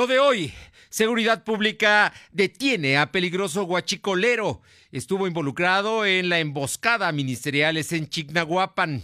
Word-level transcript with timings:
Lo 0.00 0.06
de 0.06 0.18
hoy, 0.18 0.50
Seguridad 0.88 1.44
Pública 1.44 2.14
detiene 2.32 2.96
a 2.96 3.12
peligroso 3.12 3.64
guachicolero. 3.64 4.62
Estuvo 4.92 5.26
involucrado 5.26 6.06
en 6.06 6.30
la 6.30 6.38
emboscada 6.38 7.12
ministeriales 7.12 7.92
en 7.92 8.08
Chignahuapan. 8.08 9.02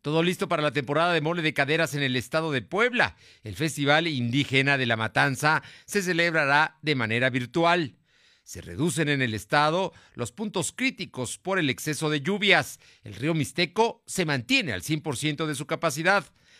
Todo 0.00 0.22
listo 0.22 0.48
para 0.48 0.62
la 0.62 0.72
temporada 0.72 1.12
de 1.12 1.20
mole 1.20 1.42
de 1.42 1.52
caderas 1.52 1.94
en 1.94 2.02
el 2.02 2.16
estado 2.16 2.52
de 2.52 2.62
Puebla. 2.62 3.16
El 3.44 3.54
Festival 3.54 4.06
Indígena 4.06 4.78
de 4.78 4.86
la 4.86 4.96
Matanza 4.96 5.62
se 5.84 6.00
celebrará 6.00 6.78
de 6.80 6.94
manera 6.94 7.28
virtual. 7.28 7.96
Se 8.42 8.62
reducen 8.62 9.10
en 9.10 9.20
el 9.20 9.34
estado 9.34 9.92
los 10.14 10.32
puntos 10.32 10.72
críticos 10.72 11.36
por 11.36 11.58
el 11.58 11.68
exceso 11.68 12.08
de 12.08 12.22
lluvias. 12.22 12.80
El 13.04 13.14
río 13.14 13.34
Mixteco 13.34 14.02
se 14.06 14.24
mantiene 14.24 14.72
al 14.72 14.80
100% 14.80 15.44
de 15.44 15.54
su 15.54 15.66
capacidad. 15.66 16.24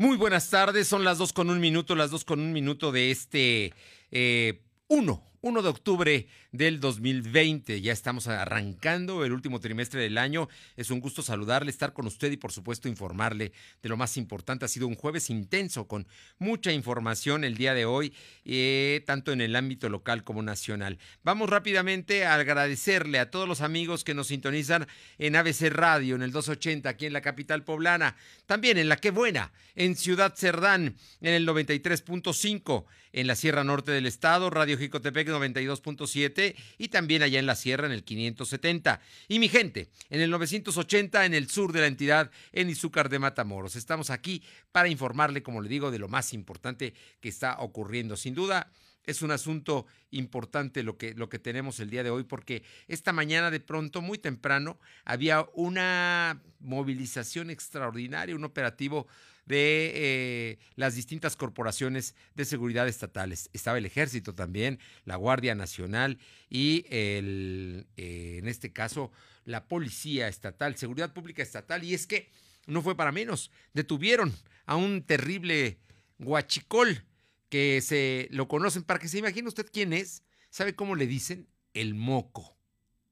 Muy 0.00 0.16
buenas 0.16 0.48
tardes, 0.48 0.86
son 0.86 1.02
las 1.02 1.18
dos 1.18 1.32
con 1.32 1.50
un 1.50 1.58
minuto, 1.58 1.96
las 1.96 2.12
dos 2.12 2.24
con 2.24 2.38
un 2.38 2.52
minuto 2.52 2.92
de 2.92 3.10
este 3.10 3.74
eh, 4.12 4.62
1, 4.86 5.22
1 5.40 5.62
de 5.62 5.68
octubre 5.68 6.28
del 6.52 6.80
2020. 6.80 7.80
Ya 7.80 7.92
estamos 7.92 8.26
arrancando 8.26 9.24
el 9.24 9.32
último 9.32 9.60
trimestre 9.60 10.00
del 10.00 10.18
año. 10.18 10.48
Es 10.76 10.90
un 10.90 11.00
gusto 11.00 11.22
saludarle, 11.22 11.70
estar 11.70 11.92
con 11.92 12.06
usted 12.06 12.32
y 12.32 12.36
por 12.36 12.52
supuesto 12.52 12.88
informarle 12.88 13.52
de 13.82 13.88
lo 13.88 13.96
más 13.96 14.16
importante. 14.16 14.64
Ha 14.64 14.68
sido 14.68 14.86
un 14.86 14.94
jueves 14.94 15.30
intenso 15.30 15.86
con 15.86 16.06
mucha 16.38 16.72
información 16.72 17.44
el 17.44 17.56
día 17.56 17.74
de 17.74 17.84
hoy, 17.84 18.14
eh, 18.44 19.02
tanto 19.06 19.32
en 19.32 19.40
el 19.40 19.56
ámbito 19.56 19.88
local 19.88 20.24
como 20.24 20.42
nacional. 20.42 20.98
Vamos 21.22 21.50
rápidamente 21.50 22.24
a 22.24 22.34
agradecerle 22.34 23.18
a 23.18 23.30
todos 23.30 23.48
los 23.48 23.60
amigos 23.60 24.04
que 24.04 24.14
nos 24.14 24.28
sintonizan 24.28 24.86
en 25.18 25.36
ABC 25.36 25.68
Radio, 25.70 26.14
en 26.14 26.22
el 26.22 26.32
280, 26.32 26.88
aquí 26.88 27.06
en 27.06 27.12
la 27.12 27.20
capital 27.20 27.64
poblana. 27.64 28.16
También 28.46 28.78
en 28.78 28.88
La 28.88 28.96
Qué 28.96 29.10
Buena, 29.10 29.52
en 29.74 29.96
Ciudad 29.96 30.34
Cerdán, 30.34 30.96
en 31.20 31.34
el 31.34 31.46
93.5, 31.46 32.84
en 33.12 33.26
la 33.26 33.34
Sierra 33.34 33.64
Norte 33.64 33.92
del 33.92 34.06
Estado, 34.06 34.50
Radio 34.50 34.78
Jicotepec 34.78 35.28
92.7 35.28 36.37
y 36.78 36.88
también 36.88 37.22
allá 37.22 37.38
en 37.38 37.46
la 37.46 37.56
Sierra 37.56 37.86
en 37.86 37.92
el 37.92 38.04
570. 38.04 39.00
Y 39.28 39.38
mi 39.38 39.48
gente, 39.48 39.88
en 40.10 40.20
el 40.20 40.30
980 40.30 41.26
en 41.26 41.34
el 41.34 41.48
sur 41.48 41.72
de 41.72 41.80
la 41.80 41.86
entidad, 41.86 42.30
en 42.52 42.70
Izúcar 42.70 43.08
de 43.08 43.18
Matamoros. 43.18 43.76
Estamos 43.76 44.10
aquí 44.10 44.42
para 44.72 44.88
informarle, 44.88 45.42
como 45.42 45.60
le 45.60 45.68
digo, 45.68 45.90
de 45.90 45.98
lo 45.98 46.08
más 46.08 46.32
importante 46.32 46.94
que 47.20 47.28
está 47.28 47.58
ocurriendo. 47.58 48.16
Sin 48.16 48.34
duda, 48.34 48.70
es 49.04 49.22
un 49.22 49.30
asunto 49.30 49.86
importante 50.10 50.82
lo 50.82 50.98
que, 50.98 51.14
lo 51.14 51.30
que 51.30 51.38
tenemos 51.38 51.80
el 51.80 51.88
día 51.88 52.02
de 52.02 52.10
hoy, 52.10 52.24
porque 52.24 52.62
esta 52.88 53.12
mañana 53.12 53.50
de 53.50 53.60
pronto, 53.60 54.02
muy 54.02 54.18
temprano, 54.18 54.78
había 55.04 55.46
una 55.54 56.42
movilización 56.60 57.48
extraordinaria, 57.48 58.36
un 58.36 58.44
operativo 58.44 59.06
de 59.48 59.92
eh, 59.94 60.58
las 60.76 60.94
distintas 60.94 61.34
corporaciones 61.34 62.14
de 62.34 62.44
seguridad 62.44 62.86
estatales. 62.86 63.48
Estaba 63.54 63.78
el 63.78 63.86
ejército 63.86 64.34
también, 64.34 64.78
la 65.04 65.16
Guardia 65.16 65.54
Nacional 65.54 66.18
y 66.50 66.84
el, 66.90 67.86
eh, 67.96 68.36
en 68.38 68.46
este 68.46 68.72
caso 68.72 69.10
la 69.44 69.66
Policía 69.66 70.28
Estatal, 70.28 70.76
Seguridad 70.76 71.14
Pública 71.14 71.42
Estatal. 71.42 71.82
Y 71.82 71.94
es 71.94 72.06
que 72.06 72.30
no 72.66 72.82
fue 72.82 72.94
para 72.94 73.10
menos, 73.10 73.50
detuvieron 73.72 74.36
a 74.66 74.76
un 74.76 75.02
terrible 75.02 75.78
guachicol 76.18 77.02
que 77.48 77.80
se 77.80 78.28
lo 78.30 78.46
conocen, 78.46 78.82
para 78.84 79.00
que 79.00 79.08
se 79.08 79.18
imagine 79.18 79.48
usted 79.48 79.66
quién 79.72 79.94
es, 79.94 80.22
¿sabe 80.50 80.74
cómo 80.74 80.94
le 80.94 81.06
dicen? 81.06 81.48
El 81.72 81.94
moco. 81.94 82.58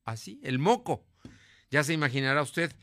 Así, 0.04 0.38
el 0.44 0.58
moco. 0.58 1.06
Ya 1.70 1.82
se 1.82 1.94
imaginará 1.94 2.42
usted 2.42 2.76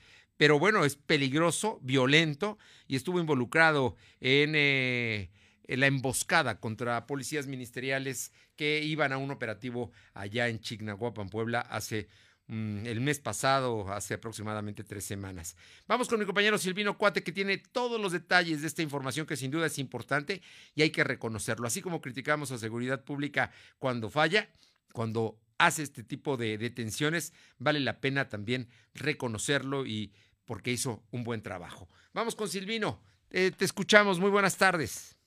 pero 0.44 0.60
bueno, 0.60 0.84
es 0.84 0.98
peligroso, 0.98 1.80
violento 1.84 2.58
y 2.86 2.98
estuvo 2.98 3.18
involucrado 3.18 3.96
en, 4.20 4.56
eh, 4.56 5.32
en, 5.64 5.80
la 5.80 5.88
emboscada 5.88 6.60
contra 6.60 7.08
policías 7.08 7.48
ministeriales 7.48 8.34
que 8.58 8.84
iban 8.84 9.14
a 9.14 9.18
un 9.18 9.32
operativo 9.32 9.94
allá 10.14 10.50
en 10.50 10.60
Chignahuapan, 10.60 11.30
Puebla, 11.30 11.62
hace 11.62 12.10
mm, 12.48 12.86
el 12.88 13.00
mes 13.00 13.22
pasado, 13.22 13.90
hace 13.94 14.16
aproximadamente 14.16 14.84
tres 14.84 15.06
semanas. 15.06 15.56
Vamos 15.88 16.10
con 16.10 16.20
mi 16.20 16.26
compañero 16.26 16.58
Silvino 16.58 16.98
Cuate, 16.98 17.24
que 17.24 17.32
tiene 17.32 17.60
todos 17.60 18.02
los 18.02 18.12
detalles 18.12 18.60
de 18.60 18.68
esta 18.68 18.82
información 18.82 19.26
que 19.26 19.38
sin 19.38 19.50
duda 19.50 19.68
es 19.68 19.80
importante 19.80 20.42
y 20.76 20.82
hay 20.82 20.90
que 20.90 21.06
reconocerlo. 21.06 21.68
Así 21.68 21.82
como 21.82 22.02
criticamos 22.02 22.52
a 22.52 22.58
seguridad 22.58 23.06
pública 23.06 23.50
cuando 23.80 24.10
falla, 24.10 24.50
cuando 24.92 25.40
hace 25.58 25.84
este 25.84 26.04
tipo 26.04 26.36
de 26.36 26.58
detenciones, 26.58 27.32
vale 27.58 27.80
la 27.80 28.02
pena 28.02 28.28
también 28.28 28.68
reconocerlo 28.94 29.86
y 29.86 30.12
porque 30.46 30.72
hizo 30.72 31.04
un 31.12 31.24
buen 31.24 31.42
trabajo. 31.42 31.88
Vamos 32.14 32.36
con 32.36 32.48
Silvino, 32.48 33.00
eh, 33.30 33.52
te 33.52 33.66
escuchamos, 33.66 34.20
muy 34.20 34.30
buenas 34.30 34.58
tardes. 34.58 35.18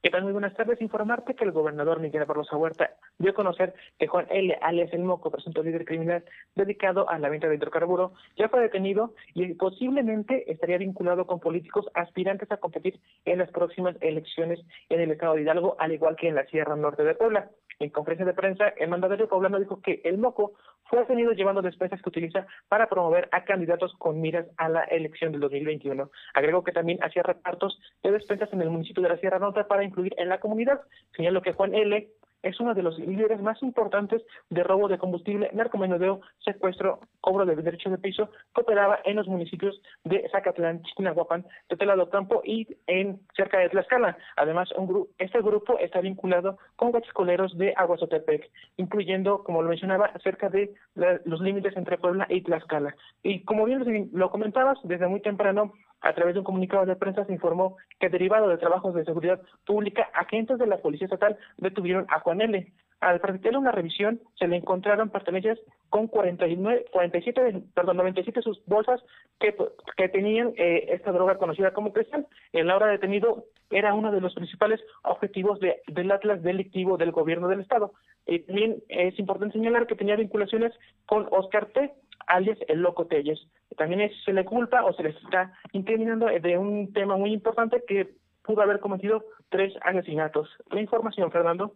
¿Qué 0.00 0.10
tal? 0.10 0.22
Muy 0.22 0.32
buenas 0.32 0.54
tardes. 0.54 0.80
Informarte 0.80 1.34
que 1.34 1.44
el 1.44 1.50
gobernador 1.50 1.98
Miguel 1.98 2.24
Barroso 2.24 2.56
Huerta 2.56 2.94
dio 3.18 3.32
a 3.32 3.34
conocer 3.34 3.74
que 3.98 4.06
Juan 4.06 4.28
L., 4.30 4.56
alias 4.62 4.92
El 4.92 5.02
Moco, 5.02 5.28
presunto 5.28 5.60
líder 5.60 5.84
criminal 5.84 6.24
dedicado 6.54 7.10
a 7.10 7.18
la 7.18 7.28
venta 7.28 7.48
de 7.48 7.56
hidrocarburo, 7.56 8.12
ya 8.36 8.48
fue 8.48 8.60
detenido 8.60 9.14
y 9.34 9.54
posiblemente 9.54 10.50
estaría 10.52 10.78
vinculado 10.78 11.26
con 11.26 11.40
políticos 11.40 11.86
aspirantes 11.94 12.50
a 12.52 12.58
competir 12.58 13.00
en 13.24 13.38
las 13.38 13.50
próximas 13.50 13.96
elecciones 14.00 14.60
en 14.88 15.00
el 15.00 15.10
estado 15.10 15.34
de 15.34 15.42
Hidalgo, 15.42 15.74
al 15.80 15.90
igual 15.90 16.14
que 16.14 16.28
en 16.28 16.36
la 16.36 16.46
Sierra 16.46 16.76
Norte 16.76 17.02
de 17.02 17.16
Puebla. 17.16 17.50
En 17.80 17.90
conferencia 17.90 18.26
de 18.26 18.34
prensa, 18.34 18.68
el 18.76 18.88
mandatario 18.88 19.28
poblano 19.28 19.58
dijo 19.60 19.80
que 19.80 20.00
el 20.04 20.18
Moco 20.18 20.54
fue 20.86 20.98
detenido 20.98 21.32
llevando 21.32 21.62
despensas 21.62 22.02
que 22.02 22.08
utiliza 22.08 22.44
para 22.68 22.88
promover 22.88 23.28
a 23.30 23.44
candidatos 23.44 23.94
con 23.98 24.20
miras 24.20 24.46
a 24.56 24.68
la 24.68 24.82
elección 24.84 25.30
del 25.30 25.42
2021. 25.42 26.10
Agregó 26.34 26.64
que 26.64 26.72
también 26.72 26.98
hacía 27.04 27.22
repartos 27.22 27.78
de 28.02 28.10
despensas 28.10 28.52
en 28.52 28.62
el 28.62 28.70
municipio 28.70 29.02
de 29.02 29.10
la 29.10 29.18
Sierra 29.18 29.38
Norte 29.38 29.62
para 29.62 29.84
incluir 29.84 30.12
en 30.18 30.28
la 30.28 30.40
comunidad. 30.40 30.80
Señaló 31.14 31.40
que 31.40 31.52
Juan 31.52 31.72
L 31.72 32.08
es 32.42 32.58
uno 32.60 32.74
de 32.74 32.82
los 32.82 32.98
líderes 32.98 33.40
más 33.40 33.62
importantes 33.62 34.22
de 34.50 34.62
robo 34.62 34.88
de 34.88 34.98
combustible, 34.98 35.50
narcomenudeo, 35.52 36.20
secuestro, 36.38 37.00
cobro 37.20 37.44
de 37.44 37.56
derecho 37.56 37.90
de 37.90 37.98
piso, 37.98 38.30
que 38.54 38.60
operaba 38.60 39.00
en 39.04 39.16
los 39.16 39.26
municipios 39.26 39.80
de 40.04 40.28
Zacatlán, 40.30 40.82
Chinahuapan, 40.82 41.44
Tetelado 41.68 42.10
Campo 42.10 42.42
y 42.44 42.66
en 42.86 43.20
cerca 43.36 43.58
de 43.58 43.68
Tlaxcala. 43.68 44.16
Además, 44.36 44.70
un 44.76 45.08
este 45.18 45.40
grupo 45.40 45.78
está 45.78 46.00
vinculado 46.00 46.58
con 46.76 46.90
guachicoleros 46.90 47.56
de 47.58 47.74
Aguazotepec, 47.76 48.50
incluyendo, 48.76 49.42
como 49.44 49.62
lo 49.62 49.68
mencionaba, 49.68 50.12
cerca 50.22 50.48
de 50.48 50.74
los 50.94 51.40
límites 51.40 51.76
entre 51.76 51.98
Puebla 51.98 52.26
y 52.28 52.42
Tlaxcala. 52.42 52.94
Y 53.22 53.44
como 53.44 53.64
bien 53.64 54.10
lo 54.12 54.30
comentabas, 54.30 54.78
desde 54.84 55.08
muy 55.08 55.20
temprano 55.20 55.72
a 56.00 56.12
través 56.12 56.34
de 56.34 56.40
un 56.40 56.44
comunicado 56.44 56.86
de 56.86 56.96
prensa 56.96 57.24
se 57.24 57.32
informó 57.32 57.76
que 57.98 58.08
derivado 58.08 58.48
de 58.48 58.58
trabajos 58.58 58.94
de 58.94 59.04
seguridad 59.04 59.40
pública, 59.66 60.08
agentes 60.14 60.58
de 60.58 60.66
la 60.66 60.78
Policía 60.78 61.06
Estatal 61.06 61.36
detuvieron 61.56 62.06
a 62.08 62.20
Juan 62.20 62.40
L. 62.40 62.72
Al 63.00 63.20
practicar 63.20 63.56
una 63.56 63.70
revisión, 63.70 64.20
se 64.36 64.48
le 64.48 64.56
encontraron 64.56 65.10
pertenencias 65.10 65.58
con 65.88 66.08
49, 66.08 66.86
47, 66.90 67.62
perdón, 67.72 67.96
97 67.96 68.42
sus 68.42 68.64
bolsas 68.66 69.00
que, 69.38 69.54
que 69.96 70.08
tenían 70.08 70.52
eh, 70.56 70.86
esta 70.88 71.12
droga 71.12 71.38
conocida 71.38 71.72
como 71.72 71.92
cristal. 71.92 72.26
En 72.52 72.66
la 72.66 72.74
hora 72.74 72.86
detenido 72.88 73.44
era 73.70 73.94
uno 73.94 74.10
de 74.10 74.20
los 74.20 74.34
principales 74.34 74.80
objetivos 75.04 75.60
de, 75.60 75.80
del 75.86 76.10
atlas 76.10 76.42
delictivo 76.42 76.96
del 76.96 77.12
gobierno 77.12 77.46
del 77.46 77.60
Estado. 77.60 77.92
Y 78.26 78.40
también 78.40 78.82
es 78.88 79.16
importante 79.18 79.56
señalar 79.56 79.86
que 79.86 79.94
tenía 79.94 80.16
vinculaciones 80.16 80.72
con 81.06 81.28
Oscar 81.30 81.66
T., 81.66 81.92
alias 82.28 82.58
el 82.68 82.80
Loco 82.80 83.06
Telles. 83.06 83.40
También 83.76 84.10
se 84.24 84.32
le 84.32 84.44
culpa 84.44 84.84
o 84.84 84.92
se 84.94 85.02
le 85.02 85.10
está 85.10 85.52
incriminando 85.72 86.26
de 86.26 86.58
un 86.58 86.92
tema 86.92 87.16
muy 87.16 87.32
importante 87.32 87.82
que 87.86 88.14
pudo 88.42 88.62
haber 88.62 88.80
cometido 88.80 89.24
tres 89.50 89.74
asesinatos. 89.82 90.48
La 90.70 90.80
información, 90.80 91.30
Fernando. 91.30 91.72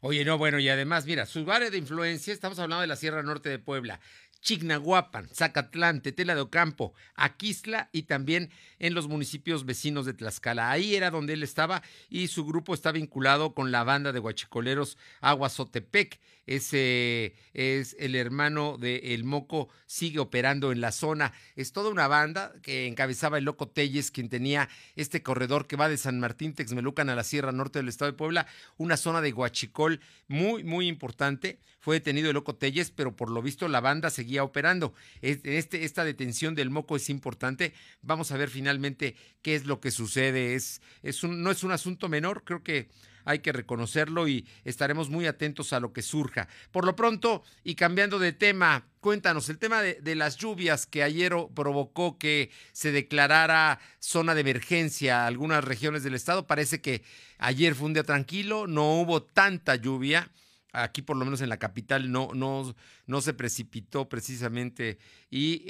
Oye, 0.00 0.24
no, 0.24 0.38
bueno, 0.38 0.58
y 0.58 0.68
además, 0.68 1.06
mira, 1.06 1.24
su 1.26 1.50
área 1.50 1.70
de 1.70 1.78
influencia, 1.78 2.32
estamos 2.32 2.58
hablando 2.58 2.82
de 2.82 2.86
la 2.86 2.96
Sierra 2.96 3.22
Norte 3.22 3.48
de 3.48 3.58
Puebla, 3.58 4.00
Chignahuapan, 4.40 5.28
Zacatlán, 5.28 6.00
Tetela 6.00 6.34
de 6.34 6.40
Ocampo, 6.40 6.94
Aquisla 7.14 7.88
y 7.92 8.02
también 8.02 8.50
en 8.78 8.94
los 8.94 9.08
municipios 9.08 9.66
vecinos 9.66 10.06
de 10.06 10.14
Tlaxcala. 10.14 10.70
Ahí 10.70 10.94
era 10.94 11.10
donde 11.10 11.34
él 11.34 11.42
estaba 11.42 11.82
y 12.08 12.28
su 12.28 12.44
grupo 12.46 12.74
está 12.74 12.92
vinculado 12.92 13.54
con 13.54 13.70
la 13.70 13.84
banda 13.84 14.12
de 14.12 14.18
guachicoleros 14.18 14.96
Aguazotepec. 15.20 16.18
Ese 16.46 17.36
es 17.52 17.94
el 18.00 18.16
hermano 18.16 18.76
de 18.76 19.14
El 19.14 19.22
Moco, 19.22 19.68
sigue 19.86 20.18
operando 20.18 20.72
en 20.72 20.80
la 20.80 20.90
zona. 20.90 21.32
Es 21.54 21.72
toda 21.72 21.90
una 21.90 22.08
banda 22.08 22.52
que 22.62 22.86
encabezaba 22.86 23.38
el 23.38 23.44
Loco 23.44 23.68
Telles, 23.68 24.10
quien 24.10 24.28
tenía 24.28 24.68
este 24.96 25.22
corredor 25.22 25.68
que 25.68 25.76
va 25.76 25.88
de 25.88 25.96
San 25.96 26.18
Martín 26.18 26.54
Texmelucan 26.54 27.08
a 27.08 27.14
la 27.14 27.22
Sierra 27.22 27.52
Norte 27.52 27.78
del 27.78 27.88
Estado 27.88 28.10
de 28.10 28.16
Puebla, 28.16 28.46
una 28.78 28.96
zona 28.96 29.20
de 29.20 29.30
guachicol 29.30 30.00
muy, 30.26 30.64
muy 30.64 30.88
importante. 30.88 31.60
Fue 31.78 31.96
detenido 31.96 32.30
el 32.30 32.34
Loco 32.34 32.56
Telles, 32.56 32.90
pero 32.90 33.14
por 33.14 33.30
lo 33.30 33.42
visto 33.42 33.68
la 33.68 33.80
banda 33.80 34.10
seguía 34.10 34.29
operando. 34.38 34.94
Este, 35.20 35.84
esta 35.84 36.04
detención 36.04 36.54
del 36.54 36.70
Moco 36.70 36.96
es 36.96 37.10
importante. 37.10 37.74
Vamos 38.02 38.32
a 38.32 38.36
ver 38.36 38.48
finalmente 38.48 39.16
qué 39.42 39.54
es 39.54 39.66
lo 39.66 39.80
que 39.80 39.90
sucede. 39.90 40.54
Es, 40.54 40.80
no 41.22 41.50
es 41.50 41.64
un 41.64 41.72
asunto 41.72 42.08
menor, 42.08 42.44
creo 42.44 42.62
que 42.62 42.88
hay 43.24 43.40
que 43.40 43.52
reconocerlo 43.52 44.28
y 44.28 44.46
estaremos 44.64 45.10
muy 45.10 45.26
atentos 45.26 45.72
a 45.72 45.80
lo 45.80 45.92
que 45.92 46.02
surja. 46.02 46.48
Por 46.70 46.84
lo 46.84 46.96
pronto, 46.96 47.42
y 47.64 47.74
cambiando 47.74 48.18
de 48.18 48.32
tema, 48.32 48.86
cuéntanos, 49.00 49.48
el 49.48 49.58
tema 49.58 49.82
de, 49.82 50.14
las 50.14 50.36
lluvias 50.36 50.86
que 50.86 51.02
ayer 51.02 51.32
provocó 51.54 52.18
que 52.18 52.50
se 52.72 52.92
declarara 52.92 53.78
zona 53.98 54.34
de 54.34 54.40
emergencia 54.40 55.22
a 55.22 55.26
algunas 55.26 55.64
regiones 55.64 56.02
del 56.02 56.14
estado, 56.14 56.46
parece 56.46 56.80
que 56.80 57.02
ayer 57.38 57.74
fue 57.74 57.86
un 57.86 57.94
día 57.94 58.04
tranquilo, 58.04 58.66
no 58.66 59.00
hubo 59.00 59.22
tanta 59.22 59.76
lluvia 59.76 60.30
aquí 60.72 61.02
por 61.02 61.16
lo 61.16 61.24
menos 61.24 61.40
en 61.40 61.48
la 61.48 61.58
capital 61.58 62.10
no, 62.10 62.30
no, 62.34 62.74
no 63.06 63.20
se 63.20 63.34
precipitó 63.34 64.08
precisamente. 64.08 64.98
Y 65.30 65.60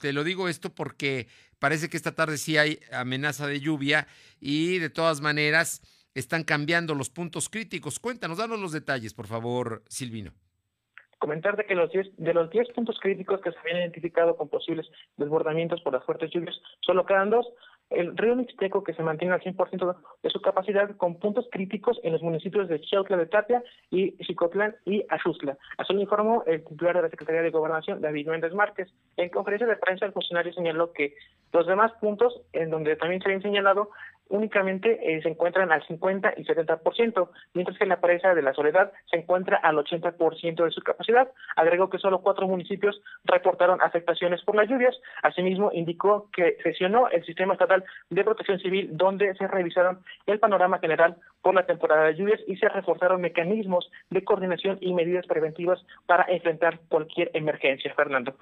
te 0.00 0.12
lo 0.12 0.24
digo 0.24 0.48
esto 0.48 0.74
porque 0.74 1.28
parece 1.58 1.88
que 1.88 1.96
esta 1.96 2.14
tarde 2.14 2.38
sí 2.38 2.56
hay 2.56 2.80
amenaza 2.92 3.46
de 3.46 3.60
lluvia 3.60 4.06
y 4.40 4.78
de 4.78 4.90
todas 4.90 5.20
maneras 5.20 5.82
están 6.14 6.44
cambiando 6.44 6.94
los 6.94 7.10
puntos 7.10 7.48
críticos. 7.48 7.98
Cuéntanos, 7.98 8.38
danos 8.38 8.58
los 8.58 8.72
detalles, 8.72 9.14
por 9.14 9.26
favor, 9.26 9.82
Silvino. 9.88 10.32
Comentar 11.18 11.56
de 11.56 11.66
que 11.66 11.74
los 11.74 11.90
de 11.92 12.34
los 12.34 12.48
10 12.50 12.68
puntos 12.74 12.98
críticos 13.00 13.40
que 13.40 13.50
se 13.50 13.58
habían 13.58 13.78
identificado 13.78 14.36
con 14.36 14.48
posibles 14.48 14.86
desbordamientos 15.16 15.80
por 15.82 15.92
las 15.92 16.04
fuertes 16.04 16.30
lluvias, 16.30 16.54
solo 16.80 17.04
quedan 17.06 17.30
dos. 17.30 17.46
El 17.90 18.16
río 18.16 18.36
Mixteco, 18.36 18.84
que 18.84 18.92
se 18.92 19.02
mantiene 19.02 19.34
al 19.34 19.40
100% 19.40 19.96
de 20.22 20.30
su 20.30 20.40
capacidad, 20.40 20.94
con 20.96 21.18
puntos 21.18 21.48
críticos 21.50 21.98
en 22.02 22.12
los 22.12 22.22
municipios 22.22 22.68
de 22.68 22.80
Chiautla 22.80 23.16
de 23.16 23.26
Tapia 23.26 23.62
y 23.90 24.16
Chicotlán 24.24 24.76
y 24.84 25.04
Axustla. 25.08 25.56
Así 25.78 25.94
lo 25.94 26.00
informó 26.00 26.44
el 26.46 26.64
titular 26.64 26.96
de 26.96 27.02
la 27.02 27.10
Secretaría 27.10 27.42
de 27.42 27.50
Gobernación, 27.50 28.00
David 28.00 28.28
Méndez 28.28 28.52
Márquez. 28.52 28.88
En 29.16 29.30
conferencia 29.30 29.66
de 29.66 29.76
prensa, 29.76 30.06
el 30.06 30.12
funcionario 30.12 30.52
señaló 30.52 30.92
que 30.92 31.14
los 31.52 31.66
demás 31.66 31.92
puntos, 32.00 32.40
en 32.52 32.70
donde 32.70 32.96
también 32.96 33.22
se 33.22 33.28
habían 33.28 33.42
señalado, 33.42 33.90
únicamente 34.28 34.98
eh, 35.02 35.22
se 35.22 35.28
encuentran 35.28 35.72
al 35.72 35.86
50 35.86 36.34
y 36.36 36.44
70%, 36.44 37.28
mientras 37.54 37.78
que 37.78 37.86
la 37.86 38.00
presa 38.00 38.34
de 38.34 38.42
la 38.42 38.54
Soledad 38.54 38.92
se 39.10 39.18
encuentra 39.18 39.56
al 39.56 39.76
80% 39.76 40.64
de 40.64 40.70
su 40.70 40.80
capacidad. 40.82 41.30
Agregó 41.56 41.90
que 41.90 41.98
solo 41.98 42.20
cuatro 42.20 42.46
municipios 42.46 43.00
reportaron 43.24 43.80
afectaciones 43.82 44.42
por 44.42 44.56
las 44.56 44.68
lluvias. 44.68 44.96
Asimismo, 45.22 45.70
indicó 45.72 46.28
que 46.32 46.56
sesionó 46.62 47.08
el 47.08 47.24
Sistema 47.24 47.54
Estatal 47.54 47.84
de 48.10 48.24
Protección 48.24 48.58
Civil, 48.60 48.90
donde 48.92 49.34
se 49.34 49.46
revisaron 49.46 50.00
el 50.26 50.38
panorama 50.38 50.78
general 50.78 51.16
por 51.42 51.54
la 51.54 51.66
temporada 51.66 52.04
de 52.04 52.14
lluvias 52.14 52.40
y 52.46 52.56
se 52.56 52.68
reforzaron 52.68 53.20
mecanismos 53.20 53.90
de 54.10 54.24
coordinación 54.24 54.78
y 54.80 54.92
medidas 54.94 55.26
preventivas 55.26 55.84
para 56.06 56.24
enfrentar 56.28 56.80
cualquier 56.88 57.30
emergencia. 57.34 57.92
Fernando. 57.94 58.34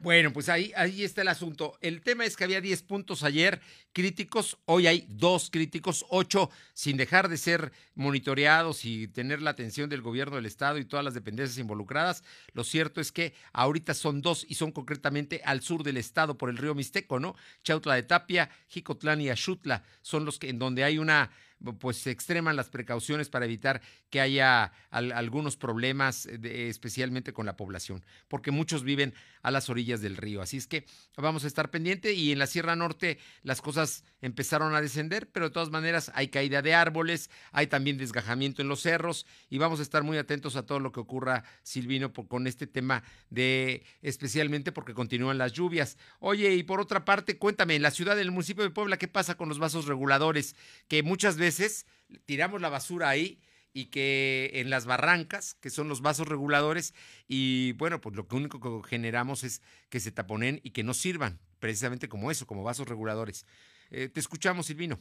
Bueno, 0.00 0.32
pues 0.32 0.48
ahí, 0.48 0.72
ahí 0.76 1.04
está 1.04 1.22
el 1.22 1.28
asunto. 1.28 1.78
El 1.80 2.02
tema 2.02 2.24
es 2.24 2.36
que 2.36 2.44
había 2.44 2.60
10 2.60 2.82
puntos 2.82 3.22
ayer 3.22 3.60
críticos, 3.92 4.58
hoy 4.64 4.86
hay 4.86 5.06
dos 5.08 5.48
críticos, 5.50 6.04
ocho 6.08 6.50
sin 6.72 6.96
dejar 6.96 7.28
de 7.28 7.36
ser 7.36 7.72
monitoreados 7.94 8.84
y 8.84 9.06
tener 9.08 9.42
la 9.42 9.50
atención 9.50 9.88
del 9.88 10.02
gobierno 10.02 10.36
del 10.36 10.46
estado 10.46 10.78
y 10.78 10.84
todas 10.84 11.04
las 11.04 11.14
dependencias 11.14 11.58
involucradas. 11.58 12.24
Lo 12.52 12.64
cierto 12.64 13.00
es 13.00 13.12
que 13.12 13.34
ahorita 13.52 13.94
son 13.94 14.22
dos 14.22 14.44
y 14.48 14.54
son 14.54 14.72
concretamente 14.72 15.40
al 15.44 15.62
sur 15.62 15.82
del 15.82 15.98
estado 15.98 16.36
por 16.36 16.50
el 16.50 16.56
río 16.56 16.74
Mixteco, 16.74 17.20
¿no? 17.20 17.36
Chautla 17.62 17.94
de 17.94 18.02
Tapia, 18.02 18.50
Jicotlán 18.68 19.20
y 19.20 19.28
Axutla 19.28 19.84
son 20.00 20.24
los 20.24 20.38
que 20.38 20.48
en 20.48 20.58
donde 20.58 20.84
hay 20.84 20.98
una 20.98 21.30
pues 21.78 21.96
se 21.98 22.10
extreman 22.10 22.56
las 22.56 22.68
precauciones 22.68 23.28
para 23.28 23.44
evitar 23.44 23.80
que 24.10 24.20
haya 24.20 24.72
algunos 24.90 25.56
problemas, 25.56 26.26
especialmente 26.26 27.32
con 27.32 27.46
la 27.46 27.56
población, 27.56 28.04
porque 28.28 28.50
muchos 28.50 28.84
viven 28.84 29.14
a 29.42 29.50
las 29.50 29.68
orillas 29.68 30.00
del 30.00 30.16
río. 30.16 30.42
Así 30.42 30.56
es 30.56 30.66
que 30.66 30.86
vamos 31.16 31.44
a 31.44 31.46
estar 31.46 31.70
pendiente 31.70 32.12
y 32.12 32.32
en 32.32 32.38
la 32.38 32.46
Sierra 32.46 32.76
Norte 32.76 33.18
las 33.42 33.60
cosas 33.60 34.04
empezaron 34.20 34.74
a 34.74 34.80
descender, 34.80 35.28
pero 35.30 35.46
de 35.46 35.52
todas 35.52 35.70
maneras 35.70 36.10
hay 36.14 36.28
caída 36.28 36.62
de 36.62 36.74
árboles, 36.74 37.30
hay 37.52 37.66
también 37.66 37.98
desgajamiento 37.98 38.62
en 38.62 38.68
los 38.68 38.80
cerros 38.80 39.26
y 39.50 39.58
vamos 39.58 39.80
a 39.80 39.82
estar 39.82 40.02
muy 40.02 40.18
atentos 40.18 40.56
a 40.56 40.64
todo 40.64 40.80
lo 40.80 40.92
que 40.92 41.00
ocurra, 41.00 41.44
Silvino, 41.62 42.12
con 42.12 42.46
este 42.46 42.66
tema 42.66 43.02
de, 43.30 43.84
especialmente 44.00 44.72
porque 44.72 44.94
continúan 44.94 45.38
las 45.38 45.52
lluvias. 45.52 45.96
Oye, 46.20 46.54
y 46.54 46.62
por 46.62 46.80
otra 46.80 47.04
parte, 47.04 47.36
cuéntame, 47.38 47.76
en 47.76 47.82
la 47.82 47.90
ciudad 47.90 48.16
del 48.16 48.30
municipio 48.30 48.64
de 48.64 48.70
Puebla, 48.70 48.96
¿qué 48.96 49.08
pasa 49.08 49.36
con 49.36 49.48
los 49.48 49.58
vasos 49.58 49.86
reguladores? 49.86 50.54
Que 50.88 51.02
muchas 51.02 51.36
veces 51.36 51.51
tiramos 52.24 52.60
la 52.60 52.68
basura 52.68 53.08
ahí 53.08 53.40
y 53.72 53.86
que 53.86 54.50
en 54.54 54.70
las 54.70 54.86
barrancas, 54.86 55.54
que 55.54 55.70
son 55.70 55.88
los 55.88 56.02
vasos 56.02 56.28
reguladores, 56.28 56.94
y 57.26 57.72
bueno, 57.72 58.00
pues 58.00 58.14
lo 58.16 58.26
único 58.32 58.60
que 58.60 58.88
generamos 58.88 59.44
es 59.44 59.62
que 59.88 60.00
se 60.00 60.12
taponen 60.12 60.60
y 60.62 60.70
que 60.70 60.82
no 60.82 60.94
sirvan, 60.94 61.38
precisamente 61.58 62.08
como 62.08 62.30
eso, 62.30 62.46
como 62.46 62.62
vasos 62.62 62.88
reguladores. 62.88 63.46
Eh, 63.90 64.08
te 64.08 64.20
escuchamos, 64.20 64.66
Silvino. 64.66 64.98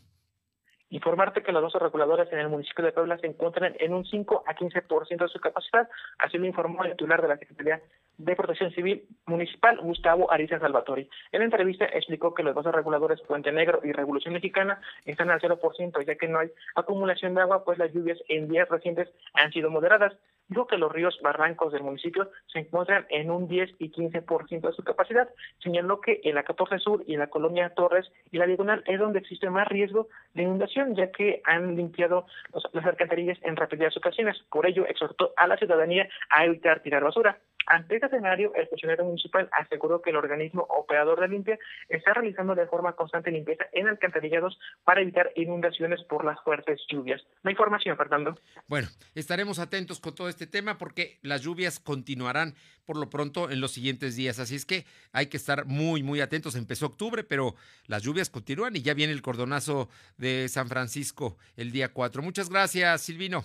Informarte 0.89 1.42
que 1.42 1.53
los 1.53 1.63
vasos 1.63 1.81
reguladores 1.81 2.31
en 2.33 2.39
el 2.39 2.50
municipio 2.50 2.83
de 2.83 2.92
Puebla 2.92 3.18
se 3.18 3.27
encuentran 3.27 3.75
en 3.80 3.94
un 3.94 4.06
5 4.06 4.44
a 4.45 4.56
15% 4.56 5.18
de 5.18 5.27
su 5.30 5.39
capacidad, 5.39 5.89
así 6.18 6.38
lo 6.38 6.45
informó 6.45 6.83
el 6.83 6.92
titular 6.92 7.21
de 7.21 7.30
la 7.30 7.38
Secretaría 7.38 7.81
de 8.17 8.35
Protección 8.35 8.71
Civil 8.71 9.03
Municipal, 9.25 9.79
Gustavo 9.81 10.31
Ariza 10.31 10.59
Salvatori. 10.59 11.09
En 11.31 11.39
la 11.39 11.45
entrevista 11.45 11.85
explicó 11.85 12.33
que 12.33 12.43
los 12.43 12.53
vasos 12.53 12.73
reguladores 12.73 13.21
Puente 13.21 13.51
Negro 13.51 13.81
y 13.83 13.91
Revolución 13.91 14.33
Mexicana 14.33 14.79
están 15.05 15.31
al 15.31 15.41
0%, 15.41 16.05
ya 16.05 16.15
que 16.15 16.27
no 16.27 16.39
hay 16.39 16.49
acumulación 16.75 17.33
de 17.35 17.41
agua, 17.41 17.63
pues 17.63 17.77
las 17.77 17.93
lluvias 17.93 18.19
en 18.29 18.47
días 18.47 18.69
recientes 18.69 19.09
han 19.33 19.51
sido 19.51 19.69
moderadas. 19.69 20.13
Dijo 20.47 20.67
que 20.67 20.77
los 20.77 20.91
ríos 20.91 21.17
barrancos 21.21 21.71
del 21.71 21.83
municipio 21.83 22.29
se 22.47 22.59
encuentran 22.59 23.05
en 23.09 23.31
un 23.31 23.47
10 23.47 23.71
y 23.79 23.89
15% 23.89 24.61
de 24.61 24.73
su 24.73 24.83
capacidad. 24.83 25.30
Señaló 25.59 26.01
que 26.01 26.19
en 26.25 26.35
la 26.35 26.44
14 26.44 26.77
Sur 26.80 27.03
y 27.07 27.13
en 27.13 27.19
la 27.19 27.27
colonia 27.27 27.73
Torres 27.73 28.11
y 28.31 28.37
la 28.37 28.45
Diagonal 28.45 28.83
es 28.85 28.99
donde 28.99 29.19
existe 29.19 29.49
más 29.49 29.68
riesgo 29.68 30.09
de 30.33 30.44
inundación, 30.44 30.95
ya 30.95 31.09
que 31.11 31.41
han 31.45 31.77
limpiado 31.77 32.25
las 32.73 32.85
alcantarillas 32.85 33.37
en 33.44 33.56
repetidas 33.56 33.95
ocasiones. 33.95 34.37
Por 34.49 34.65
ello, 34.65 34.85
exhortó 34.85 35.31
a 35.37 35.47
la 35.47 35.57
ciudadanía 35.57 36.09
a 36.30 36.45
evitar 36.45 36.81
tirar 36.81 37.03
basura. 37.03 37.39
Ante 37.68 37.95
este 37.95 38.07
escenario, 38.07 38.53
el 38.56 38.68
funcionario 38.68 39.06
municipal 39.06 39.49
aseguró 39.51 40.01
que 40.01 40.09
el 40.09 40.15
organismo 40.15 40.65
operador 40.69 41.19
de 41.19 41.27
limpia 41.27 41.59
está 41.89 42.13
realizando 42.13 42.56
de 42.56 42.68
forma 42.68 42.94
constante 42.94 43.31
limpieza 43.31 43.65
en 43.71 43.87
alcantarillados 43.87 44.59
para 44.83 45.01
evitar 45.01 45.31
inundaciones 45.35 46.01
por 46.03 46.25
las 46.25 46.41
fuertes 46.44 46.81
lluvias. 46.89 47.21
La 47.44 47.51
información, 47.51 47.97
Fernando. 47.97 48.37
Bueno, 48.68 48.87
estaremos 49.15 49.59
atentos 49.59 49.99
con 49.99 50.15
todo 50.15 50.30
este 50.30 50.47
tema 50.47 50.77
porque 50.77 51.19
las 51.21 51.41
lluvias 51.41 51.80
continuarán 51.80 52.56
por 52.85 52.97
lo 52.97 53.09
pronto 53.09 53.49
en 53.49 53.61
los 53.61 53.71
siguientes 53.71 54.15
días. 54.15 54.39
Así 54.39 54.56
es 54.56 54.65
que 54.65 54.85
hay 55.11 55.27
que 55.27 55.37
estar 55.37 55.65
muy, 55.65 56.03
muy 56.03 56.21
atentos. 56.21 56.56
Empezó 56.56 56.87
octubre, 56.87 57.23
pero 57.23 57.56
las 57.87 58.03
lluvias 58.03 58.30
continúan 58.30 58.75
y 58.75 58.81
ya 58.81 58.94
viene 58.94 59.13
el 59.13 59.21
cordonazo 59.21 59.89
de 60.18 60.47
San 60.49 60.68
Francisco 60.68 61.37
el 61.56 61.71
día 61.71 61.94
4. 61.94 62.21
Muchas 62.21 62.49
gracias, 62.49 63.01
Silvino. 63.01 63.44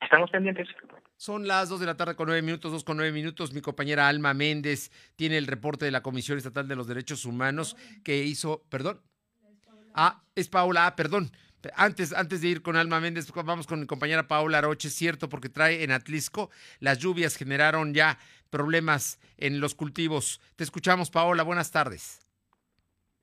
Estamos 0.00 0.30
pendientes. 0.30 0.68
Son 1.16 1.46
las 1.48 1.68
2 1.68 1.80
de 1.80 1.86
la 1.86 1.96
tarde 1.96 2.14
con 2.14 2.26
9 2.26 2.42
minutos, 2.42 2.70
2 2.70 2.84
con 2.84 2.96
9 2.98 3.12
minutos. 3.12 3.52
Mi 3.52 3.60
compañera 3.60 4.08
Alma 4.08 4.34
Méndez 4.34 4.90
tiene 5.16 5.38
el 5.38 5.46
reporte 5.46 5.84
de 5.84 5.90
la 5.90 6.02
Comisión 6.02 6.36
Estatal 6.36 6.68
de 6.68 6.76
los 6.76 6.86
Derechos 6.86 7.24
Humanos 7.24 7.76
que 8.04 8.22
hizo, 8.22 8.62
perdón. 8.68 9.00
Ah, 9.94 10.22
es 10.34 10.48
Paula, 10.48 10.86
ah, 10.86 10.96
perdón. 10.96 11.30
Antes, 11.74 12.12
antes 12.12 12.42
de 12.42 12.48
ir 12.48 12.62
con 12.62 12.76
Alma 12.76 13.00
Méndez, 13.00 13.32
vamos 13.32 13.66
con 13.66 13.80
mi 13.80 13.86
compañera 13.86 14.28
Paula 14.28 14.58
Aroche, 14.58 14.90
cierto, 14.90 15.28
porque 15.28 15.48
trae 15.48 15.82
en 15.82 15.90
Atlisco, 15.90 16.50
las 16.78 16.98
lluvias 16.98 17.36
generaron 17.36 17.94
ya 17.94 18.18
problemas 18.50 19.18
en 19.38 19.58
los 19.58 19.74
cultivos. 19.74 20.40
Te 20.54 20.64
escuchamos, 20.64 21.10
Paola, 21.10 21.42
buenas 21.42 21.70
tardes. 21.70 22.25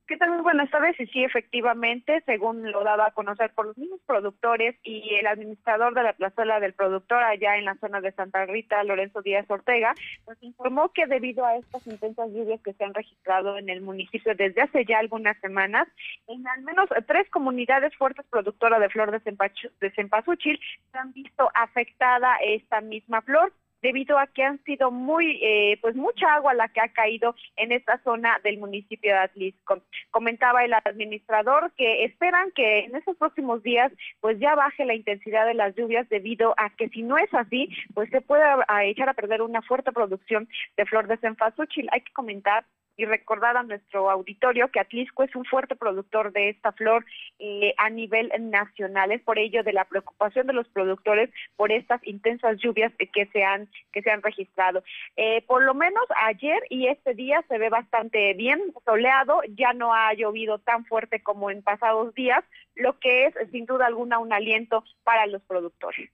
¿Qué 0.06 0.18
tal? 0.18 0.32
Muy 0.32 0.42
buenas 0.42 0.70
tardes. 0.70 1.00
Y 1.00 1.08
sí, 1.08 1.24
efectivamente, 1.24 2.22
según 2.26 2.70
lo 2.70 2.84
daba 2.84 3.08
a 3.08 3.12
conocer 3.12 3.54
por 3.54 3.68
los 3.68 3.78
mismos 3.78 4.02
productores 4.06 4.76
y 4.84 5.16
el 5.16 5.28
administrador 5.28 5.94
de 5.94 6.04
la 6.04 6.12
plazuela 6.12 6.60
del 6.60 6.74
productor 6.74 7.24
allá 7.24 7.56
en 7.56 7.64
la 7.64 7.76
zona 7.76 8.02
de 8.02 8.12
Santa 8.12 8.46
Rita, 8.46 8.84
Lorenzo 8.84 9.22
Díaz 9.22 9.50
Ortega, 9.50 9.94
pues 10.26 10.38
informó 10.44 10.90
que 10.90 11.08
debido 11.08 11.46
a 11.46 11.56
estas 11.56 11.88
intensas 11.88 12.30
lluvias 12.32 12.62
que 12.62 12.74
se 12.74 12.84
han 12.84 12.94
registrado 12.94 13.58
en 13.58 13.70
el 13.70 13.80
municipio 13.80 14.36
desde 14.36 14.64
hace 14.64 14.84
ya 14.84 15.00
algunas 15.00 15.38
semanas, 15.40 15.88
en 16.28 16.46
al 16.50 16.64
menos 16.64 16.90
tres 17.08 17.30
comunidades 17.30 17.96
fuertes 17.96 18.26
productoras 18.30 18.82
de 18.82 18.90
flor 18.90 19.10
de 19.10 19.92
cempasúchil 19.92 20.60
se 20.92 20.98
han 20.98 21.14
visto 21.14 21.50
afectada 21.54 22.36
esta 22.44 22.82
misma 22.82 23.22
flor 23.22 23.54
debido 23.84 24.18
a 24.18 24.28
que 24.28 24.44
han 24.44 24.64
sido 24.64 24.90
muy, 24.92 25.40
eh, 25.44 25.78
pues 25.82 25.96
mucha 25.96 26.34
agua 26.34 26.54
la 26.54 26.70
que 26.70 26.80
ha 26.80 26.88
caído 26.88 27.36
en 27.58 27.74
esta 27.74 28.02
zona 28.04 28.40
del 28.44 28.58
municipio 28.58 29.12
de 29.12 29.20
Atlisco. 29.20 29.84
Comentaba 30.10 30.64
el 30.64 30.74
administrador 30.74 31.72
que 31.74 32.06
esperan 32.06 32.52
que 32.52 32.86
en 32.86 32.96
estos 32.96 33.18
próximos 33.18 33.62
días 33.62 33.92
pues 34.22 34.40
ya 34.40 34.56
baje 34.56 34.86
la 34.86 34.96
intensidad 34.96 35.46
de 35.46 35.54
las 35.54 35.76
lluvias 35.76 36.08
debido 36.08 36.54
a 36.58 36.70
que 36.70 36.88
si 36.90 37.04
no 37.04 37.18
es 37.18 37.32
así, 37.34 37.70
pues 37.94 38.10
se 38.10 38.22
puede 38.22 38.46
echar 38.86 39.10
a 39.10 39.14
perder 39.14 39.42
una 39.42 39.62
fuerte 39.62 39.92
producción 39.92 40.48
de 40.78 40.86
flor 40.86 41.08
de 41.08 41.18
cempasúchil. 41.18 41.90
Hay 41.92 42.02
que 42.02 42.14
comentar 42.14 42.66
y 42.98 43.06
recordar 43.06 43.58
a 43.58 43.64
nuestro 43.64 44.10
auditorio 44.10 44.70
que 44.70 44.80
Atlisco 44.80 45.24
es 45.24 45.36
un 45.36 45.46
fuerte 45.46 45.76
productor 45.76 46.32
de 46.32 46.50
esta 46.50 46.72
flor 46.72 47.06
eh, 47.40 47.74
a 47.78 47.90
nivel 47.90 48.32
nacional. 48.40 49.12
Es 49.12 49.22
por 49.22 49.40
ello 49.40 49.64
de 49.64 49.74
la 49.74 49.86
preocupación 49.86 50.48
de 50.48 50.54
los 50.54 50.68
productores 50.68 51.30
por 51.56 51.72
estas 51.72 52.06
intensas 52.06 52.58
lluvias 52.60 52.92
que 52.98 53.26
se 53.28 53.44
han 53.44 53.68
que 53.92 54.02
se 54.02 54.12
han 54.12 54.22
registrado. 54.22 54.84
Eh, 55.16 55.42
por 55.48 55.64
lo 55.64 55.74
menos 55.74 56.04
ayer 56.16 56.62
y 56.70 56.88
este 56.88 57.14
día 57.14 57.44
se 57.48 57.58
ve 57.58 57.70
bastante 57.70 58.34
bien 58.34 58.60
soleado, 58.86 59.42
ya 59.56 59.74
no 59.74 59.94
ha 59.94 60.14
llovido 60.14 60.60
tan 60.60 60.86
fuerte 60.86 61.22
como 61.22 61.50
en 61.50 61.62
pasados 61.62 62.14
días, 62.14 62.44
lo 62.76 63.00
que 63.00 63.26
es 63.26 63.36
sin 63.52 63.66
duda 63.66 63.88
alguna 63.88 64.20
un 64.20 64.34
aliento 64.34 64.84
para 65.04 65.26
los 65.28 65.42
productores. 65.44 66.10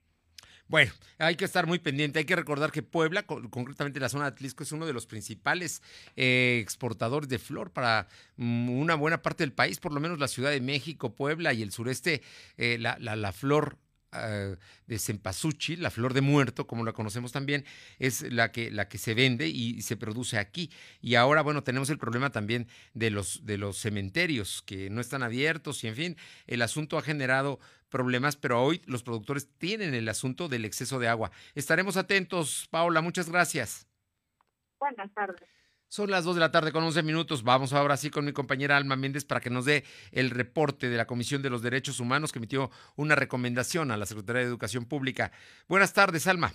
Bueno, 0.70 0.92
hay 1.18 1.34
que 1.34 1.44
estar 1.44 1.66
muy 1.66 1.80
pendiente. 1.80 2.20
Hay 2.20 2.24
que 2.24 2.36
recordar 2.36 2.70
que 2.70 2.84
Puebla, 2.84 3.24
concretamente 3.24 3.98
la 3.98 4.08
zona 4.08 4.26
de 4.26 4.28
Atlisco, 4.28 4.62
es 4.62 4.70
uno 4.70 4.86
de 4.86 4.92
los 4.92 5.04
principales 5.04 5.82
eh, 6.14 6.60
exportadores 6.62 7.28
de 7.28 7.40
flor 7.40 7.72
para 7.72 8.06
mm, 8.36 8.70
una 8.70 8.94
buena 8.94 9.20
parte 9.20 9.42
del 9.42 9.52
país, 9.52 9.80
por 9.80 9.92
lo 9.92 9.98
menos 9.98 10.20
la 10.20 10.28
Ciudad 10.28 10.52
de 10.52 10.60
México, 10.60 11.12
Puebla 11.16 11.52
y 11.52 11.62
el 11.62 11.72
sureste, 11.72 12.22
eh, 12.56 12.78
la, 12.78 12.96
la, 13.00 13.16
la, 13.16 13.32
flor 13.32 13.78
uh, 14.12 14.56
de 14.86 14.98
cempasúchil, 14.98 15.82
la 15.82 15.90
flor 15.90 16.14
de 16.14 16.20
muerto, 16.20 16.66
como 16.66 16.84
la 16.84 16.92
conocemos 16.92 17.32
también, 17.32 17.64
es 17.98 18.22
la 18.22 18.52
que, 18.52 18.70
la 18.70 18.88
que 18.88 18.98
se 18.98 19.14
vende 19.14 19.48
y 19.48 19.82
se 19.82 19.96
produce 19.96 20.38
aquí. 20.38 20.70
Y 21.00 21.14
ahora, 21.14 21.42
bueno, 21.42 21.62
tenemos 21.62 21.90
el 21.90 21.98
problema 21.98 22.30
también 22.30 22.68
de 22.94 23.10
los, 23.10 23.44
de 23.44 23.58
los 23.58 23.76
cementerios 23.78 24.62
que 24.62 24.90
no 24.90 25.00
están 25.00 25.22
abiertos 25.22 25.84
y, 25.84 25.88
en 25.88 25.96
fin, 25.96 26.16
el 26.46 26.62
asunto 26.62 26.98
ha 26.98 27.02
generado 27.02 27.60
problemas, 27.88 28.36
pero 28.36 28.62
hoy 28.62 28.80
los 28.86 29.02
productores 29.02 29.48
tienen 29.58 29.94
el 29.94 30.08
asunto 30.08 30.48
del 30.48 30.64
exceso 30.64 30.98
de 30.98 31.08
agua. 31.08 31.30
Estaremos 31.54 31.96
atentos, 31.96 32.68
Paula, 32.70 33.00
muchas 33.02 33.28
gracias. 33.28 33.86
Buenas 34.78 35.12
tardes. 35.12 35.48
Son 35.90 36.08
las 36.08 36.22
2 36.22 36.36
de 36.36 36.40
la 36.40 36.52
tarde 36.52 36.70
con 36.70 36.84
11 36.84 37.02
minutos. 37.02 37.42
Vamos 37.42 37.72
ahora 37.72 37.96
sí 37.96 38.10
con 38.10 38.24
mi 38.24 38.32
compañera 38.32 38.76
Alma 38.76 38.94
Méndez 38.94 39.24
para 39.24 39.40
que 39.40 39.50
nos 39.50 39.64
dé 39.64 39.82
el 40.12 40.30
reporte 40.30 40.88
de 40.88 40.96
la 40.96 41.04
Comisión 41.04 41.42
de 41.42 41.50
los 41.50 41.62
Derechos 41.62 41.98
Humanos 41.98 42.30
que 42.30 42.38
emitió 42.38 42.70
una 42.94 43.16
recomendación 43.16 43.90
a 43.90 43.96
la 43.96 44.06
Secretaría 44.06 44.42
de 44.42 44.46
Educación 44.46 44.84
Pública. 44.84 45.32
Buenas 45.66 45.92
tardes, 45.92 46.28
Alma. 46.28 46.54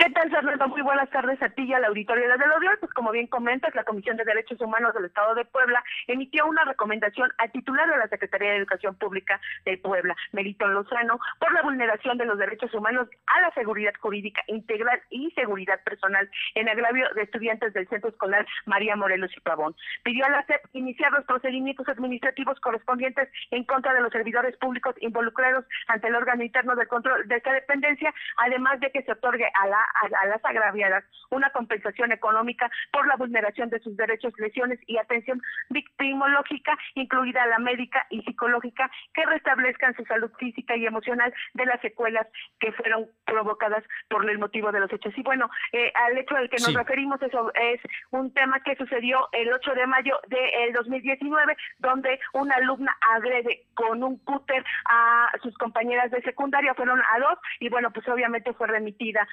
¿Qué 0.00 0.08
tal, 0.12 0.30
Fernando? 0.30 0.66
Muy 0.68 0.80
buenas 0.80 1.10
tardes 1.10 1.42
a 1.42 1.50
ti 1.50 1.62
y 1.64 1.74
a 1.74 1.78
la 1.78 1.88
auditoría 1.88 2.26
de 2.26 2.46
lo 2.46 2.58
de 2.58 2.68
hoy. 2.68 2.76
Pues 2.80 2.90
como 2.94 3.10
bien 3.10 3.26
comentas, 3.26 3.74
la 3.74 3.84
Comisión 3.84 4.16
de 4.16 4.24
Derechos 4.24 4.58
Humanos 4.58 4.94
del 4.94 5.04
Estado 5.04 5.34
de 5.34 5.44
Puebla 5.44 5.84
emitió 6.06 6.46
una 6.46 6.64
recomendación 6.64 7.30
al 7.36 7.52
titular 7.52 7.86
de 7.86 7.98
la 7.98 8.08
Secretaría 8.08 8.52
de 8.52 8.56
Educación 8.56 8.94
Pública 8.94 9.38
de 9.66 9.76
Puebla, 9.76 10.16
Melitón 10.32 10.72
Lozano, 10.72 11.20
por 11.38 11.52
la 11.52 11.60
vulneración 11.60 12.16
de 12.16 12.24
los 12.24 12.38
derechos 12.38 12.72
humanos 12.72 13.08
a 13.26 13.42
la 13.42 13.50
seguridad 13.50 13.92
jurídica 14.00 14.42
integral 14.46 15.02
y 15.10 15.30
seguridad 15.32 15.78
personal 15.84 16.30
en 16.54 16.70
agravio 16.70 17.06
de 17.14 17.24
estudiantes 17.24 17.74
del 17.74 17.86
Centro 17.88 18.08
Escolar 18.08 18.46
María 18.64 18.96
Morelos 18.96 19.36
y 19.36 19.40
Pavón. 19.40 19.76
Pidió 20.02 20.24
a 20.24 20.30
la 20.30 20.46
SEP 20.46 20.64
iniciar 20.72 21.12
los 21.12 21.26
procedimientos 21.26 21.86
administrativos 21.90 22.58
correspondientes 22.60 23.28
en 23.50 23.64
contra 23.64 23.92
de 23.92 24.00
los 24.00 24.12
servidores 24.12 24.56
públicos 24.56 24.94
involucrados 25.00 25.66
ante 25.88 26.08
el 26.08 26.14
órgano 26.14 26.42
interno 26.42 26.74
de 26.74 26.86
control 26.86 27.28
de 27.28 27.36
esta 27.36 27.52
dependencia, 27.52 28.14
además 28.38 28.80
de 28.80 28.90
que 28.92 29.02
se 29.02 29.12
otorgue 29.12 29.44
a 29.44 29.66
la 29.66 29.89
a, 30.02 30.26
las 30.26 30.44
agraviadas 30.44 31.04
una 31.30 31.50
compensación 31.50 32.12
económica 32.12 32.70
por 32.92 33.06
la 33.06 33.16
vulneración 33.16 33.70
de 33.70 33.80
sus 33.80 33.96
derechos, 33.96 34.32
lesiones 34.38 34.78
y 34.86 34.98
atención 34.98 35.40
victimológica, 35.68 36.76
incluida 36.94 37.46
la 37.46 37.58
médica 37.58 38.06
y 38.10 38.22
psicológica, 38.22 38.90
que 39.14 39.24
restablezcan 39.26 39.94
su 39.94 40.04
salud 40.04 40.30
física 40.38 40.76
y 40.76 40.86
emocional 40.86 41.32
de 41.54 41.66
las 41.66 41.80
secuelas 41.80 42.26
que 42.58 42.72
fueron 42.72 43.06
provocadas 43.24 43.84
por 44.08 44.28
el 44.28 44.38
motivo 44.38 44.72
de 44.72 44.80
los 44.80 44.92
hechos. 44.92 45.16
Y 45.16 45.22
bueno, 45.22 45.48
eh, 45.72 45.92
al 45.94 46.18
hecho 46.18 46.36
al 46.36 46.50
que 46.50 46.58
nos 46.58 46.74
referimos, 46.74 47.22
eso 47.22 47.52
es 47.54 47.80
un 48.10 48.32
tema 48.32 48.60
que 48.60 48.76
sucedió 48.76 49.28
el 49.32 49.52
8 49.52 49.74
de 49.74 49.86
mayo 49.86 50.18
del 50.28 50.72
2019, 50.72 51.56
donde 51.78 52.18
una 52.32 52.56
alumna 52.56 52.96
agrede 53.14 53.66
con 53.74 54.02
un 54.02 54.18
cúter 54.18 54.64
a 54.86 55.30
sus 55.42 55.56
compañeras 55.58 56.10
de 56.10 56.22
secundaria, 56.22 56.74
fueron 56.74 57.00
a 57.00 57.18
dos, 57.18 57.38
y 57.60 57.68
bueno, 57.68 57.90
pues 57.92 58.06
obviamente 58.08 58.52
fue 58.54 58.66
remitida 58.66 59.26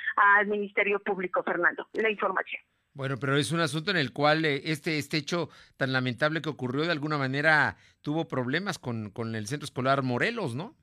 Ministerio 0.47 0.99
Público, 0.99 1.43
Fernando, 1.43 1.87
la 1.93 2.09
información. 2.09 2.61
Bueno, 2.93 3.17
pero 3.19 3.37
es 3.37 3.51
un 3.51 3.59
asunto 3.59 3.91
en 3.91 3.97
el 3.97 4.11
cual 4.11 4.43
eh, 4.43 4.61
este, 4.65 4.97
este 4.97 5.17
hecho 5.17 5.49
tan 5.77 5.93
lamentable 5.93 6.41
que 6.41 6.49
ocurrió 6.49 6.83
de 6.83 6.91
alguna 6.91 7.17
manera 7.17 7.77
tuvo 8.01 8.27
problemas 8.27 8.79
con, 8.79 9.11
con 9.11 9.35
el 9.35 9.45
centro 9.45 9.65
escolar 9.65 10.01
Morelos, 10.01 10.55
¿no? 10.55 10.75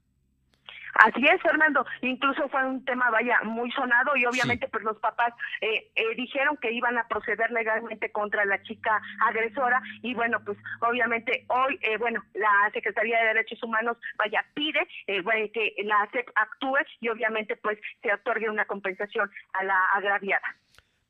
Así 1.05 1.23
es, 1.27 1.43
Fernando. 1.43 1.85
Incluso 2.01 2.49
fue 2.49 2.65
un 2.65 2.83
tema, 2.87 3.11
vaya, 3.11 3.39
muy 3.43 3.71
sonado 3.73 4.17
y 4.17 4.25
obviamente 4.25 4.69
pues 4.69 4.83
los 4.85 4.97
papás 5.01 5.35
eh, 5.61 5.91
eh, 5.95 6.15
dijeron 6.17 6.57
que 6.57 6.73
iban 6.73 6.97
a 6.97 7.07
proceder 7.07 7.51
legalmente 7.51 8.11
contra 8.11 8.47
la 8.47 8.63
chica 8.63 9.03
agresora 9.21 9.83
y 10.01 10.15
bueno, 10.15 10.41
pues 10.43 10.57
obviamente 10.81 11.45
hoy, 11.49 11.79
eh, 11.83 11.99
bueno, 11.99 12.25
la 12.33 12.71
Secretaría 12.73 13.19
de 13.19 13.27
Derechos 13.27 13.63
Humanos, 13.63 13.99
vaya, 14.17 14.47
pide 14.55 14.81
que 15.05 15.75
la 15.85 16.09
SEP 16.11 16.27
actúe 16.37 16.79
y 17.01 17.11
obviamente 17.11 17.57
pues 17.57 17.79
se 18.01 18.11
otorgue 18.11 18.49
una 18.49 18.65
compensación 18.65 19.31
a 19.53 19.63
la 19.63 19.79
agraviada 19.93 20.57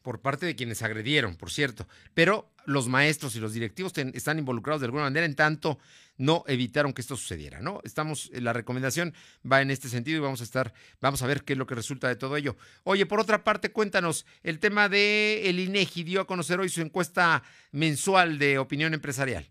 por 0.05 0.21
parte 0.21 0.45
de 0.45 0.55
quienes 0.55 0.83
agredieron, 0.83 1.35
por 1.35 1.51
cierto. 1.51 1.89
Pero 2.13 2.51
los 2.67 2.89
maestros 2.89 3.35
y 3.37 3.41
los 3.41 3.55
directivos 3.55 3.97
están 3.97 4.39
involucrados 4.39 4.83
de 4.83 4.85
alguna 4.85 5.05
manera, 5.05 5.25
en 5.25 5.35
tanto 5.35 5.79
no 6.19 6.45
evitaron 6.47 6.93
que 6.93 7.01
esto 7.01 7.17
sucediera, 7.17 7.61
¿no? 7.61 7.81
Estamos, 7.85 8.31
la 8.35 8.53
recomendación 8.53 9.15
va 9.51 9.63
en 9.63 9.71
este 9.71 9.89
sentido 9.89 10.19
y 10.19 10.21
vamos 10.21 10.43
a 10.43 10.45
estar, 10.45 10.75
vamos 11.01 11.23
a 11.23 11.27
ver 11.27 11.43
qué 11.43 11.55
es 11.55 11.59
lo 11.59 11.67
que 11.67 11.75
resulta 11.75 12.07
de 12.07 12.17
todo 12.17 12.37
ello. 12.37 12.55
Oye, 12.83 13.07
por 13.07 13.19
otra 13.19 13.45
parte, 13.45 13.73
cuéntanos, 13.73 14.27
el 14.43 14.59
tema 14.59 14.91
de 14.91 15.49
el 15.49 15.59
INEGI 15.59 16.05
dio 16.05 16.21
a 16.21 16.27
conocer 16.27 16.61
hoy 16.61 16.69
su 16.69 16.83
encuesta 16.83 17.43
mensual 17.73 18.39
de 18.39 18.59
opinión 18.59 18.93
empresarial. 18.93 19.49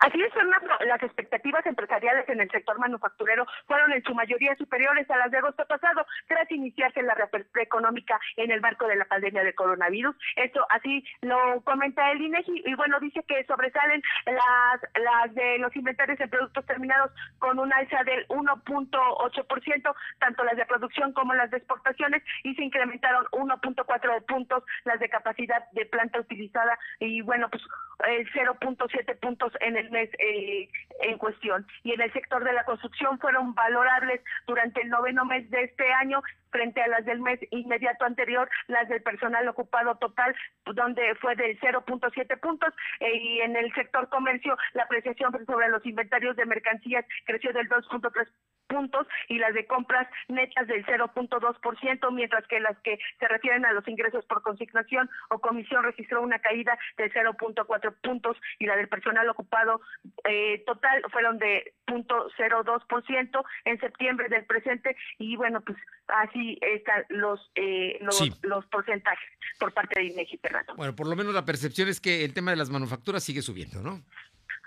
Así 0.00 0.18
es, 0.22 0.32
Fernando, 0.32 0.72
las 0.88 1.02
expectativas 1.02 1.64
empresariales 1.66 2.28
en 2.28 2.40
el 2.40 2.50
sector 2.50 2.78
manufacturero 2.78 3.46
fueron 3.66 3.92
en 3.92 4.02
su 4.02 4.14
mayoría 4.14 4.56
superiores 4.56 5.08
a 5.10 5.16
las 5.16 5.30
de 5.30 5.38
agosto 5.38 5.64
pasado, 5.66 6.04
tras 6.26 6.50
iniciarse 6.50 7.02
la 7.02 7.14
reapertura 7.14 7.62
económica 7.62 8.18
en 8.36 8.50
el 8.50 8.60
marco 8.60 8.86
de 8.86 8.96
la 8.96 9.04
pandemia 9.04 9.44
de 9.44 9.54
coronavirus. 9.54 10.16
Esto 10.36 10.66
así 10.70 11.04
lo 11.22 11.60
comenta 11.62 12.10
el 12.10 12.20
INEGI 12.20 12.62
y 12.66 12.74
bueno, 12.74 12.98
dice 13.00 13.22
que 13.26 13.44
sobresalen 13.44 14.02
las, 14.26 14.80
las 15.02 15.34
de 15.34 15.58
los 15.58 15.74
inventarios 15.76 16.18
de 16.18 16.28
productos 16.28 16.66
terminados 16.66 17.12
con 17.38 17.58
un 17.58 17.72
alza 17.72 18.02
del 18.04 18.26
1.8%, 18.28 19.94
tanto 20.18 20.44
las 20.44 20.56
de 20.56 20.66
producción 20.66 21.12
como 21.12 21.34
las 21.34 21.50
de 21.50 21.58
exportaciones, 21.58 22.22
y 22.42 22.54
se 22.54 22.62
incrementaron 22.62 23.24
1.4 23.32 24.26
puntos 24.26 24.64
las 24.84 25.00
de 25.00 25.08
capacidad 25.08 25.70
de 25.72 25.86
planta 25.86 26.20
utilizada 26.20 26.78
y 26.98 27.20
bueno, 27.22 27.48
pues 27.50 27.62
0.7 27.98 29.18
puntos 29.18 29.52
en 29.60 29.76
el 29.76 29.90
mes 29.90 30.10
eh, 30.18 30.68
en 31.00 31.18
cuestión. 31.18 31.66
Y 31.82 31.92
en 31.92 32.00
el 32.00 32.12
sector 32.12 32.44
de 32.44 32.52
la 32.52 32.64
construcción 32.64 33.18
fueron 33.18 33.54
valorables 33.54 34.20
durante 34.46 34.82
el 34.82 34.88
noveno 34.88 35.24
mes 35.24 35.48
de 35.50 35.64
este 35.64 35.92
año 35.92 36.22
frente 36.50 36.80
a 36.82 36.88
las 36.88 37.04
del 37.04 37.20
mes 37.20 37.38
inmediato 37.50 38.04
anterior, 38.04 38.48
las 38.68 38.88
del 38.88 39.02
personal 39.02 39.46
ocupado 39.48 39.96
total, 39.96 40.34
donde 40.64 41.14
fue 41.16 41.36
del 41.36 41.58
0.7 41.60 42.40
puntos, 42.40 42.72
eh, 43.00 43.16
y 43.16 43.40
en 43.40 43.56
el 43.56 43.72
sector 43.74 44.08
comercio 44.08 44.56
la 44.72 44.84
apreciación 44.84 45.32
sobre 45.46 45.68
los 45.68 45.84
inventarios 45.84 46.36
de 46.36 46.46
mercancías 46.46 47.04
creció 47.26 47.52
del 47.52 47.68
2.3 47.68 48.28
puntos 48.68 49.06
y 49.28 49.38
las 49.38 49.54
de 49.54 49.66
compras 49.66 50.06
netas 50.28 50.66
del 50.66 50.84
0.2%, 50.86 52.12
mientras 52.12 52.46
que 52.46 52.60
las 52.60 52.78
que 52.78 52.98
se 53.18 53.28
refieren 53.28 53.64
a 53.64 53.72
los 53.72 53.86
ingresos 53.88 54.24
por 54.26 54.42
consignación 54.42 55.10
o 55.30 55.40
comisión 55.40 55.82
registró 55.82 56.22
una 56.22 56.38
caída 56.38 56.78
de 56.96 57.10
0.4 57.12 57.94
puntos 58.02 58.36
y 58.58 58.66
la 58.66 58.76
del 58.76 58.88
personal 58.88 59.28
ocupado 59.28 59.80
eh, 60.24 60.62
total 60.66 61.02
fueron 61.10 61.38
de 61.38 61.74
0.02% 61.86 63.44
en 63.64 63.80
septiembre 63.80 64.28
del 64.28 64.44
presente 64.44 64.96
y 65.18 65.36
bueno, 65.36 65.60
pues 65.62 65.78
así 66.08 66.58
están 66.60 67.04
los 67.08 67.50
eh, 67.54 67.98
los, 68.42 68.66
porcentajes 68.66 69.28
por 69.58 69.72
parte 69.72 70.00
de 70.00 70.06
INEGI, 70.06 70.40
Bueno, 70.76 70.94
por 70.94 71.08
lo 71.08 71.16
menos 71.16 71.34
la 71.34 71.44
percepción 71.44 71.88
es 71.88 72.00
que 72.00 72.24
el 72.24 72.34
tema 72.34 72.50
de 72.50 72.56
las 72.56 72.70
manufacturas 72.70 73.22
sigue 73.22 73.42
subiendo, 73.42 73.82
¿no? 73.82 74.02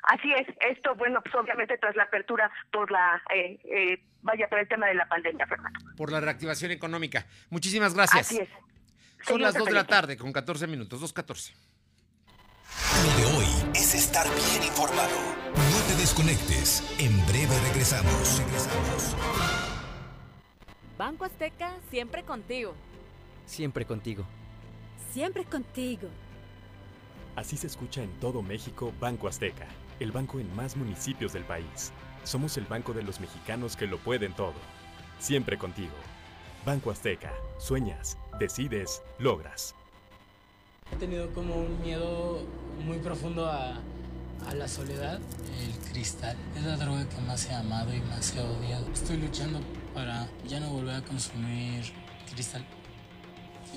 Así 0.04 0.34
es, 0.34 0.48
esto, 0.70 0.96
bueno, 0.96 1.22
pues 1.22 1.36
obviamente 1.36 1.78
tras 1.78 1.96
la 1.96 2.04
apertura 2.04 2.52
por 2.72 2.92
la, 2.92 3.22
eh, 3.34 3.60
eh, 3.64 4.04
vaya, 4.22 4.48
por 4.50 4.60
el 4.60 4.68
tema 4.68 4.88
de 4.88 4.96
la 4.96 5.08
pandemia, 5.08 5.46
Fernando. 5.46 5.80
Por 5.96 6.12
la 6.12 6.20
reactivación 6.20 6.72
económica. 6.72 7.26
Muchísimas 7.50 7.94
gracias. 7.94 8.28
Así 8.28 8.40
es. 8.40 8.50
Son 9.26 9.42
las 9.42 9.54
2 9.54 9.66
de 9.66 9.74
la 9.74 9.86
tarde 9.86 10.18
con 10.18 10.34
14 10.34 10.66
minutos, 10.68 11.02
2.14. 11.02 11.54
Lo 13.04 13.18
de 13.18 13.38
hoy 13.38 13.46
es 13.76 13.94
estar 13.94 14.26
bien 14.26 14.64
informado. 14.64 15.16
No 15.54 15.88
te 15.88 15.96
desconectes. 16.00 16.84
En 17.00 17.26
breve 17.28 17.56
regresamos. 17.68 18.40
Regresamos. 18.40 19.16
Banco 20.98 21.26
Azteca 21.26 21.76
siempre 21.90 22.24
contigo. 22.24 22.76
Siempre 23.46 23.86
contigo. 23.86 24.26
Siempre 25.12 25.46
contigo. 25.46 26.10
Así 27.36 27.58
se 27.58 27.68
escucha 27.68 28.04
en 28.04 28.12
todo 28.20 28.42
México 28.42 28.94
Banco 29.00 29.28
Azteca, 29.28 29.68
el 30.02 30.12
banco 30.12 30.40
en 30.40 30.54
más 30.56 30.76
municipios 30.76 31.32
del 31.34 31.44
país. 31.44 31.92
Somos 32.24 32.58
el 32.58 32.66
banco 32.66 32.92
de 32.94 33.04
los 33.04 33.20
mexicanos 33.20 33.76
que 33.76 33.86
lo 33.86 34.00
pueden 34.00 34.34
todo. 34.34 34.56
Siempre 35.20 35.58
contigo. 35.58 35.94
Banco 36.66 36.90
Azteca. 36.90 37.32
Sueñas, 37.60 38.18
decides, 38.40 39.04
logras. 39.20 39.76
He 40.92 40.96
tenido 40.96 41.32
como 41.34 41.56
un 41.56 41.80
miedo 41.82 42.44
muy 42.84 42.98
profundo 42.98 43.46
a, 43.46 43.80
a 44.48 44.56
la 44.56 44.68
soledad. 44.68 45.20
El 45.60 45.92
cristal 45.92 46.36
es 46.58 46.64
la 46.64 46.78
droga 46.78 47.08
que 47.08 47.22
más 47.22 47.46
he 47.46 47.54
amado 47.54 47.94
y 47.94 48.02
más 48.02 48.36
he 48.36 48.40
odiado. 48.40 48.88
Estoy 48.92 49.18
luchando 49.18 49.60
para 49.94 50.28
ya 50.48 50.60
no 50.60 50.70
volver 50.72 50.96
a 50.96 51.02
consumir 51.02 51.84
cristal. 52.34 52.66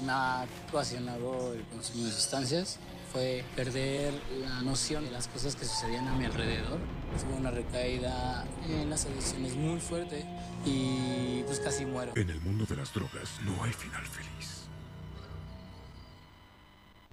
Me 0.04 0.10
ha 0.10 0.46
ocasionado 0.70 1.52
el 1.52 1.62
consumo 1.64 2.04
de 2.04 2.12
sustancias 2.12 2.78
fue 3.14 3.44
perder 3.54 4.12
la 4.40 4.60
noción 4.62 5.04
de 5.04 5.12
las 5.12 5.28
cosas 5.28 5.54
que 5.54 5.64
sucedían 5.64 6.08
a 6.08 6.16
mi 6.16 6.24
alrededor. 6.24 6.80
Tuve 7.20 7.38
una 7.38 7.52
recaída 7.52 8.44
en 8.68 8.90
las 8.90 9.06
adicciones 9.06 9.54
muy 9.54 9.78
fuerte 9.78 10.26
y 10.66 11.44
pues 11.46 11.60
casi 11.60 11.86
muero. 11.86 12.12
En 12.16 12.28
el 12.28 12.40
mundo 12.40 12.66
de 12.68 12.74
las 12.74 12.92
drogas 12.92 13.40
no 13.44 13.62
hay 13.62 13.72
final 13.72 14.04
feliz. 14.04 14.64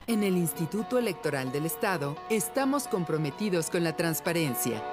En 0.07 0.23
el 0.23 0.37
Instituto 0.37 0.97
Electoral 0.97 1.51
del 1.51 1.67
Estado 1.67 2.17
estamos 2.31 2.87
comprometidos 2.87 3.69
con 3.69 3.83
la 3.83 3.95
transparencia. 3.95 4.83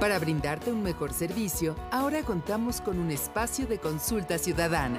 Para 0.00 0.18
brindarte 0.18 0.72
un 0.72 0.82
mejor 0.82 1.12
servicio, 1.12 1.76
ahora 1.92 2.22
contamos 2.22 2.80
con 2.80 2.98
un 2.98 3.12
espacio 3.12 3.68
de 3.68 3.78
consulta 3.78 4.36
ciudadana. 4.36 4.98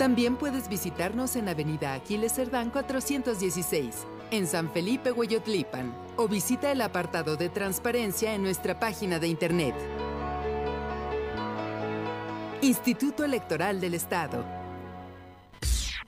También 0.00 0.36
puedes 0.36 0.70
visitarnos 0.70 1.36
en 1.36 1.50
Avenida 1.50 1.92
Aquiles 1.92 2.32
Cerdán 2.32 2.70
416, 2.70 4.06
en 4.30 4.46
San 4.46 4.70
Felipe 4.70 5.12
Hueyotlipan, 5.12 5.94
o 6.16 6.26
visita 6.26 6.72
el 6.72 6.80
apartado 6.80 7.36
de 7.36 7.50
transparencia 7.50 8.34
en 8.34 8.42
nuestra 8.42 8.80
página 8.80 9.18
de 9.18 9.28
internet. 9.28 9.74
Instituto 12.62 13.26
Electoral 13.26 13.78
del 13.78 13.92
Estado. 13.92 14.59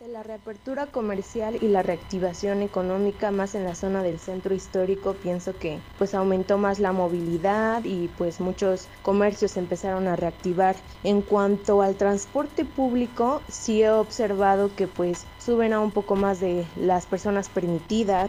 La 0.09 0.25
reapertura 0.25 0.87
comercial 0.87 1.59
y 1.61 1.69
la 1.69 1.83
reactivación 1.83 2.63
económica 2.63 3.31
más 3.31 3.55
en 3.55 3.63
la 3.63 3.77
zona 3.77 4.03
del 4.03 4.19
centro 4.19 4.53
histórico, 4.53 5.15
pienso 5.15 5.57
que 5.57 5.79
pues 5.97 6.13
aumentó 6.15 6.59
más 6.59 6.81
la 6.81 6.91
movilidad 6.91 7.85
y 7.85 8.09
pues 8.19 8.41
muchos 8.41 8.89
comercios 9.03 9.57
empezaron 9.57 10.09
a 10.09 10.17
reactivar. 10.17 10.75
En 11.05 11.23
cuanto 11.23 11.83
al 11.83 11.95
transporte 11.95 12.65
público, 12.65 13.43
sí 13.49 13.83
he 13.83 13.91
observado 13.91 14.75
que 14.75 14.89
pues 14.89 15.25
suben 15.39 15.73
a 15.73 15.79
un 15.79 15.93
poco 15.93 16.17
más 16.17 16.41
de 16.41 16.67
las 16.77 17.07
personas 17.07 17.49
permitidas. 17.49 18.29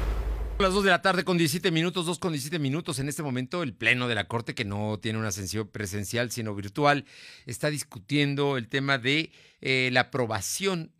Las 0.61 0.73
2 0.73 0.83
de 0.83 0.91
la 0.91 1.01
tarde 1.01 1.23
con 1.23 1.39
17 1.39 1.71
minutos, 1.71 2.05
2 2.05 2.19
con 2.19 2.33
17 2.33 2.59
minutos. 2.59 2.99
En 2.99 3.09
este 3.09 3.23
momento, 3.23 3.63
el 3.63 3.73
Pleno 3.73 4.07
de 4.07 4.13
la 4.13 4.27
Corte, 4.27 4.53
que 4.53 4.63
no 4.63 4.99
tiene 4.99 5.17
una 5.17 5.31
sesión 5.31 5.67
presencial, 5.67 6.29
sino 6.29 6.53
virtual, 6.53 7.05
está 7.47 7.71
discutiendo 7.71 8.57
el 8.57 8.67
tema 8.67 8.99
de 8.99 9.31
eh, 9.61 9.89
la 9.91 10.01
aprobación 10.01 10.91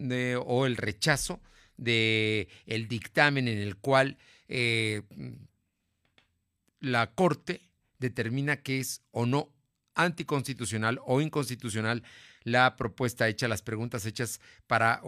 o 0.47 0.65
el 0.65 0.77
rechazo 0.77 1.41
de 1.77 2.47
el 2.65 2.87
dictamen 2.87 3.47
en 3.47 3.59
el 3.59 3.75
cual 3.75 4.17
eh, 4.47 5.03
la 6.79 7.11
Corte 7.13 7.61
determina 7.99 8.63
que 8.63 8.79
es 8.79 9.03
o 9.11 9.27
no 9.27 9.53
anticonstitucional 9.93 10.99
o 11.05 11.21
inconstitucional 11.21 12.01
la 12.43 12.75
propuesta 12.75 13.27
hecha, 13.27 13.47
las 13.47 13.61
preguntas 13.61 14.05
hechas 14.05 14.39
para 14.67 15.01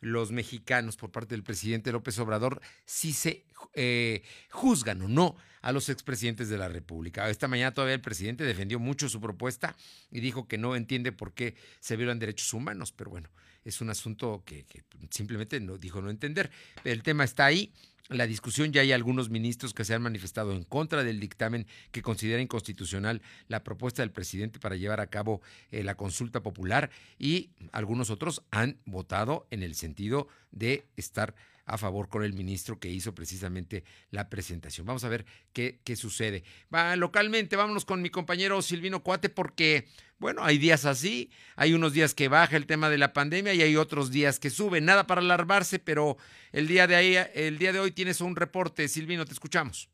los 0.00 0.32
mexicanos 0.32 0.96
por 0.96 1.10
parte 1.10 1.34
del 1.34 1.42
presidente 1.42 1.92
López 1.92 2.18
Obrador, 2.18 2.60
si 2.84 3.12
se 3.12 3.44
eh, 3.74 4.22
juzgan 4.50 5.02
o 5.02 5.08
no 5.08 5.36
a 5.62 5.72
los 5.72 5.88
expresidentes 5.88 6.48
de 6.48 6.58
la 6.58 6.68
República. 6.68 7.28
Esta 7.30 7.48
mañana 7.48 7.72
todavía 7.72 7.94
el 7.94 8.00
presidente 8.00 8.44
defendió 8.44 8.78
mucho 8.78 9.08
su 9.08 9.20
propuesta 9.20 9.76
y 10.10 10.20
dijo 10.20 10.46
que 10.46 10.58
no 10.58 10.76
entiende 10.76 11.12
por 11.12 11.32
qué 11.32 11.56
se 11.80 11.96
violan 11.96 12.18
derechos 12.18 12.52
humanos, 12.52 12.92
pero 12.92 13.10
bueno, 13.10 13.30
es 13.64 13.80
un 13.80 13.88
asunto 13.88 14.42
que, 14.44 14.64
que 14.64 14.82
simplemente 15.10 15.58
no 15.60 15.78
dijo 15.78 16.02
no 16.02 16.10
entender. 16.10 16.50
El 16.84 17.02
tema 17.02 17.24
está 17.24 17.46
ahí 17.46 17.72
la 18.08 18.26
discusión 18.26 18.72
ya 18.72 18.82
hay 18.82 18.92
algunos 18.92 19.30
ministros 19.30 19.72
que 19.72 19.84
se 19.84 19.94
han 19.94 20.02
manifestado 20.02 20.52
en 20.52 20.64
contra 20.64 21.04
del 21.04 21.20
dictamen 21.20 21.66
que 21.90 22.02
considera 22.02 22.42
inconstitucional 22.42 23.22
la 23.48 23.64
propuesta 23.64 24.02
del 24.02 24.10
presidente 24.10 24.58
para 24.58 24.76
llevar 24.76 25.00
a 25.00 25.06
cabo 25.06 25.40
eh, 25.70 25.82
la 25.82 25.96
consulta 25.96 26.42
popular 26.42 26.90
y 27.18 27.50
algunos 27.72 28.10
otros 28.10 28.42
han 28.50 28.78
votado 28.84 29.46
en 29.50 29.62
el 29.62 29.74
sentido 29.74 30.28
de 30.50 30.86
estar 30.96 31.34
a 31.66 31.78
favor 31.78 32.08
con 32.08 32.24
el 32.24 32.34
ministro 32.34 32.78
que 32.78 32.90
hizo 32.90 33.14
precisamente 33.14 33.84
la 34.10 34.28
presentación. 34.28 34.86
Vamos 34.86 35.04
a 35.04 35.08
ver 35.08 35.24
qué, 35.52 35.80
qué 35.82 35.96
sucede. 35.96 36.44
Va, 36.72 36.94
localmente, 36.96 37.56
vámonos 37.56 37.84
con 37.84 38.02
mi 38.02 38.10
compañero 38.10 38.60
Silvino 38.60 39.02
Cuate 39.02 39.30
porque, 39.30 39.88
bueno, 40.18 40.44
hay 40.44 40.58
días 40.58 40.84
así, 40.84 41.30
hay 41.56 41.72
unos 41.72 41.92
días 41.92 42.14
que 42.14 42.28
baja 42.28 42.56
el 42.56 42.66
tema 42.66 42.90
de 42.90 42.98
la 42.98 43.12
pandemia 43.12 43.54
y 43.54 43.62
hay 43.62 43.76
otros 43.76 44.10
días 44.10 44.38
que 44.38 44.50
sube. 44.50 44.80
Nada 44.80 45.06
para 45.06 45.22
alarmarse, 45.22 45.78
pero 45.78 46.18
el 46.54 46.68
día 46.68 46.86
de, 46.86 46.94
ahí, 46.94 47.16
el 47.34 47.58
día 47.58 47.72
de 47.72 47.80
hoy 47.80 47.90
tienes 47.90 48.20
un 48.20 48.36
reporte. 48.36 48.86
Silvino, 48.86 49.24
te 49.24 49.32
escuchamos. 49.32 49.90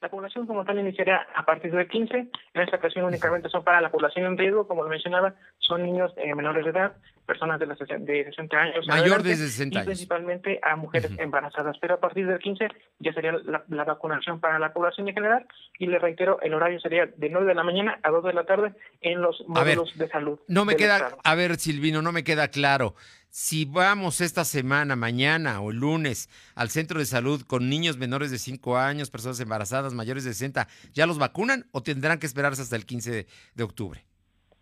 La 0.00 0.10
población 0.10 0.46
como 0.46 0.64
tal 0.64 0.78
iniciará 0.78 1.26
a 1.34 1.44
partir 1.44 1.72
del 1.72 1.88
15. 1.88 2.16
En 2.54 2.62
esta 2.62 2.76
ocasión 2.76 3.06
únicamente 3.06 3.48
son 3.48 3.64
para 3.64 3.80
la 3.80 3.90
población 3.90 4.26
en 4.26 4.38
riesgo, 4.38 4.68
como 4.68 4.82
lo 4.82 4.90
mencionaba, 4.90 5.34
son 5.58 5.82
niños 5.82 6.12
eh, 6.18 6.34
menores 6.34 6.64
de 6.64 6.70
edad, 6.70 6.96
personas 7.26 7.58
de, 7.58 7.66
de 7.66 8.24
60 8.26 8.56
años. 8.56 8.86
Mayor 8.86 9.22
de 9.22 9.34
60 9.34 9.78
años. 9.78 9.84
Y 9.84 9.86
principalmente 9.86 10.60
a 10.62 10.76
mujeres 10.76 11.10
embarazadas. 11.18 11.76
Pero 11.80 11.94
a 11.94 12.00
partir 12.00 12.26
del 12.26 12.38
15 12.38 12.68
ya 12.98 13.12
sería 13.14 13.32
la, 13.32 13.84
vacunación 13.84 14.38
para 14.38 14.58
la 14.58 14.72
población 14.72 15.08
en 15.08 15.14
general. 15.14 15.46
Y 15.78 15.86
le 15.86 15.98
reitero, 15.98 16.40
el 16.42 16.52
horario 16.52 16.78
sería 16.78 17.06
de 17.06 17.30
9 17.30 17.46
de 17.46 17.54
la 17.54 17.64
mañana 17.64 17.98
a 18.02 18.10
2 18.10 18.24
de 18.24 18.32
la 18.34 18.44
tarde 18.44 18.74
en 19.00 19.22
los 19.22 19.42
módulos 19.48 19.96
de 19.96 20.08
salud. 20.08 20.38
No 20.46 20.64
me 20.64 20.76
queda, 20.76 21.16
a 21.24 21.34
ver, 21.34 21.56
Silvino, 21.56 22.02
no 22.02 22.12
me 22.12 22.22
queda 22.22 22.48
claro 22.48 22.94
si 23.36 23.66
vamos 23.66 24.22
esta 24.22 24.46
semana, 24.46 24.96
mañana 24.96 25.60
o 25.60 25.70
lunes 25.70 26.30
al 26.54 26.70
centro 26.70 26.98
de 26.98 27.04
salud 27.04 27.42
con 27.46 27.68
niños 27.68 27.98
menores 27.98 28.30
de 28.30 28.38
5 28.38 28.78
años, 28.78 29.10
personas 29.10 29.38
embarazadas 29.40 29.92
mayores 29.92 30.24
de 30.24 30.32
60, 30.32 30.66
¿ya 30.94 31.04
los 31.04 31.18
vacunan 31.18 31.66
o 31.70 31.82
tendrán 31.82 32.18
que 32.18 32.24
esperarse 32.24 32.62
hasta 32.62 32.76
el 32.76 32.86
15 32.86 33.26
de, 33.54 33.62
octubre? 33.62 34.00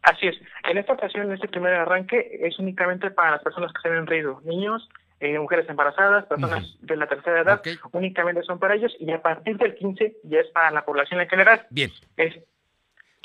Así 0.03 0.27
es. 0.27 0.35
En 0.69 0.77
esta 0.77 0.93
ocasión, 0.93 1.27
en 1.27 1.35
este 1.35 1.47
primer 1.47 1.73
arranque, 1.73 2.41
es 2.43 2.59
únicamente 2.59 3.13
para 3.13 3.31
las 3.31 3.45
personas 3.45 3.73
que 3.73 3.89
se 3.89 3.95
en 3.95 4.09
riesgo, 4.09 4.43
niños, 4.45 4.89
eh, 5.21 5.39
mujeres 5.39 5.69
embarazadas, 5.69 6.27
personas 6.27 6.77
de 6.81 6.97
la 6.97 7.07
tercera 7.07 7.43
edad, 7.43 7.63
únicamente 7.93 8.43
son 8.43 8.59
para 8.59 8.75
ellos 8.75 8.93
y 8.99 9.09
a 9.13 9.23
partir 9.23 9.57
del 9.57 9.77
15 9.77 10.17
ya 10.25 10.41
es 10.41 10.49
para 10.49 10.73
la 10.73 10.85
población 10.85 11.21
en 11.21 11.29
general. 11.29 11.65
Bien. 11.71 11.93
Es, 12.17 12.35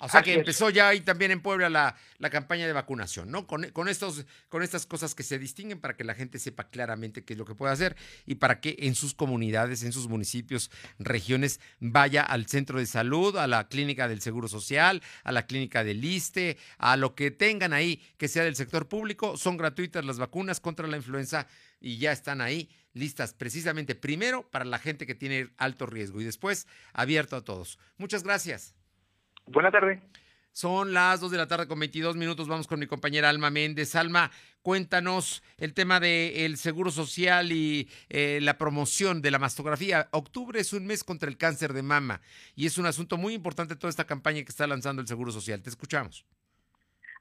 o 0.02 0.10
sea 0.10 0.22
que 0.22 0.34
empezó 0.34 0.70
ya 0.70 0.90
ahí 0.90 1.02
también 1.02 1.32
en 1.32 1.42
Puebla 1.42 1.70
la, 1.70 1.96
la 2.18 2.30
campaña 2.30 2.66
de 2.68 2.74
vacunación, 2.74 3.32
¿no? 3.32 3.48
Con, 3.48 3.70
con, 3.72 3.90
estos, 3.90 4.26
con 4.48 4.64
estas 4.64 4.86
cosas 4.86 5.16
que 5.16 5.24
se 5.24 5.40
distinguen 5.40 5.80
para 5.80 5.96
que 5.96 6.04
la 6.04 6.16
gente 6.16 6.40
sepa 6.40 6.70
claramente 6.70 7.24
qué 7.24 7.34
es 7.34 7.40
lo 7.40 7.46
que 7.46 7.56
puede 7.56 7.74
hacer 7.74 7.96
y 8.26 8.36
para 8.36 8.62
que 8.62 8.76
en 8.80 8.96
sus 8.96 9.14
comunidades, 9.14 9.84
en 9.84 9.92
sus 9.92 10.08
municipios, 10.08 10.72
regiones, 11.00 11.60
vaya 11.80 12.24
al 12.24 12.48
centro 12.48 12.80
de 12.80 12.86
salud, 12.86 13.38
a 13.38 13.48
la 13.48 13.68
clínica 13.68 14.08
del 14.08 14.22
Seguro 14.22 14.48
Social, 14.48 15.02
a 15.24 15.32
la 15.32 15.46
clínica 15.46 15.84
del 15.84 16.04
ISTE, 16.04 16.58
a 16.78 16.98
lo 16.98 17.16
que 17.16 17.32
tengan 17.32 17.74
ahí 17.74 18.02
que 18.18 18.28
sea 18.28 18.44
del 18.44 18.56
sector 18.56 18.88
público. 18.88 19.38
Son 19.38 19.58
gratuitas 19.58 20.06
las 20.06 20.20
vacunas 20.20 20.60
contra 20.60 20.88
la 20.88 20.98
influenza 20.98 21.48
y 21.80 21.98
ya 21.98 22.12
están 22.12 22.42
ahí 22.42 22.70
listas 22.94 23.34
precisamente 23.34 23.96
primero 23.96 24.50
para 24.50 24.66
la 24.66 24.80
gente 24.80 25.06
que 25.06 25.16
tiene 25.16 25.50
alto 25.58 25.86
riesgo 25.86 26.22
y 26.22 26.26
después 26.26 26.68
abierto 26.94 27.36
a 27.36 27.44
todos. 27.44 27.80
Muchas 27.98 28.24
gracias. 28.24 28.79
Buenas 29.52 29.72
tardes. 29.72 30.00
Son 30.52 30.94
las 30.94 31.22
2 31.22 31.32
de 31.32 31.38
la 31.38 31.48
tarde 31.48 31.68
con 31.68 31.80
22 31.80 32.16
minutos. 32.16 32.48
Vamos 32.48 32.68
con 32.68 32.80
mi 32.80 32.88
compañera 32.88 33.30
Alma 33.30 33.50
Méndez. 33.50 33.96
Alma, 33.96 34.30
cuéntanos 34.62 35.44
el 35.58 35.74
tema 35.74 36.00
del 36.00 36.58
seguro 36.58 36.92
social 36.92 37.52
y 37.52 37.90
eh, 38.10 38.40
la 38.42 38.58
promoción 38.58 39.22
de 39.22 39.32
la 39.32 39.40
mastografía. 39.40 40.08
Octubre 40.12 40.60
es 40.60 40.74
un 40.74 40.86
mes 40.86 41.04
contra 41.04 41.30
el 41.30 41.38
cáncer 41.38 41.74
de 41.74 41.82
mama 41.82 42.22
y 42.56 42.66
es 42.66 42.78
un 42.78 42.86
asunto 42.86 43.18
muy 43.18 43.34
importante 43.34 43.76
toda 43.76 43.90
esta 43.90 44.06
campaña 44.06 44.44
que 44.44 44.50
está 44.50 44.68
lanzando 44.68 45.02
el 45.02 45.08
Seguro 45.08 45.32
Social. 45.32 45.62
Te 45.62 45.70
escuchamos. 45.70 46.26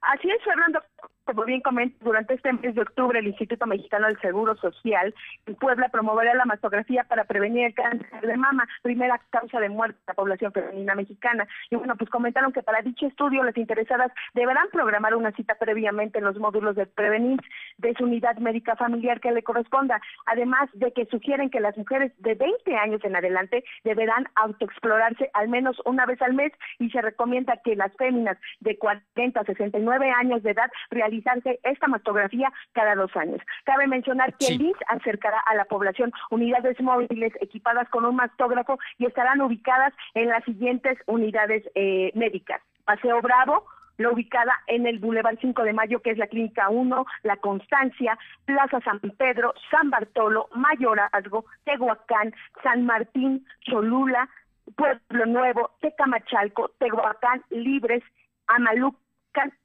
Así 0.00 0.30
es, 0.30 0.42
Fernando 0.44 0.80
como 1.28 1.44
bien 1.44 1.60
comenta, 1.60 1.94
durante 2.02 2.32
este 2.32 2.50
mes 2.54 2.74
de 2.74 2.80
octubre 2.80 3.18
el 3.18 3.26
Instituto 3.26 3.66
Mexicano 3.66 4.06
del 4.06 4.18
Seguro 4.20 4.56
Social 4.56 5.14
en 5.44 5.54
Puebla 5.56 5.90
promoverá 5.90 6.32
la 6.34 6.46
mastografía 6.46 7.04
para 7.04 7.24
prevenir 7.24 7.66
el 7.66 7.74
cáncer 7.74 8.22
de 8.22 8.36
mama, 8.38 8.66
primera 8.80 9.20
causa 9.28 9.60
de 9.60 9.68
muerte 9.68 9.98
de 9.98 10.04
la 10.06 10.14
población 10.14 10.52
femenina 10.52 10.94
mexicana. 10.94 11.46
Y 11.70 11.76
bueno, 11.76 11.96
pues 11.96 12.08
comentaron 12.08 12.50
que 12.52 12.62
para 12.62 12.80
dicho 12.80 13.06
estudio 13.06 13.44
las 13.44 13.58
interesadas 13.58 14.10
deberán 14.32 14.68
programar 14.72 15.14
una 15.14 15.32
cita 15.32 15.56
previamente 15.56 16.18
en 16.18 16.24
los 16.24 16.38
módulos 16.38 16.76
de 16.76 16.86
prevenir 16.86 17.38
de 17.76 17.92
su 17.98 18.04
unidad 18.04 18.38
médica 18.38 18.74
familiar 18.76 19.20
que 19.20 19.30
le 19.30 19.42
corresponda, 19.42 20.00
además 20.24 20.70
de 20.72 20.92
que 20.94 21.04
sugieren 21.06 21.50
que 21.50 21.60
las 21.60 21.76
mujeres 21.76 22.10
de 22.20 22.36
20 22.36 22.74
años 22.74 23.04
en 23.04 23.16
adelante 23.16 23.64
deberán 23.84 24.26
autoexplorarse 24.34 25.30
al 25.34 25.50
menos 25.50 25.76
una 25.84 26.06
vez 26.06 26.22
al 26.22 26.32
mes 26.32 26.52
y 26.78 26.88
se 26.88 27.02
recomienda 27.02 27.60
que 27.62 27.76
las 27.76 27.94
féminas 27.96 28.38
de 28.60 28.78
40 28.78 29.40
a 29.40 29.44
69 29.44 30.10
años 30.10 30.42
de 30.42 30.52
edad 30.52 30.70
realicen 30.90 31.42
esta 31.62 31.86
mastografía 31.88 32.52
cada 32.72 32.94
dos 32.94 33.14
años. 33.16 33.40
Cabe 33.64 33.86
mencionar 33.86 34.34
que 34.38 34.46
el 34.46 34.60
INS 34.60 34.78
acercará 34.88 35.40
a 35.40 35.54
la 35.54 35.64
población 35.64 36.12
unidades 36.30 36.80
móviles 36.80 37.32
equipadas 37.40 37.88
con 37.90 38.04
un 38.04 38.16
mastógrafo 38.16 38.78
y 38.98 39.06
estarán 39.06 39.40
ubicadas 39.40 39.92
en 40.14 40.28
las 40.28 40.44
siguientes 40.44 40.98
unidades 41.06 41.64
eh, 41.74 42.10
médicas. 42.14 42.60
Paseo 42.84 43.20
Bravo, 43.20 43.66
la 43.98 44.10
ubicada 44.10 44.52
en 44.66 44.86
el 44.86 44.98
Boulevard 44.98 45.38
5 45.40 45.62
de 45.62 45.72
Mayo, 45.72 46.00
que 46.00 46.10
es 46.10 46.18
la 46.18 46.28
Clínica 46.28 46.70
1, 46.70 47.04
La 47.24 47.36
Constancia, 47.36 48.16
Plaza 48.44 48.80
San 48.80 49.00
Pedro, 49.00 49.52
San 49.70 49.90
Bartolo, 49.90 50.48
Mayorazgo, 50.54 51.44
Tehuacán, 51.64 52.32
San 52.62 52.86
Martín, 52.86 53.44
Cholula, 53.62 54.28
Pueblo 54.76 55.26
Nuevo, 55.26 55.70
Tecamachalco, 55.80 56.70
Tehuacán, 56.78 57.42
Libres, 57.50 58.02
Amaluc, 58.46 58.96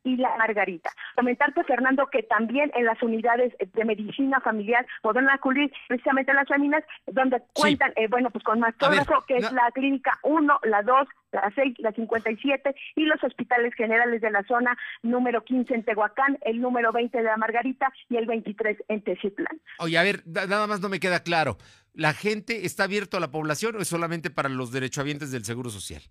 y 0.04 0.17
la 0.17 0.36
Margarita. 0.38 0.91
Comentarte, 1.15 1.63
Fernando, 1.63 2.08
que 2.08 2.23
también 2.23 2.71
en 2.76 2.86
las 2.86 3.02
unidades 3.02 3.54
de 3.60 3.86
medicina 3.86 4.39
familiar 4.41 4.86
podrán 5.02 5.30
acudir 5.30 5.71
precisamente 5.88 6.34
las 6.34 6.47
féminas, 6.47 6.84
donde 7.08 7.41
cuentan, 7.54 7.93
eh, 7.95 8.08
bueno, 8.08 8.30
pues 8.30 8.43
con 8.43 8.60
mastógrafo, 8.60 9.23
que 9.28 9.38
es 9.38 9.52
la 9.52 9.71
clínica 9.71 10.19
1, 10.23 10.60
la 10.63 10.82
2, 10.84 11.08
la 11.32 11.52
6, 11.56 11.76
la 11.80 11.91
57 11.91 12.76
y 12.95 13.06
los 13.06 13.23
hospitales 13.23 13.73
generales 13.76 14.21
de 14.21 14.32
la 14.32 14.43
zona 14.43 14.78
número 15.02 15.43
15 15.43 15.73
en 15.73 15.84
Tehuacán, 15.84 16.38
el 16.41 16.62
número 16.62 16.91
20 16.91 17.17
de 17.17 17.23
la 17.23 17.38
Margarita 17.38 17.91
y 18.10 18.17
el 18.17 18.26
23 18.26 18.78
en 18.88 19.02
Teciutlán. 19.02 19.62
Oye, 19.80 19.97
a 19.97 20.04
ver, 20.04 20.23
nada 20.26 20.67
más 20.67 20.82
no 20.82 20.89
me 20.89 20.99
queda 20.99 21.23
claro. 21.23 21.58
¿La 21.93 22.13
gente 22.13 22.65
está 22.65 22.86
abierto 22.86 23.17
a 23.17 23.19
la 23.19 23.32
población 23.32 23.76
o 23.76 23.80
es 23.80 23.88
solamente 23.88 24.30
para 24.32 24.49
los 24.49 24.71
derechohabientes 24.71 25.32
del 25.32 25.45
Seguro 25.45 25.69
Social? 25.69 26.02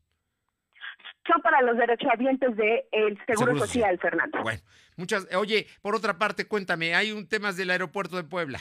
Son 1.27 1.41
para 1.43 1.63
los 1.63 1.77
derechohabientes 1.77 2.57
del 2.57 2.83
el 2.93 3.19
Seguro, 3.27 3.57
Social, 3.59 3.99
Fernando. 3.99 4.43
Bueno, 4.43 4.61
muchas. 4.97 5.33
Oye, 5.35 5.67
por 5.81 5.95
otra 5.95 6.19
parte, 6.19 6.47
cuéntame, 6.47 6.95
hay 6.95 7.13
un 7.13 7.29
tema 7.29 7.53
del 7.53 7.71
aeropuerto 7.71 8.17
de 8.17 8.25
Puebla. 8.25 8.61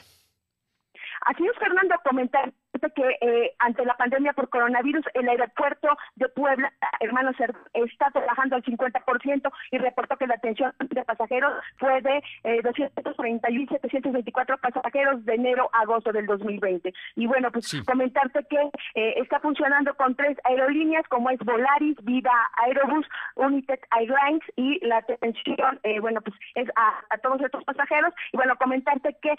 Así 1.21 1.45
es, 1.45 1.58
Fernando, 1.60 1.95
comentar 2.04 2.52
que 2.89 3.17
eh, 3.22 3.54
ante 3.60 3.86
la 3.86 3.96
pandemia 3.96 4.34
por 4.34 4.50
coronavirus, 4.50 5.06
el 5.13 5.30
aeropuerto 5.30 5.88
de 6.15 6.30
Puebla, 6.30 6.72
hermano, 7.00 7.32
está 7.74 8.10
trabajando 8.12 8.56
al 8.56 8.63
50% 8.63 9.52
y 9.72 9.78
reportó 9.78 10.17
que 10.17 10.28
la 10.28 10.36
atención 10.36 10.74
de 10.80 11.04
pasajeros 11.04 11.54
fue 11.78 12.02
de 12.02 12.24
eh, 12.44 12.62
231.724 12.63 14.60
pasajeros 14.60 15.26
de 15.26 15.36
enero 15.36 15.70
a 15.74 15.82
agosto 15.82 16.12
del 16.12 16.26
2020. 16.26 16.94
Y 17.15 17.28
bueno, 17.28 17.52
pues 17.52 17.82
comentarte 17.86 18.46
que 18.50 18.70
eh, 18.96 19.13
está 19.17 19.39
funcionando 19.39 19.94
con 19.96 20.15
tres 20.15 20.38
aerolíneas 20.44 21.08
como 21.08 21.30
es 21.30 21.39
Volaris, 21.39 21.98
Viva 22.04 22.50
Aerobus, 22.63 23.08
United 23.36 23.80
Airlines 23.98 24.44
y 24.56 24.86
la 24.86 24.98
atención, 24.98 25.80
eh, 25.84 26.00
bueno, 26.00 26.22
pues 26.22 26.36
es 26.56 26.70
a, 26.76 27.17
todos 27.17 27.41
estos 27.41 27.63
pasajeros. 27.63 28.13
Y 28.32 28.38
bueno, 28.38 28.56
comentarte 28.58 29.15
que 29.22 29.36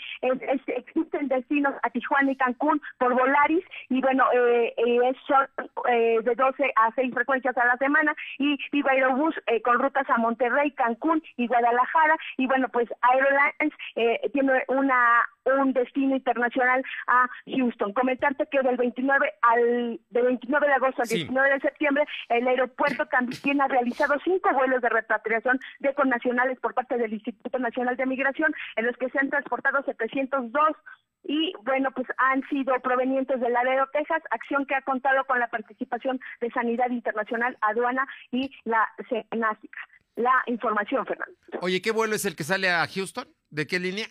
existen 0.76 1.28
destinos 1.28 1.74
a 1.82 1.90
Tijuana 1.90 2.32
y 2.32 2.36
Cancún 2.36 2.80
por 2.98 3.14
Volaris 3.32 3.64
y 3.88 4.00
bueno, 4.00 4.24
eh, 4.32 4.74
eh, 4.76 5.12
son 5.26 5.46
eh, 5.88 6.18
de 6.22 6.34
12 6.34 6.72
a 6.76 6.92
6 6.94 7.14
frecuencias 7.14 7.56
a 7.56 7.64
la 7.64 7.76
semana 7.76 8.14
y 8.38 8.58
Viva 8.70 8.92
Aerobús 8.92 9.34
eh, 9.46 9.60
con 9.62 9.78
rutas 9.78 10.08
a 10.10 10.18
Monterrey, 10.18 10.70
Cancún 10.72 11.22
y 11.36 11.46
Guadalajara 11.46 12.16
y 12.36 12.46
bueno, 12.46 12.68
pues 12.68 12.88
Aerolines 13.00 13.72
eh, 13.96 14.20
tiene 14.32 14.64
una 14.68 15.28
un 15.44 15.72
destino 15.72 16.16
internacional 16.16 16.84
a 17.06 17.28
Houston. 17.46 17.92
Comentarte 17.92 18.46
que 18.50 18.62
del 18.62 18.76
29 18.76 19.32
al 19.42 20.00
del 20.10 20.24
29 20.24 20.66
de 20.66 20.72
agosto 20.72 21.02
al 21.02 21.08
19 21.08 21.50
de 21.50 21.60
septiembre 21.60 22.04
el 22.28 22.46
aeropuerto 22.46 23.06
también 23.06 23.60
ha 23.60 23.68
realizado 23.68 24.14
cinco 24.24 24.52
vuelos 24.54 24.82
de 24.82 24.88
repatriación 24.88 25.58
de 25.80 25.94
connacionales 25.94 26.58
por 26.60 26.74
parte 26.74 26.96
del 26.96 27.12
Instituto 27.12 27.58
Nacional 27.58 27.96
de 27.96 28.06
Migración 28.06 28.54
en 28.76 28.86
los 28.86 28.96
que 28.96 29.10
se 29.10 29.18
han 29.18 29.30
transportado 29.30 29.82
702 29.82 30.76
y 31.24 31.52
bueno, 31.62 31.90
pues 31.92 32.06
han 32.18 32.42
sido 32.48 32.74
provenientes 32.80 33.40
del 33.40 33.52
Laredo, 33.52 33.86
Texas, 33.92 34.22
acción 34.30 34.66
que 34.66 34.74
ha 34.74 34.82
contado 34.82 35.24
con 35.24 35.38
la 35.38 35.48
participación 35.48 36.20
de 36.40 36.50
Sanidad 36.50 36.90
Internacional, 36.90 37.56
Aduana 37.60 38.06
y 38.32 38.50
la 38.64 38.88
CENASICA. 39.08 39.78
La 40.16 40.42
información, 40.46 41.06
Fernando. 41.06 41.34
Oye, 41.60 41.80
¿qué 41.80 41.90
vuelo 41.90 42.14
es 42.14 42.24
el 42.24 42.36
que 42.36 42.44
sale 42.44 42.68
a 42.68 42.86
Houston? 42.86 43.26
¿De 43.50 43.66
qué 43.66 43.78
línea? 43.78 44.06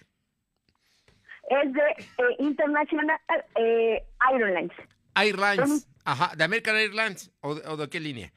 Es 1.52 1.74
de 1.74 1.82
eh, 1.82 2.36
International 2.40 3.20
eh, 3.56 4.04
Airlines. 4.32 4.72
Airlines, 5.16 5.90
ajá, 6.06 6.36
de 6.36 6.44
American 6.44 6.76
Airlines 6.76 7.32
o 7.42 7.56
de, 7.56 7.68
o 7.68 7.78
de 7.78 7.90
qué 7.90 8.00
línea. 8.00 8.32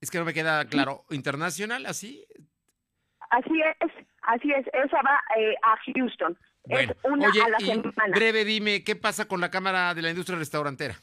Es 0.00 0.10
que 0.10 0.18
no 0.18 0.24
me 0.24 0.32
queda 0.32 0.64
claro. 0.66 1.04
¿Internacional 1.10 1.84
así? 1.86 2.24
Así 3.30 3.60
es, 3.60 3.92
así 4.22 4.50
es. 4.52 4.66
Esa 4.72 5.02
va 5.02 5.20
eh, 5.36 5.54
a 5.62 5.76
Houston. 5.94 6.38
Bueno, 6.64 6.92
es 6.92 6.98
una 7.04 7.28
oye, 7.28 7.42
a 7.42 7.48
la 7.48 7.56
y 7.60 7.66
semana. 7.66 8.14
breve 8.14 8.44
dime, 8.44 8.84
¿qué 8.84 8.96
pasa 8.96 9.26
con 9.26 9.40
la 9.40 9.50
Cámara 9.50 9.94
de 9.94 10.02
la 10.02 10.10
Industria 10.10 10.38
Restaurantera? 10.38 10.94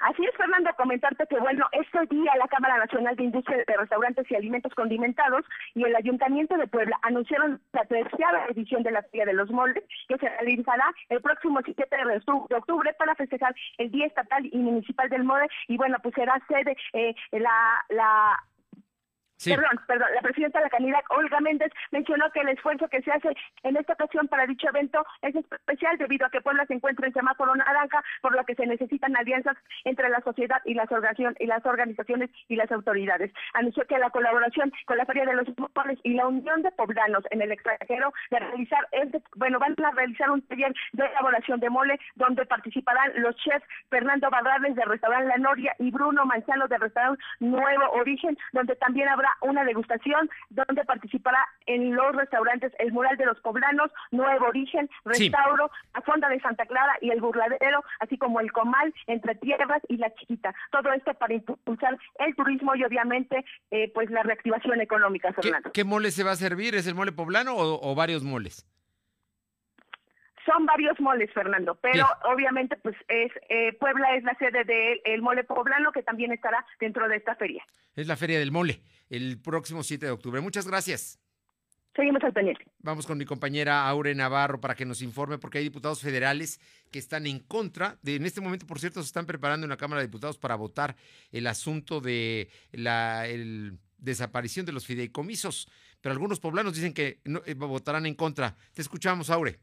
Así 0.00 0.24
es, 0.24 0.34
comentarte 0.78 1.26
que, 1.28 1.38
bueno, 1.38 1.66
este 1.72 2.06
día 2.14 2.32
la 2.38 2.48
Cámara 2.48 2.78
Nacional 2.78 3.16
de 3.16 3.24
Industria 3.24 3.58
de 3.66 3.76
Restaurantes 3.76 4.30
y 4.30 4.34
Alimentos 4.36 4.72
Condimentados 4.74 5.44
y 5.74 5.84
el 5.84 5.94
Ayuntamiento 5.94 6.56
de 6.56 6.66
Puebla 6.68 6.98
anunciaron 7.02 7.60
la 7.72 7.84
tercera 7.84 8.46
edición 8.48 8.82
de 8.84 8.92
la 8.92 9.02
Feria 9.02 9.26
de 9.26 9.34
los 9.34 9.50
Moldes, 9.50 9.84
que 10.08 10.16
se 10.16 10.28
realizará 10.28 10.86
el 11.10 11.20
próximo 11.20 11.60
7 11.64 11.84
de 11.90 12.20
octu- 12.20 12.48
de 12.48 12.56
octubre 12.56 12.94
para 12.98 13.14
festejar 13.16 13.54
el 13.78 13.90
Día 13.90 14.06
Estatal 14.06 14.48
y 14.50 14.58
Municipal 14.58 15.08
del 15.10 15.24
Molde. 15.24 15.48
Y, 15.66 15.76
bueno, 15.76 15.98
pues 16.02 16.14
será 16.14 16.40
sede 16.48 16.76
eh, 16.94 17.14
la... 17.32 17.84
la 17.90 18.38
Perdón, 19.54 19.80
perdón, 19.86 20.08
la 20.14 20.20
presidenta 20.20 20.58
de 20.58 20.64
la 20.64 20.70
Canidad, 20.70 21.00
Olga 21.10 21.40
Méndez, 21.40 21.72
mencionó 21.92 22.30
que 22.32 22.40
el 22.40 22.48
esfuerzo 22.48 22.88
que 22.88 23.02
se 23.02 23.12
hace 23.12 23.34
en 23.62 23.76
esta 23.76 23.92
ocasión 23.92 24.26
para 24.28 24.46
dicho 24.46 24.68
evento 24.68 25.04
es 25.22 25.34
especial 25.34 25.96
debido 25.98 26.26
a 26.26 26.30
que 26.30 26.40
Puebla 26.40 26.66
se 26.66 26.74
encuentra 26.74 27.06
en 27.06 27.12
semáforo 27.12 27.54
naranja, 27.54 28.02
por 28.20 28.34
lo 28.34 28.44
que 28.44 28.54
se 28.56 28.66
necesitan 28.66 29.16
alianzas 29.16 29.56
entre 29.84 30.08
la 30.08 30.20
sociedad 30.22 30.60
y 30.64 30.74
las, 30.74 30.88
y 31.38 31.46
las 31.46 31.64
organizaciones 31.64 32.30
y 32.48 32.56
las 32.56 32.70
autoridades. 32.72 33.32
Anunció 33.54 33.86
que 33.86 33.98
la 33.98 34.10
colaboración 34.10 34.72
con 34.86 34.96
la 34.96 35.06
Feria 35.06 35.24
de 35.24 35.34
los 35.34 35.46
Moles 35.56 35.98
y 36.02 36.14
la 36.14 36.26
Unión 36.26 36.62
de 36.62 36.72
Poblanos 36.72 37.24
en 37.30 37.42
el 37.42 37.52
extranjero 37.52 38.12
de 38.30 38.38
realizar, 38.40 38.88
este- 38.92 39.22
bueno, 39.36 39.58
van 39.58 39.76
a 39.84 39.90
realizar 39.92 40.30
un 40.30 40.42
taller 40.42 40.74
de 40.92 41.06
elaboración 41.06 41.60
de 41.60 41.70
mole 41.70 41.98
donde 42.16 42.44
participarán 42.46 43.12
los 43.22 43.36
chefs 43.36 43.64
Fernando 43.90 44.30
Barrales 44.30 44.74
del 44.74 44.88
restaurante 44.88 45.28
La 45.28 45.38
Noria 45.38 45.74
y 45.78 45.90
Bruno 45.90 46.24
Manzano 46.26 46.66
del 46.68 46.80
restaurante 46.80 47.22
Nuevo 47.40 47.90
Origen, 47.92 48.36
donde 48.52 48.74
también 48.76 49.08
habrá 49.08 49.27
una 49.42 49.64
degustación 49.64 50.28
donde 50.50 50.84
participará 50.84 51.46
en 51.66 51.94
los 51.94 52.14
restaurantes 52.14 52.72
El 52.78 52.92
Mural 52.92 53.16
de 53.16 53.26
los 53.26 53.38
Poblanos, 53.40 53.90
Nuevo 54.10 54.46
Origen, 54.46 54.88
Sí. 55.12 55.24
Restauro, 55.30 55.70
La 55.94 56.00
Fonda 56.02 56.28
de 56.28 56.40
Santa 56.40 56.66
Clara 56.66 56.96
y 57.00 57.10
El 57.10 57.20
Burladero, 57.20 57.82
así 58.00 58.16
como 58.18 58.40
El 58.40 58.52
Comal, 58.52 58.92
Entre 59.06 59.34
Tierras 59.36 59.82
y 59.88 59.96
La 59.96 60.12
Chiquita. 60.14 60.54
Todo 60.70 60.92
esto 60.92 61.14
para 61.14 61.34
impulsar 61.34 61.96
el 62.18 62.34
turismo 62.36 62.74
y 62.76 62.84
obviamente 62.84 63.44
eh, 63.70 63.90
pues 63.94 64.10
la 64.10 64.22
reactivación 64.22 64.80
económica, 64.80 65.32
¿Qué, 65.32 65.42
Fernando. 65.42 65.72
qué 65.72 65.84
mole 65.84 66.10
se 66.10 66.24
va 66.24 66.32
a 66.32 66.36
servir? 66.36 66.74
¿Es 66.74 66.86
el 66.86 66.94
mole 66.94 67.12
poblano 67.12 67.54
o, 67.56 67.90
o 67.90 67.94
varios 67.94 68.22
moles? 68.24 68.66
Son 70.44 70.66
varios 70.66 70.98
moles, 71.00 71.30
Fernando, 71.32 71.74
pero 71.80 72.06
obviamente 72.24 72.76
pues 72.76 72.96
es 73.08 73.32
eh, 73.48 73.72
Puebla 73.74 74.14
es 74.14 74.24
la 74.24 74.34
sede 74.34 74.64
del 74.64 75.00
el 75.04 75.22
mole 75.22 75.44
poblano 75.44 75.92
que 75.92 76.02
también 76.02 76.32
estará 76.32 76.64
dentro 76.80 77.08
de 77.08 77.16
esta 77.16 77.34
feria. 77.36 77.64
Es 77.94 78.06
la 78.06 78.16
Feria 78.16 78.38
del 78.38 78.52
Mole, 78.52 78.80
el 79.10 79.40
próximo 79.40 79.82
7 79.82 80.06
de 80.06 80.12
octubre. 80.12 80.40
Muchas 80.40 80.66
gracias. 80.68 81.20
Seguimos 81.96 82.22
al 82.22 82.32
pendiente. 82.32 82.64
Vamos 82.78 83.08
con 83.08 83.18
mi 83.18 83.24
compañera 83.24 83.88
Aure 83.88 84.14
Navarro 84.14 84.60
para 84.60 84.76
que 84.76 84.84
nos 84.84 85.02
informe, 85.02 85.36
porque 85.36 85.58
hay 85.58 85.64
diputados 85.64 86.00
federales 86.00 86.60
que 86.92 87.00
están 87.00 87.26
en 87.26 87.40
contra. 87.40 87.98
De, 88.02 88.14
en 88.14 88.24
este 88.24 88.40
momento, 88.40 88.66
por 88.66 88.78
cierto, 88.78 89.02
se 89.02 89.08
están 89.08 89.26
preparando 89.26 89.64
en 89.64 89.70
la 89.70 89.76
Cámara 89.76 90.00
de 90.00 90.06
Diputados 90.06 90.38
para 90.38 90.54
votar 90.54 90.94
el 91.32 91.48
asunto 91.48 92.00
de 92.00 92.50
la 92.70 93.26
el 93.26 93.78
desaparición 93.98 94.64
de 94.64 94.70
los 94.70 94.86
fideicomisos. 94.86 95.68
Pero 96.00 96.12
algunos 96.12 96.38
poblanos 96.38 96.74
dicen 96.74 96.94
que 96.94 97.18
no, 97.24 97.42
eh, 97.44 97.54
votarán 97.54 98.06
en 98.06 98.14
contra. 98.14 98.54
Te 98.74 98.82
escuchamos, 98.82 99.28
Aure. 99.30 99.58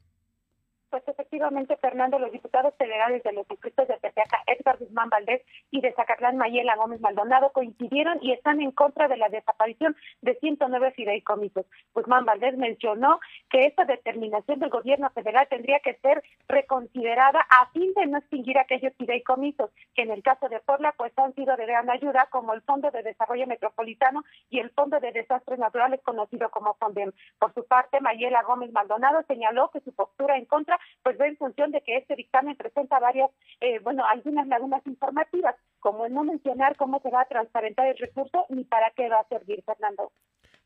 Efectivamente, 1.36 1.76
Fernando, 1.76 2.18
los 2.18 2.32
diputados 2.32 2.74
federales 2.78 3.22
de 3.24 3.34
los 3.34 3.46
distritos 3.46 3.90
de 3.90 3.96
Tepeaca, 3.96 4.42
Edgar 4.48 4.78
Guzmán 4.78 5.10
Valdés 5.10 5.42
y 5.70 5.82
de 5.82 5.92
Zacatlán 5.92 6.38
Mayela 6.38 6.78
Gómez 6.78 7.02
Maldonado 7.02 7.52
coincidieron 7.52 8.20
y 8.22 8.32
están 8.32 8.62
en 8.62 8.72
contra 8.72 9.10
de 9.10 9.18
la 9.18 9.28
desaparición 9.28 9.98
de 10.22 10.36
109 10.36 10.94
fideicomisos. 10.96 11.66
Guzmán 11.94 12.24
Valdés 12.24 12.58
mencionó 12.58 13.20
que 13.50 13.66
esta 13.66 13.84
determinación 13.84 14.60
del 14.60 14.70
gobierno 14.70 15.10
federal 15.10 15.46
tendría 15.50 15.82
que 15.82 15.96
ser 15.96 16.24
reconsiderada 16.48 17.46
a 17.50 17.70
fin 17.72 17.94
de 17.96 18.06
no 18.06 18.20
extinguir 18.20 18.58
aquellos 18.58 18.94
fideicomisos 18.98 19.72
que 19.94 20.04
en 20.04 20.12
el 20.12 20.24
caso 20.24 20.48
de 20.48 20.62
Puebla 20.62 20.94
pues 20.98 21.12
han 21.18 21.36
sido 21.36 21.58
de 21.58 21.66
gran 21.66 21.90
ayuda 21.90 22.30
como 22.32 22.54
el 22.54 22.62
Fondo 22.62 22.92
de 22.92 23.04
Desarrollo 23.04 23.46
Metropolitano 23.46 24.24
y 24.50 24.60
el 24.60 24.70
Fondo 24.70 25.02
de 25.02 25.12
Desastres 25.12 25.60
Naturales 25.60 26.00
conocido 26.02 26.50
como 26.50 26.76
FONDEM. 26.76 27.12
Por 27.40 27.54
su 27.54 27.66
parte, 27.66 28.00
Mayela 28.00 28.44
Gómez 28.44 28.72
Maldonado 28.72 29.22
señaló 29.28 29.70
que 29.72 29.82
su 29.82 29.94
postura 29.94 30.38
en 30.38 30.46
contra 30.46 30.80
pues 31.04 31.18
en 31.26 31.38
función 31.38 31.72
de 31.72 31.82
que 31.82 31.98
este 31.98 32.16
dictamen 32.16 32.56
presenta 32.56 33.00
varias, 33.00 33.30
eh, 33.62 33.80
bueno, 33.80 34.06
algunas 34.06 34.48
lagunas 34.48 34.82
informativas, 34.86 35.56
como 35.80 36.06
el 36.06 36.14
no 36.14 36.24
mencionar 36.24 36.76
cómo 36.78 37.00
se 37.02 37.10
va 37.10 37.22
a 37.22 37.28
transparentar 37.28 37.88
el 37.88 37.98
recurso 37.98 38.46
ni 38.50 38.64
para 38.64 38.92
qué 38.92 39.10
va 39.10 39.20
a 39.20 39.28
servir, 39.28 39.64
Fernando. 39.66 40.12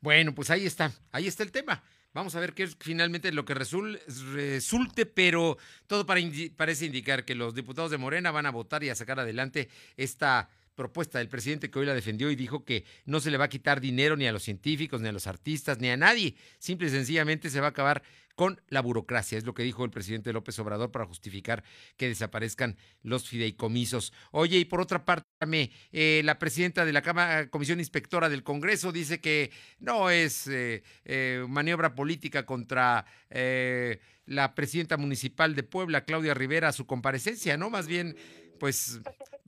Bueno, 0.02 0.34
pues 0.34 0.50
ahí 0.50 0.66
está, 0.66 0.92
ahí 1.12 1.28
está 1.28 1.44
el 1.44 1.52
tema. 1.52 1.84
Vamos 2.14 2.36
a 2.36 2.40
ver 2.40 2.54
qué 2.54 2.64
es 2.64 2.76
finalmente 2.80 3.32
lo 3.32 3.46
que 3.46 3.54
resul- 3.54 4.00
resulte, 4.34 5.06
pero 5.06 5.58
todo 5.88 6.06
parece 6.06 6.86
indicar 6.86 7.24
que 7.24 7.36
los 7.36 7.54
diputados 7.54 7.92
de 7.92 7.98
Morena 8.00 8.32
van 8.32 8.48
a 8.48 8.52
votar 8.52 8.84
y 8.84 8.90
a 8.90 8.96
sacar 8.96 9.20
adelante 9.20 9.70
esta 9.96 10.50
propuesta 10.80 11.20
del 11.20 11.28
presidente 11.28 11.70
que 11.70 11.78
hoy 11.78 11.86
la 11.86 11.94
defendió 11.94 12.32
y 12.32 12.38
dijo 12.38 12.64
que 12.64 12.86
no 13.04 13.20
se 13.20 13.32
le 13.32 13.38
va 13.38 13.46
a 13.46 13.50
quitar 13.50 13.82
dinero 13.82 14.16
ni 14.16 14.28
a 14.28 14.32
los 14.32 14.44
científicos, 14.44 15.02
ni 15.02 15.10
a 15.10 15.12
los 15.12 15.28
artistas, 15.28 15.80
ni 15.80 15.90
a 15.90 15.98
nadie. 15.98 16.36
Simple 16.58 16.88
y 16.88 16.90
sencillamente 16.90 17.50
se 17.50 17.60
va 17.60 17.68
a 17.68 17.72
acabar 17.72 18.02
con 18.34 18.62
la 18.70 18.82
burocracia. 18.82 19.38
Es 19.38 19.44
lo 19.44 19.54
que 19.54 19.64
dijo 19.64 19.84
el 19.84 19.92
presidente 19.92 20.32
López 20.32 20.58
Obrador 20.60 20.90
para 20.90 21.06
justificar 21.06 21.66
que 21.98 22.08
desaparezcan 22.08 22.78
los 23.04 23.28
fideicomisos. 23.28 24.14
Oye, 24.32 24.58
y 24.58 24.64
por 24.64 24.80
otra 24.80 25.04
parte, 25.04 25.70
eh, 25.92 26.22
la 26.24 26.40
presidenta 26.40 26.86
de 26.86 26.94
la 26.94 27.02
Cámara, 27.02 27.50
Comisión 27.50 27.80
Inspectora 27.80 28.30
del 28.30 28.44
Congreso 28.44 28.94
dice 28.94 29.20
que 29.20 29.52
no 29.80 30.10
es 30.10 30.48
eh, 30.48 30.84
eh, 31.04 31.44
maniobra 31.50 31.94
política 31.94 32.46
contra 32.46 33.06
la 33.30 34.56
presidenta 34.56 34.96
municipal 34.96 35.56
de 35.56 35.64
Puebla, 35.64 36.06
Claudia 36.06 36.34
Rivera, 36.34 36.72
su 36.72 36.86
comparecencia, 36.86 37.58
¿no? 37.58 37.70
Más 37.70 37.88
bien, 37.88 38.16
pues 38.60 39.02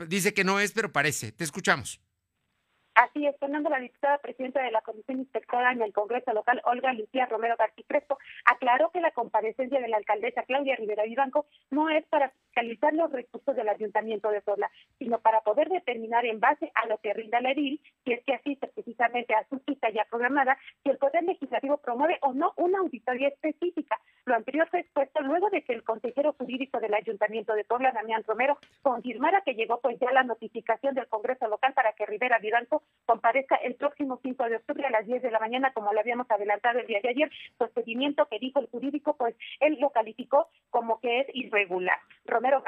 dice 0.07 0.33
que 0.33 0.43
no 0.43 0.59
es, 0.59 0.71
pero 0.71 0.91
parece. 0.91 1.31
Te 1.31 1.43
escuchamos. 1.43 2.01
Así 2.93 3.25
es, 3.25 3.37
Fernando, 3.39 3.69
la 3.69 3.79
diputada 3.79 4.17
presidenta 4.17 4.61
de 4.61 4.69
la 4.69 4.81
Comisión 4.81 5.19
Inspectora 5.19 5.71
en 5.71 5.81
el 5.81 5.93
Congreso 5.93 6.33
local, 6.33 6.61
Olga 6.65 6.91
Lucía 6.91 7.25
Romero 7.25 7.55
García 7.57 7.85
Crespo, 7.87 8.19
aclaró 8.43 8.91
que 8.91 8.99
la 8.99 9.11
comparecencia 9.11 9.79
de 9.79 9.87
la 9.87 9.95
alcaldesa 9.95 10.43
Claudia 10.43 10.75
Rivera 10.75 11.03
Vivanco 11.03 11.45
no 11.69 11.89
es 11.89 12.05
para 12.07 12.31
fiscalizar 12.31 12.93
los 12.93 13.09
recursos 13.11 13.55
del 13.55 13.69
Ayuntamiento 13.69 14.29
de 14.29 14.41
Puebla, 14.41 14.69
sino 14.99 15.19
para 15.19 15.39
poder 15.41 15.69
determinar 15.69 16.25
en 16.25 16.41
base 16.41 16.69
a 16.75 16.85
lo 16.87 16.97
que 16.97 17.13
rinda 17.13 17.39
la 17.39 17.51
edil, 17.51 17.81
si 18.03 18.11
es 18.11 18.25
que 18.25 18.33
asiste 18.33 18.67
precisamente 18.67 19.33
a 19.35 19.47
su 19.47 19.59
cita 19.59 19.89
ya 19.89 20.05
programada, 20.09 20.57
si 20.83 20.89
el 20.89 20.97
Poder 20.97 21.23
Legislativo 21.23 21.77
promueve 21.77 22.17
o 22.21 22.33
no 22.33 22.53
una 22.57 22.79
auditoría 22.79 23.29
específica. 23.29 23.97
Lo 24.31 24.37
anterior 24.37 24.65
fue 24.69 24.79
expuesto 24.79 25.19
luego 25.19 25.49
de 25.49 25.61
que 25.61 25.73
el 25.73 25.83
consejero 25.83 26.31
jurídico 26.31 26.79
del 26.79 26.93
Ayuntamiento 26.93 27.53
de 27.53 27.65
Puebla, 27.65 27.91
Damián 27.91 28.23
Romero, 28.25 28.57
confirmara 28.81 29.41
que 29.41 29.55
llegó 29.55 29.81
pues 29.81 29.99
ya 29.99 30.09
la 30.13 30.23
notificación 30.23 30.95
del 30.95 31.07
Congreso 31.07 31.49
local 31.49 31.73
para 31.73 31.91
que 31.91 32.05
Rivera 32.05 32.39
Vivanco 32.39 32.81
comparezca 33.05 33.57
el 33.57 33.75
próximo 33.75 34.21
5 34.23 34.45
de 34.45 34.55
octubre 34.55 34.87
a 34.87 34.89
las 34.89 35.05
10 35.05 35.21
de 35.21 35.31
la 35.31 35.39
mañana, 35.39 35.73
como 35.73 35.91
lo 35.91 35.99
habíamos 35.99 36.31
adelantado 36.31 36.79
el 36.79 36.87
día 36.87 37.01
de 37.03 37.09
ayer, 37.09 37.29
procedimiento 37.57 38.25
que 38.27 38.39
dijo 38.39 38.61
el 38.61 38.67
jurídico, 38.67 39.17
pues 39.17 39.35
él 39.59 39.77
lo 39.81 39.89
calificó 39.89 40.47
como 40.69 41.01
que 41.01 41.19
es 41.19 41.27
irregular. 41.33 41.99
Romero 42.23 42.63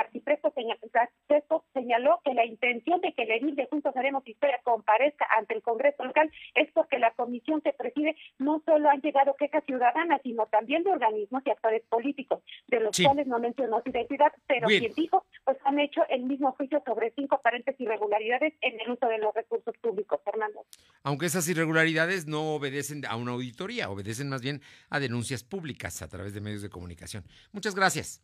señaló, 0.63 1.65
señaló 1.73 2.19
que 2.23 2.33
la 2.33 2.45
intención 2.45 3.01
de 3.01 3.13
que 3.13 3.23
el 3.23 3.31
edil 3.31 3.55
de 3.55 3.67
Juntos 3.67 3.95
Haremos 3.95 4.27
Historia 4.27 4.59
comparezca 4.63 5.25
ante 5.37 5.53
el 5.55 5.61
Congreso 5.61 6.03
local 6.03 6.31
es 6.55 6.71
porque 6.73 6.99
la 6.99 7.11
comisión 7.11 7.61
que 7.61 7.73
preside 7.73 8.15
no 8.39 8.61
solo 8.65 8.89
han 8.89 9.01
llegado 9.01 9.35
quejas 9.35 9.63
ciudadanas, 9.65 10.21
sino 10.23 10.45
también 10.47 10.83
de 10.83 10.91
organismos 10.91 11.43
y 11.45 11.49
actores 11.49 11.81
políticos, 11.89 12.43
de 12.67 12.79
los 12.79 12.95
Sí. 12.95 13.03
cuales 13.03 13.27
no 13.27 13.39
mencionó 13.39 13.81
su 13.83 13.89
identidad, 13.89 14.31
pero 14.47 14.67
Bien. 14.67 14.81
quien 14.81 14.93
dijo, 14.93 15.25
pues 15.43 15.57
han 15.65 15.79
hecho 15.79 16.01
el 16.09 16.23
mismo 16.23 16.51
juicio 16.53 16.81
sobre 16.85 17.11
cinco 17.15 17.35
aparentes 17.35 17.79
irregularidades 17.79 18.53
en 18.61 18.79
el 18.79 18.91
uso 18.91 19.07
de 19.07 19.17
los 19.17 19.33
recursos 19.33 19.75
públicos, 19.79 20.19
Fernando. 20.23 20.65
Aunque 21.03 21.25
esas 21.25 21.47
irregularidades 21.49 22.27
no 22.27 22.55
obedecen 22.55 23.05
a 23.05 23.15
una 23.15 23.31
auditoría, 23.31 23.89
obedecen 23.89 24.29
más 24.29 24.41
bien 24.41 24.61
a 24.89 24.99
denuncias 24.99 25.43
públicas 25.43 26.01
a 26.01 26.07
través 26.07 26.33
de 26.33 26.41
medios 26.41 26.61
de 26.61 26.69
comunicación. 26.69 27.23
Muchas 27.51 27.75
gracias. 27.75 28.21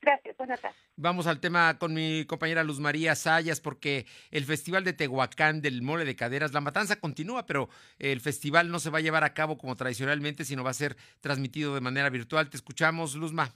Gracias, 0.00 0.36
buenas 0.38 0.60
tardes. 0.60 0.79
Vamos 1.02 1.26
al 1.26 1.40
tema 1.40 1.78
con 1.78 1.94
mi 1.94 2.26
compañera 2.26 2.62
Luz 2.62 2.78
María 2.78 3.14
Sayas, 3.14 3.58
porque 3.62 4.04
el 4.30 4.44
Festival 4.44 4.84
de 4.84 4.92
Tehuacán 4.92 5.62
del 5.62 5.80
Mole 5.80 6.04
de 6.04 6.14
Caderas, 6.14 6.52
la 6.52 6.60
matanza 6.60 7.00
continúa, 7.00 7.46
pero 7.46 7.70
el 7.98 8.20
festival 8.20 8.70
no 8.70 8.78
se 8.78 8.90
va 8.90 8.98
a 8.98 9.00
llevar 9.00 9.24
a 9.24 9.32
cabo 9.32 9.56
como 9.56 9.76
tradicionalmente, 9.76 10.44
sino 10.44 10.62
va 10.62 10.68
a 10.68 10.74
ser 10.74 10.96
transmitido 11.22 11.74
de 11.74 11.80
manera 11.80 12.10
virtual. 12.10 12.50
Te 12.50 12.58
escuchamos, 12.58 13.14
Luzma. 13.14 13.48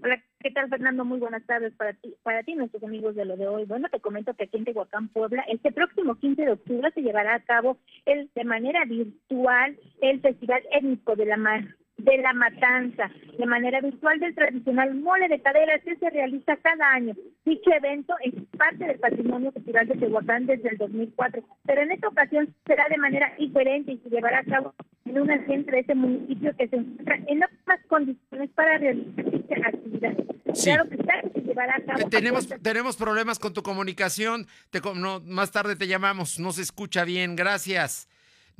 Hola, 0.00 0.22
¿Qué 0.38 0.52
tal, 0.52 0.68
Fernando? 0.68 1.04
Muy 1.04 1.18
buenas 1.18 1.44
tardes 1.44 1.72
para 1.74 1.92
ti, 1.94 2.14
para 2.22 2.44
ti, 2.44 2.54
nuestros 2.54 2.84
amigos 2.84 3.16
de 3.16 3.24
lo 3.24 3.36
de 3.36 3.48
hoy. 3.48 3.64
Bueno, 3.64 3.88
te 3.90 3.98
comento 3.98 4.34
que 4.34 4.44
aquí 4.44 4.58
en 4.58 4.64
Tehuacán, 4.64 5.08
Puebla, 5.08 5.42
este 5.48 5.72
próximo 5.72 6.14
15 6.14 6.40
de 6.40 6.52
octubre 6.52 6.88
se 6.94 7.02
llevará 7.02 7.34
a 7.34 7.42
cabo 7.42 7.78
el, 8.06 8.30
de 8.32 8.44
manera 8.44 8.84
virtual 8.84 9.76
el 10.00 10.20
Festival 10.20 10.62
Étnico 10.70 11.16
de 11.16 11.26
la 11.26 11.36
Mar 11.36 11.76
de 12.04 12.18
la 12.18 12.32
matanza 12.32 13.10
de 13.38 13.46
manera 13.46 13.80
virtual 13.80 14.18
del 14.20 14.34
tradicional 14.34 14.94
mole 14.94 15.28
de 15.28 15.40
caderas 15.40 15.80
que 15.84 15.96
se 15.96 16.10
realiza 16.10 16.56
cada 16.56 16.92
año. 16.92 17.14
Dicho 17.44 17.70
evento 17.72 18.14
es 18.22 18.34
parte 18.56 18.84
del 18.84 18.98
patrimonio 18.98 19.52
cultural 19.52 19.86
de 19.88 19.96
Tehuacán 19.96 20.46
desde 20.46 20.70
el 20.70 20.78
2004, 20.78 21.42
pero 21.64 21.82
en 21.82 21.92
esta 21.92 22.08
ocasión 22.08 22.54
será 22.66 22.86
de 22.88 22.98
manera 22.98 23.32
diferente 23.38 23.92
y 23.92 23.98
se 23.98 24.10
llevará 24.10 24.40
a 24.40 24.44
cabo 24.44 24.74
en 25.04 25.20
una 25.20 25.44
centro 25.46 25.74
de 25.74 25.80
este 25.80 25.94
municipio 25.94 26.54
que 26.56 26.68
se 26.68 26.76
encuentra 26.76 27.16
en 27.26 27.44
óptimas 27.44 27.80
condiciones 27.88 28.50
para 28.50 28.78
realizar 28.78 29.34
esta 29.34 29.68
actividad. 29.68 30.16
Claro 30.62 30.88
que 30.88 30.96
se 30.96 31.40
llevará 31.40 31.76
a 31.76 31.80
cabo. 31.80 32.08
Tenemos, 32.10 32.48
tenemos 32.62 32.96
problemas 32.96 33.38
con 33.38 33.52
tu 33.52 33.62
comunicación. 33.62 34.46
Te, 34.70 34.80
no, 34.94 35.20
más 35.20 35.50
tarde 35.50 35.76
te 35.76 35.86
llamamos. 35.86 36.38
No 36.38 36.52
se 36.52 36.62
escucha 36.62 37.04
bien. 37.04 37.36
Gracias. 37.36 38.08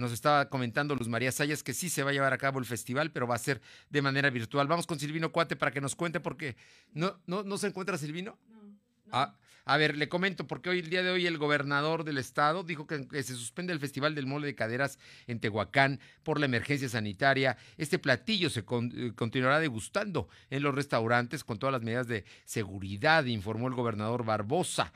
Nos 0.03 0.11
estaba 0.11 0.49
comentando 0.49 0.97
Luz 0.97 1.07
María 1.07 1.31
Sayas 1.31 1.63
que 1.63 1.73
sí 1.73 1.89
se 1.89 2.03
va 2.03 2.11
a 2.11 2.13
llevar 2.13 2.33
a 2.33 2.39
cabo 2.39 2.59
el 2.59 2.65
festival, 2.65 3.13
pero 3.13 3.29
va 3.29 3.37
a 3.37 3.39
ser 3.39 3.63
de 3.89 4.03
manera 4.03 4.31
virtual. 4.31 4.67
Vamos 4.67 4.85
con 4.85 4.99
Silvino 4.99 5.31
Cuate 5.31 5.55
para 5.55 5.71
que 5.71 5.81
nos 5.81 5.95
cuente, 5.95 6.19
porque 6.19 6.57
¿no, 6.93 7.21
no, 7.27 7.45
no 7.45 7.57
se 7.57 7.69
encuentra 7.69 7.97
Silvino? 7.97 8.37
No. 8.49 8.81
Ah, 9.13 9.37
a 9.65 9.77
ver, 9.77 9.97
le 9.97 10.09
comento, 10.09 10.49
porque 10.49 10.71
hoy, 10.71 10.81
el 10.81 10.91
día 10.91 11.05
de 11.05 11.11
hoy, 11.11 11.25
el 11.25 11.39
gobernador 11.39 12.03
del 12.03 12.19
estado 12.19 12.65
dijo 12.65 12.89
que, 12.89 13.07
que, 13.07 13.23
se 13.23 13.35
suspende 13.35 13.73
el 13.73 13.79
Festival 13.79 14.17
del 14.17 14.27
Mole 14.27 14.49
de 14.49 14.57
Caderas 14.57 14.99
en 15.29 15.39
Tehuacán 15.39 16.01
por 16.25 16.41
la 16.41 16.47
emergencia 16.47 16.89
sanitaria. 16.89 17.57
Este 17.77 18.01
platillo 18.01 18.51
se 18.51 18.65
con, 18.65 18.93
eh, 18.97 19.13
continuará 19.15 19.61
degustando 19.61 20.29
en 20.51 20.65
los 20.65 20.75
restaurantes 20.75 21.45
con 21.45 21.61
todas 21.61 21.73
las 21.73 21.83
medidas 21.83 22.09
de 22.09 22.25
seguridad, 22.45 23.25
informó 23.27 23.69
el 23.69 23.75
gobernador 23.75 24.25
Barbosa. 24.25 24.93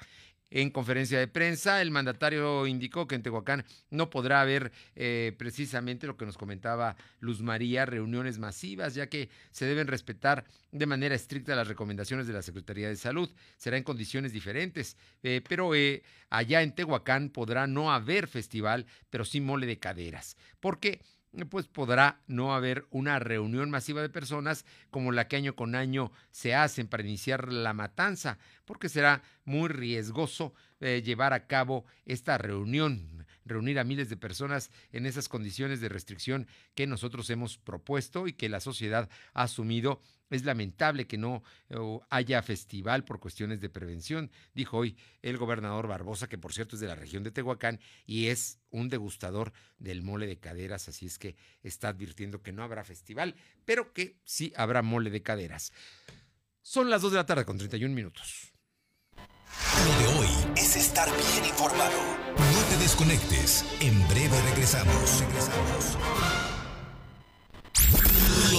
En 0.50 0.70
conferencia 0.70 1.18
de 1.18 1.26
prensa, 1.26 1.82
el 1.82 1.90
mandatario 1.90 2.68
indicó 2.68 3.08
que 3.08 3.16
en 3.16 3.22
Tehuacán 3.22 3.64
no 3.90 4.10
podrá 4.10 4.40
haber 4.40 4.70
eh, 4.94 5.34
precisamente 5.36 6.06
lo 6.06 6.16
que 6.16 6.24
nos 6.24 6.38
comentaba 6.38 6.96
Luz 7.18 7.42
María, 7.42 7.84
reuniones 7.84 8.38
masivas, 8.38 8.94
ya 8.94 9.08
que 9.08 9.28
se 9.50 9.66
deben 9.66 9.88
respetar 9.88 10.44
de 10.70 10.86
manera 10.86 11.16
estricta 11.16 11.56
las 11.56 11.66
recomendaciones 11.66 12.28
de 12.28 12.32
la 12.32 12.42
Secretaría 12.42 12.88
de 12.88 12.96
Salud. 12.96 13.28
Será 13.56 13.76
en 13.76 13.82
condiciones 13.82 14.32
diferentes, 14.32 14.96
eh, 15.24 15.42
pero 15.48 15.74
eh, 15.74 16.04
allá 16.30 16.62
en 16.62 16.74
Tehuacán 16.74 17.30
podrá 17.30 17.66
no 17.66 17.92
haber 17.92 18.28
festival, 18.28 18.86
pero 19.10 19.24
sí 19.24 19.40
mole 19.40 19.66
de 19.66 19.80
caderas. 19.80 20.36
Porque 20.60 21.00
pues 21.44 21.66
podrá 21.66 22.20
no 22.26 22.54
haber 22.54 22.86
una 22.90 23.18
reunión 23.18 23.68
masiva 23.68 24.00
de 24.00 24.08
personas 24.08 24.64
como 24.90 25.12
la 25.12 25.28
que 25.28 25.36
año 25.36 25.54
con 25.54 25.74
año 25.74 26.10
se 26.30 26.54
hacen 26.54 26.88
para 26.88 27.02
iniciar 27.02 27.52
la 27.52 27.74
matanza, 27.74 28.38
porque 28.64 28.88
será 28.88 29.22
muy 29.44 29.68
riesgoso 29.68 30.54
eh, 30.80 31.02
llevar 31.04 31.32
a 31.34 31.46
cabo 31.46 31.84
esta 32.06 32.38
reunión, 32.38 33.26
reunir 33.44 33.78
a 33.78 33.84
miles 33.84 34.08
de 34.08 34.16
personas 34.16 34.70
en 34.92 35.04
esas 35.04 35.28
condiciones 35.28 35.80
de 35.80 35.88
restricción 35.88 36.46
que 36.74 36.86
nosotros 36.86 37.28
hemos 37.30 37.58
propuesto 37.58 38.26
y 38.26 38.32
que 38.32 38.48
la 38.48 38.60
sociedad 38.60 39.08
ha 39.34 39.42
asumido 39.42 40.00
es 40.30 40.44
lamentable 40.44 41.06
que 41.06 41.18
no 41.18 41.42
haya 42.10 42.42
festival 42.42 43.04
por 43.04 43.20
cuestiones 43.20 43.60
de 43.60 43.68
prevención, 43.68 44.30
dijo 44.54 44.78
hoy 44.78 44.96
el 45.22 45.36
gobernador 45.36 45.86
Barbosa, 45.86 46.28
que 46.28 46.38
por 46.38 46.52
cierto 46.52 46.76
es 46.76 46.80
de 46.80 46.88
la 46.88 46.94
región 46.94 47.22
de 47.22 47.30
Tehuacán 47.30 47.80
y 48.06 48.26
es 48.28 48.58
un 48.70 48.88
degustador 48.88 49.52
del 49.78 50.02
mole 50.02 50.26
de 50.26 50.38
caderas, 50.38 50.88
así 50.88 51.06
es 51.06 51.18
que 51.18 51.36
está 51.62 51.88
advirtiendo 51.88 52.42
que 52.42 52.52
no 52.52 52.62
habrá 52.62 52.84
festival, 52.84 53.34
pero 53.64 53.92
que 53.92 54.16
sí 54.24 54.52
habrá 54.56 54.82
mole 54.82 55.10
de 55.10 55.22
caderas. 55.22 55.72
Son 56.62 56.90
las 56.90 57.02
2 57.02 57.12
de 57.12 57.16
la 57.18 57.26
tarde 57.26 57.44
con 57.44 57.58
31 57.58 57.94
minutos. 57.94 58.52
Lo 59.84 59.98
de 59.98 60.18
hoy 60.18 60.28
es 60.56 60.76
estar 60.76 61.08
bien 61.08 61.44
informado. 61.44 61.96
No 62.36 62.64
te 62.68 62.76
desconectes. 62.78 63.64
En 63.80 64.06
breve 64.08 64.40
regresamos. 64.42 65.20
Regresamos. 65.20 65.96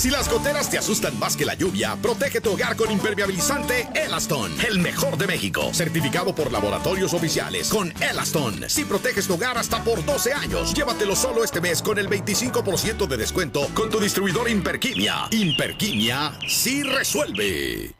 Si 0.00 0.08
las 0.08 0.30
goteras 0.30 0.70
te 0.70 0.78
asustan 0.78 1.18
más 1.18 1.36
que 1.36 1.44
la 1.44 1.52
lluvia, 1.52 1.94
protege 2.00 2.40
tu 2.40 2.52
hogar 2.52 2.74
con 2.74 2.90
impermeabilizante 2.90 3.86
Elaston, 3.94 4.50
el 4.66 4.78
mejor 4.78 5.18
de 5.18 5.26
México, 5.26 5.74
certificado 5.74 6.34
por 6.34 6.50
laboratorios 6.50 7.12
oficiales. 7.12 7.68
Con 7.68 7.92
Elaston, 8.00 8.64
si 8.66 8.86
proteges 8.86 9.26
tu 9.26 9.34
hogar 9.34 9.58
hasta 9.58 9.84
por 9.84 10.02
12 10.02 10.32
años, 10.32 10.72
llévatelo 10.72 11.14
solo 11.14 11.44
este 11.44 11.60
mes 11.60 11.82
con 11.82 11.98
el 11.98 12.08
25% 12.08 13.06
de 13.06 13.16
descuento 13.18 13.68
con 13.74 13.90
tu 13.90 14.00
distribuidor 14.00 14.48
Imperquimia. 14.48 15.28
Imperquimia 15.32 16.32
sí 16.48 16.82
resuelve. 16.82 17.99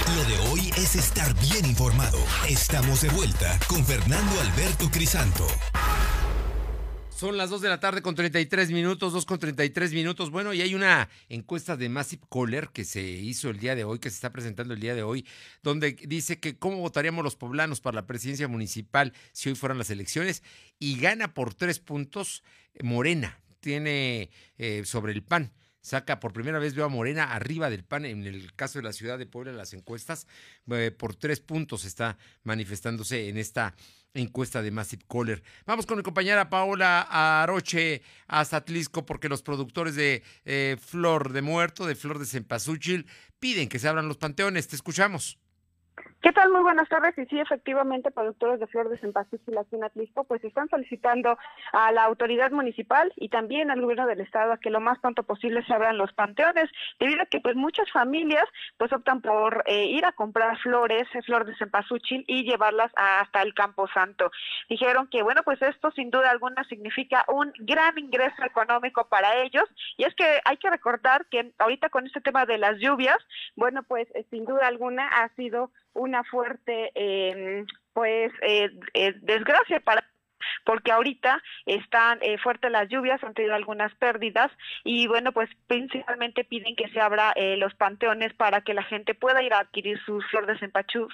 Lo 0.08 0.24
de 0.26 0.38
hoy 0.50 0.70
es 0.78 0.96
estar 0.96 1.34
bien 1.39 1.66
informado. 1.66 2.20
Estamos 2.48 3.02
de 3.02 3.10
vuelta 3.10 3.58
con 3.68 3.84
Fernando 3.86 4.39
Alberto 4.42 4.92
Crisanto. 4.92 5.48
Son 7.10 7.38
las 7.38 7.50
2 7.50 7.62
de 7.62 7.70
la 7.70 7.80
tarde 7.80 8.02
con 8.02 8.13
33 8.13 8.70
minutos, 8.72 9.13
2 9.13 9.26
con 9.26 9.39
33 9.39 9.94
minutos. 9.94 10.30
Bueno, 10.30 10.54
y 10.54 10.62
hay 10.62 10.76
una 10.76 11.10
encuesta 11.30 11.78
de 11.78 11.88
Massive 11.88 12.22
Caller 12.30 12.70
que 12.74 12.84
se 12.84 13.02
hizo 13.02 13.50
el 13.50 13.60
día 13.60 13.76
de 13.76 13.86
hoy, 13.86 14.00
que 14.00 14.10
se 14.10 14.16
está 14.16 14.32
presentando 14.32 14.74
el 14.74 14.82
día 14.82 14.94
de 14.94 15.04
hoy, 15.04 15.26
donde 15.63 15.94
dice 15.94 16.38
que 16.38 16.60
cómo 16.60 16.80
votaríamos 16.80 17.24
los 17.24 17.38
poblanos 17.38 17.80
para 17.80 17.96
la 17.96 18.06
presidencia 18.06 18.50
municipal 18.50 19.13
si 19.32 19.50
hoy 19.50 19.56
fueran 19.56 19.78
las 19.78 19.89
elecciones. 19.89 20.44
Y 20.80 21.00
gana 21.00 21.34
por 21.34 21.54
tres 21.54 21.80
puntos 21.80 22.44
Morena, 22.84 23.39
tiene 23.62 24.30
eh, 24.58 24.84
sobre 24.86 25.13
el 25.13 25.24
PAN 25.24 25.54
saca 25.84 26.19
por 26.19 26.34
primera 26.34 26.60
vez 26.60 26.74
veo 26.74 26.86
a 26.86 26.89
Morena 26.89 27.34
arriba 27.34 27.69
del 27.69 27.84
PAN 27.84 28.06
en 28.06 28.26
el 28.26 28.56
caso 28.56 28.80
de 28.80 28.84
la 28.84 28.93
ciudad 28.93 29.19
de 29.19 29.26
Puebla 29.26 29.52
las 29.52 29.74
encuestas 29.74 30.28
eh, 30.72 30.91
por 30.98 31.15
tres 31.15 31.41
puntos 31.41 31.84
está 31.86 32.17
manifestándose 32.43 33.28
en 33.28 33.38
esta 33.38 33.76
encuesta 34.13 34.62
de 34.62 34.72
Massive 34.72 35.04
Caller. 35.10 35.43
Vamos 35.65 35.86
con 35.86 35.98
mi 35.98 36.04
compañera 36.04 36.50
Paola 36.50 37.41
Aroche 37.41 38.02
hasta 38.28 38.57
Atlisco 38.57 39.05
porque 39.05 39.28
los 39.28 39.41
productores 39.41 39.95
de 39.95 40.24
eh, 40.45 40.78
Flor 40.80 41.34
de 41.34 41.41
Muerto, 41.41 41.86
de 41.86 41.95
Flor 41.95 42.20
de 42.20 42.26
Cempasúchil, 42.26 43.07
piden 43.39 43.68
que 43.68 43.80
se 43.80 43.88
abran 43.88 44.07
los 44.07 44.18
panteones. 44.18 44.68
Te 44.68 44.76
escuchamos. 44.76 45.39
¿Qué 46.24 46.32
tal? 46.32 46.53
Muy 46.53 46.61
buenas 46.61 46.88
tardes. 46.88 47.17
Y 47.17 47.26
sí, 47.26 47.38
efectivamente, 47.38 48.09
productores 48.09 48.57
de 48.57 48.67
flor 48.67 48.88
de 48.88 48.97
cempasúchil 48.97 49.57
aquí 49.57 49.76
en 49.76 49.84
Atlisco, 49.84 50.24
pues 50.24 50.41
están 50.45 50.69
solicitando 50.69 51.38
a 51.74 51.91
la 51.91 52.05
autoridad 52.05 52.49
municipal 52.49 53.11
y 53.17 53.28
también 53.28 53.69
al 53.69 53.82
gobierno 53.82 54.07
del 54.07 54.21
estado 54.21 54.53
a 54.53 54.57
que 54.57 54.69
lo 54.69 54.80
más 54.80 54.99
pronto 54.99 55.24
posible 55.24 55.65
se 55.65 55.74
abran 55.74 55.97
los 55.97 56.13
panteones, 56.13 56.71
debido 56.97 57.24
a 57.24 57.26
que 57.26 57.41
pues 57.41 57.57
muchas 57.57 57.91
familias 57.91 58.45
pues 58.78 58.93
optan 58.93 59.19
por 59.19 59.65
eh, 59.67 59.88
ir 59.88 60.05
a 60.05 60.13
comprar 60.13 60.57
flores, 60.59 61.03
eh, 61.13 61.21
flor 61.24 61.45
de 61.45 61.57
cempasúchil 61.57 62.24
y 62.26 62.45
llevarlas 62.45 62.93
hasta 62.95 63.41
el 63.41 63.53
Campo 63.53 63.89
Santo. 63.89 64.32
Dijeron 64.69 65.09
que 65.09 65.24
bueno, 65.24 65.43
pues 65.43 65.61
esto 65.61 65.91
sin 65.91 66.09
duda 66.09 66.32
alguna 66.32 66.63
significa 66.69 67.26
un 67.28 67.51
gran 67.59 67.99
ingreso 67.99 68.45
económico 68.45 69.09
para 69.09 69.43
ellos 69.43 69.65
y 69.97 70.05
es 70.05 70.15
que 70.15 70.39
hay 70.45 70.55
que 70.55 70.69
recordar 70.69 71.26
que 71.26 71.51
ahorita 71.59 71.89
con 71.89 72.07
este 72.07 72.21
tema 72.21 72.45
de 72.45 72.59
las 72.59 72.78
lluvias, 72.78 73.17
bueno, 73.57 73.84
pues 73.84 74.07
eh, 74.15 74.26
sin 74.30 74.45
duda 74.45 74.67
alguna 74.67 75.05
ha 75.09 75.28
sido 75.36 75.69
una 76.14 76.24
fuerte 76.24 76.91
eh, 76.93 77.66
pues 77.93 78.32
eh, 78.43 78.70
eh, 78.93 79.16
desgracia 79.22 79.80
para 79.80 80.05
porque 80.66 80.91
ahorita 80.91 81.41
están 81.66 82.20
eh, 82.22 82.38
fuertes 82.38 82.72
las 82.72 82.89
lluvias, 82.89 83.24
han 83.24 83.34
tenido 83.34 83.56
algunas 83.56 83.93
pérdidas 83.95 84.51
y 84.84 85.08
bueno, 85.08 85.32
pues 85.32 85.49
principalmente 85.68 86.43
piden 86.43 86.76
que 86.76 86.89
se 86.89 86.99
abra 86.99 87.34
eh, 87.36 87.58
los 87.58 87.74
panteones 87.76 88.34
para 88.34 88.62
que 88.62 88.74
la 88.74 88.84
gente 88.84 89.14
pueda 89.16 89.41
ir 89.43 89.54
a 89.54 89.60
adquirir 89.60 89.99
su 90.06 90.22
flor 90.22 90.45
de 90.45 90.58
cempachu, 90.60 91.08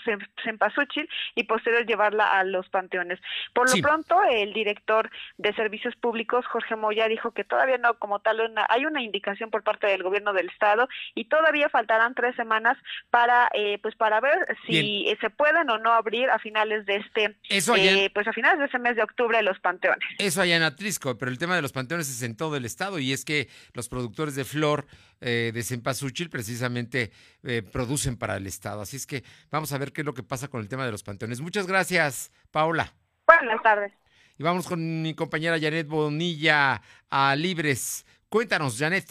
cempasúchil 0.44 1.10
y 1.36 1.44
posterior 1.44 1.86
llevarla 1.86 2.28
a 2.28 2.44
los 2.44 2.68
panteones. 2.70 3.20
Por 3.54 3.70
lo 3.70 3.76
Sí. 3.76 3.82
pronto, 3.82 4.22
el 4.24 4.54
director 4.54 5.10
de 5.38 5.54
Servicios 5.54 5.96
Públicos, 5.96 6.46
Jorge 6.48 6.76
Moya, 6.76 7.08
dijo 7.08 7.32
que 7.32 7.44
todavía 7.44 7.78
no 7.78 7.94
como 8.00 8.20
tal 8.20 8.42
una- 8.42 8.66
hay 8.70 8.86
una 8.86 9.02
indicación 9.02 9.50
por 9.52 9.64
parte 9.64 9.88
del 9.88 10.04
gobierno 10.04 10.34
del 10.34 10.50
estado 10.50 10.88
y 11.16 11.26
todavía 11.26 11.70
faltarán 11.70 12.16
tres 12.16 12.36
semanas 12.36 12.78
para 13.10 13.50
eh, 13.54 13.78
pues 13.82 13.96
para 13.96 14.20
ver 14.20 14.38
si 14.66 15.08
eh, 15.08 15.18
se 15.22 15.30
pueden 15.30 15.70
o 15.70 15.78
no 15.78 15.92
abrir 15.94 16.30
a 16.30 16.40
finales 16.40 16.86
de 16.86 16.98
este 16.98 17.36
Eso 17.50 17.76
eh, 17.76 18.10
pues 18.14 18.28
a 18.28 18.34
finales 18.34 18.60
de 18.60 18.66
ese 18.66 18.80
mes 18.80 18.96
de 18.96 19.04
octubre 19.04 19.29
los 19.44 19.60
panteones. 19.60 20.08
Eso 20.18 20.42
allá 20.42 20.58
en 20.58 20.64
Atlisco, 20.64 21.18
pero 21.18 21.32
el 21.32 21.38
tema 21.38 21.56
de 21.56 21.62
los 21.62 21.72
panteones 21.72 22.10
es 22.10 22.22
en 22.24 22.36
todo 22.36 22.56
el 22.58 22.66
estado 22.66 23.00
y 23.00 23.14
es 23.14 23.24
que 23.24 23.48
los 23.74 23.88
productores 23.88 24.36
de 24.36 24.44
flor 24.44 24.86
eh, 25.22 25.52
de 25.54 25.64
cempasúchil 25.64 26.30
precisamente 26.30 27.12
eh, 27.44 27.62
producen 27.62 28.18
para 28.18 28.38
el 28.38 28.48
estado. 28.48 28.82
Así 28.82 28.98
es 28.98 29.06
que 29.06 29.24
vamos 29.52 29.72
a 29.72 29.78
ver 29.78 29.92
qué 29.94 30.02
es 30.02 30.06
lo 30.06 30.14
que 30.14 30.24
pasa 30.24 30.48
con 30.48 30.62
el 30.62 30.68
tema 30.68 30.86
de 30.86 30.92
los 30.92 31.04
panteones. 31.04 31.42
Muchas 31.42 31.68
gracias, 31.68 32.32
Paola. 32.52 32.94
Buenas 33.28 33.62
tardes. 33.62 33.94
Y 34.38 34.44
vamos 34.44 34.68
con 34.68 35.02
mi 35.02 35.14
compañera 35.14 35.60
Janet 35.60 35.88
Bonilla 35.88 36.82
a 37.10 37.36
Libres. 37.36 38.06
Cuéntanos, 38.30 38.78
Janet. 38.80 39.06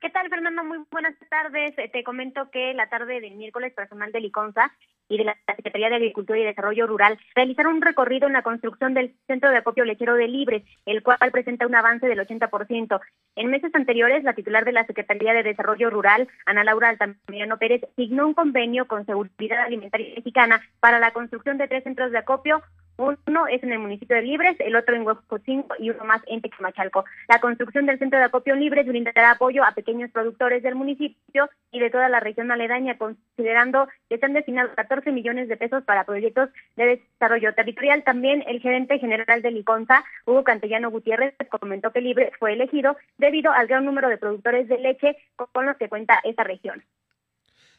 ¿Qué 0.00 0.10
tal, 0.10 0.28
Fernando? 0.28 0.64
Muy 0.64 0.78
buenas 0.90 1.14
tardes. 1.28 1.76
Eh, 1.78 1.90
Te 1.92 2.04
comento 2.04 2.50
que 2.50 2.74
la 2.74 2.88
tarde 2.88 3.20
del 3.20 3.34
miércoles, 3.34 3.72
personal 3.74 4.12
de 4.12 4.20
Liconza 4.20 4.72
y 5.08 5.18
de 5.18 5.24
la 5.24 5.36
Secretaría 5.56 5.88
de 5.88 5.96
Agricultura 5.96 6.38
y 6.38 6.44
Desarrollo 6.44 6.86
Rural 6.86 7.18
realizaron 7.34 7.76
un 7.76 7.82
recorrido 7.82 8.26
en 8.26 8.32
la 8.32 8.42
construcción 8.42 8.94
del 8.94 9.14
centro 9.26 9.50
de 9.50 9.58
acopio 9.58 9.84
lechero 9.84 10.14
de 10.14 10.28
Libres, 10.28 10.64
el 10.84 11.02
cual 11.02 11.18
presenta 11.32 11.66
un 11.66 11.74
avance 11.74 12.06
del 12.06 12.18
80%. 12.18 13.00
En 13.36 13.50
meses 13.50 13.74
anteriores, 13.74 14.24
la 14.24 14.34
titular 14.34 14.64
de 14.64 14.72
la 14.72 14.86
Secretaría 14.86 15.32
de 15.32 15.42
Desarrollo 15.42 15.90
Rural, 15.90 16.28
Ana 16.44 16.64
Laura 16.64 16.88
Altamirano 16.88 17.58
Pérez, 17.58 17.82
signó 17.96 18.26
un 18.26 18.34
convenio 18.34 18.86
con 18.86 19.06
Seguridad 19.06 19.64
Alimentaria 19.64 20.14
Mexicana 20.16 20.60
para 20.80 20.98
la 20.98 21.12
construcción 21.12 21.58
de 21.58 21.68
tres 21.68 21.84
centros 21.84 22.12
de 22.12 22.18
acopio 22.18 22.62
uno 22.96 23.46
es 23.46 23.62
en 23.62 23.72
el 23.72 23.78
municipio 23.78 24.16
de 24.16 24.22
Libres, 24.22 24.56
el 24.58 24.74
otro 24.74 24.96
en 24.96 25.06
Huejotzingo 25.06 25.68
y 25.78 25.90
uno 25.90 26.04
más 26.04 26.22
en 26.26 26.40
Texmachalco. 26.40 27.04
La 27.28 27.40
construcción 27.40 27.86
del 27.86 27.98
centro 27.98 28.18
de 28.18 28.24
acopio 28.24 28.54
Libres 28.54 28.86
brindará 28.86 29.32
apoyo 29.32 29.64
a 29.64 29.72
pequeños 29.72 30.10
productores 30.10 30.62
del 30.62 30.74
municipio 30.74 31.50
y 31.70 31.78
de 31.78 31.90
toda 31.90 32.08
la 32.08 32.20
región 32.20 32.50
aledaña, 32.50 32.96
considerando 32.96 33.88
que 34.08 34.18
se 34.18 34.26
han 34.26 34.32
destinado 34.32 34.74
14 34.74 35.12
millones 35.12 35.48
de 35.48 35.56
pesos 35.56 35.84
para 35.84 36.04
proyectos 36.04 36.50
de 36.76 37.02
desarrollo 37.12 37.54
territorial. 37.54 38.02
También 38.04 38.42
el 38.46 38.60
gerente 38.60 38.98
general 38.98 39.42
de 39.42 39.50
Liconza, 39.50 40.04
Hugo 40.24 40.44
Cantellano 40.44 40.90
Gutiérrez, 40.90 41.34
comentó 41.50 41.92
que 41.92 42.00
Libres 42.00 42.32
fue 42.38 42.54
elegido 42.54 42.96
debido 43.18 43.52
al 43.52 43.66
gran 43.66 43.84
número 43.84 44.08
de 44.08 44.18
productores 44.18 44.68
de 44.68 44.78
leche 44.78 45.16
con 45.52 45.66
los 45.66 45.76
que 45.76 45.88
cuenta 45.88 46.20
esta 46.24 46.44
región. 46.44 46.82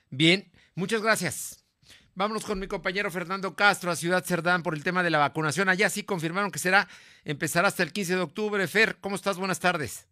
Bien, 0.10 0.46
muchas 0.76 1.02
gracias. 1.02 1.67
Vámonos 2.18 2.48
con 2.48 2.58
mi 2.58 2.66
compañero 2.66 3.12
Fernando 3.12 3.54
Castro 3.54 3.92
a 3.92 3.96
Ciudad 3.96 4.24
Cerdán 4.24 4.64
por 4.64 4.74
el 4.74 4.84
tema 4.84 5.04
de 5.04 5.12
la 5.12 5.20
vacunación. 5.20 5.70
Allá 5.70 5.88
sí 5.88 6.04
confirmaron 6.04 6.50
que 6.50 6.58
será, 6.58 6.88
empezará 7.24 7.68
hasta 7.68 7.84
el 7.84 7.94
15 7.94 8.16
de 8.16 8.22
octubre. 8.22 8.66
Fer, 8.66 8.96
¿cómo 9.00 9.16
estás? 9.16 9.38
Buenas 9.38 9.60
tardes. 9.60 10.10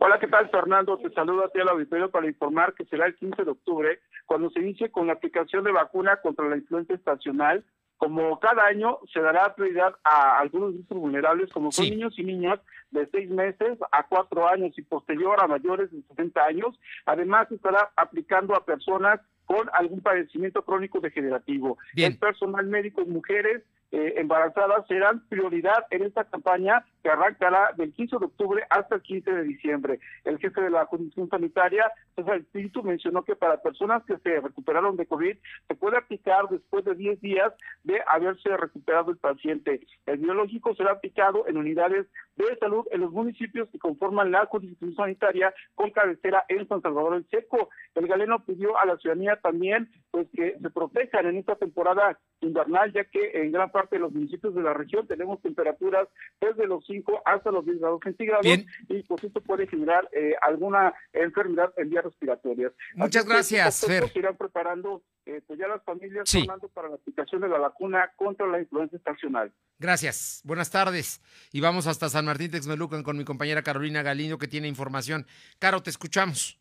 Hola, 0.00 0.18
¿qué 0.18 0.26
tal, 0.26 0.50
Fernando? 0.50 0.98
Te 0.98 1.08
saludo 1.10 1.44
a 1.44 1.48
ti 1.50 1.60
al 1.60 1.68
auditorio 1.68 2.10
para 2.10 2.26
informar 2.26 2.74
que 2.74 2.84
será 2.86 3.06
el 3.06 3.14
15 3.14 3.44
de 3.44 3.50
octubre 3.52 4.00
cuando 4.24 4.50
se 4.50 4.58
inicie 4.58 4.90
con 4.90 5.06
la 5.06 5.12
aplicación 5.12 5.62
de 5.62 5.70
vacuna 5.70 6.16
contra 6.16 6.48
la 6.48 6.56
influenza 6.56 6.94
estacional. 6.94 7.64
Como 7.96 8.40
cada 8.40 8.66
año, 8.66 8.98
se 9.14 9.20
dará 9.20 9.54
prioridad 9.54 9.94
a 10.02 10.40
algunos 10.40 10.74
grupos 10.74 10.98
vulnerables, 10.98 11.52
como 11.52 11.70
son 11.70 11.88
niños 11.88 12.18
y 12.18 12.24
niñas 12.24 12.58
de 12.90 13.06
seis 13.12 13.30
meses 13.30 13.78
a 13.92 14.04
cuatro 14.08 14.48
años 14.48 14.76
y 14.76 14.82
posterior 14.82 15.40
a 15.40 15.46
mayores 15.46 15.92
de 15.92 16.02
60 16.08 16.44
años. 16.44 16.76
Además, 17.04 17.46
se 17.48 17.54
estará 17.54 17.92
aplicando 17.94 18.56
a 18.56 18.64
personas 18.64 19.20
con 19.46 19.70
algún 19.72 20.00
padecimiento 20.00 20.62
crónico 20.62 21.00
degenerativo. 21.00 21.78
El 21.94 22.18
personal 22.18 22.66
médico 22.66 23.04
mujeres 23.06 23.62
eh, 23.92 24.14
embarazadas 24.16 24.86
serán 24.88 25.26
prioridad 25.28 25.86
en 25.90 26.02
esta 26.02 26.24
campaña 26.24 26.84
que 27.06 27.12
arrancará 27.12 27.70
del 27.76 27.92
15 27.92 28.16
de 28.18 28.24
octubre 28.24 28.64
hasta 28.68 28.96
el 28.96 29.02
15 29.02 29.30
de 29.30 29.42
diciembre. 29.44 30.00
El 30.24 30.40
jefe 30.40 30.60
de 30.60 30.70
la 30.70 30.86
Comisión 30.86 31.28
Sanitaria, 31.28 31.92
César 32.16 32.38
Espíritu, 32.38 32.82
mencionó 32.82 33.22
que 33.22 33.36
para 33.36 33.62
personas 33.62 34.02
que 34.06 34.18
se 34.18 34.40
recuperaron 34.40 34.96
de 34.96 35.06
COVID 35.06 35.36
se 35.68 35.74
puede 35.76 35.98
aplicar 35.98 36.48
después 36.50 36.84
de 36.84 36.96
10 36.96 37.20
días 37.20 37.52
de 37.84 38.00
haberse 38.08 38.56
recuperado 38.56 39.12
el 39.12 39.18
paciente. 39.18 39.86
El 40.06 40.18
biológico 40.18 40.74
será 40.74 40.90
aplicado 40.90 41.46
en 41.46 41.58
unidades 41.58 42.08
de 42.34 42.56
salud 42.58 42.84
en 42.90 43.02
los 43.02 43.12
municipios 43.12 43.68
que 43.70 43.78
conforman 43.78 44.32
la 44.32 44.46
Comisión 44.46 44.94
Sanitaria 44.96 45.54
con 45.76 45.90
cabecera 45.90 46.44
en 46.48 46.66
San 46.66 46.82
Salvador 46.82 47.14
el 47.14 47.28
Seco. 47.30 47.68
El 47.94 48.08
galeno 48.08 48.44
pidió 48.44 48.76
a 48.78 48.84
la 48.84 48.96
ciudadanía 48.96 49.36
también 49.36 49.88
pues 50.10 50.28
que 50.34 50.56
se 50.60 50.70
protejan 50.70 51.26
en 51.26 51.36
esta 51.36 51.56
temporada 51.56 52.18
invernal, 52.40 52.92
ya 52.92 53.04
que 53.04 53.42
en 53.42 53.52
gran 53.52 53.70
parte 53.70 53.96
de 53.96 54.00
los 54.00 54.12
municipios 54.12 54.54
de 54.54 54.62
la 54.62 54.74
región 54.74 55.06
tenemos 55.06 55.40
temperaturas 55.42 56.08
desde 56.40 56.66
los 56.66 56.84
5 56.96 57.22
hasta 57.24 57.50
los 57.50 57.64
10 57.64 57.78
grados 57.80 58.00
centígrados 58.02 58.44
Bien. 58.44 58.66
y 58.88 59.02
pues 59.02 59.24
esto 59.24 59.40
puede 59.40 59.66
generar 59.66 60.08
eh, 60.12 60.34
alguna 60.42 60.94
enfermedad 61.12 61.72
en 61.76 61.90
vías 61.90 62.04
respiratorias. 62.04 62.72
Muchas 62.94 63.22
Así 63.22 63.28
que, 63.28 63.34
gracias, 63.34 63.80
poco 63.80 63.92
Fer. 63.92 64.08
Se 64.12 64.18
irán 64.18 64.36
preparando 64.36 65.02
eh, 65.26 65.42
pues 65.46 65.58
ya 65.58 65.68
las 65.68 65.82
familias 65.84 66.28
Sí. 66.28 66.46
Para 66.72 66.88
la 66.88 66.96
aplicación 66.96 67.40
de 67.40 67.48
la 67.48 67.58
vacuna 67.58 68.12
contra 68.16 68.46
la 68.46 68.60
influenza 68.60 68.96
estacional. 68.96 69.52
Gracias. 69.78 70.40
Buenas 70.44 70.70
tardes. 70.70 71.20
Y 71.52 71.60
vamos 71.60 71.86
hasta 71.86 72.08
San 72.08 72.24
Martín 72.24 72.50
Texmelucan 72.50 73.02
con 73.02 73.16
mi 73.16 73.24
compañera 73.24 73.62
Carolina 73.62 74.02
Galindo 74.02 74.38
que 74.38 74.48
tiene 74.48 74.68
información. 74.68 75.26
Caro, 75.58 75.82
te 75.82 75.90
escuchamos. 75.90 76.58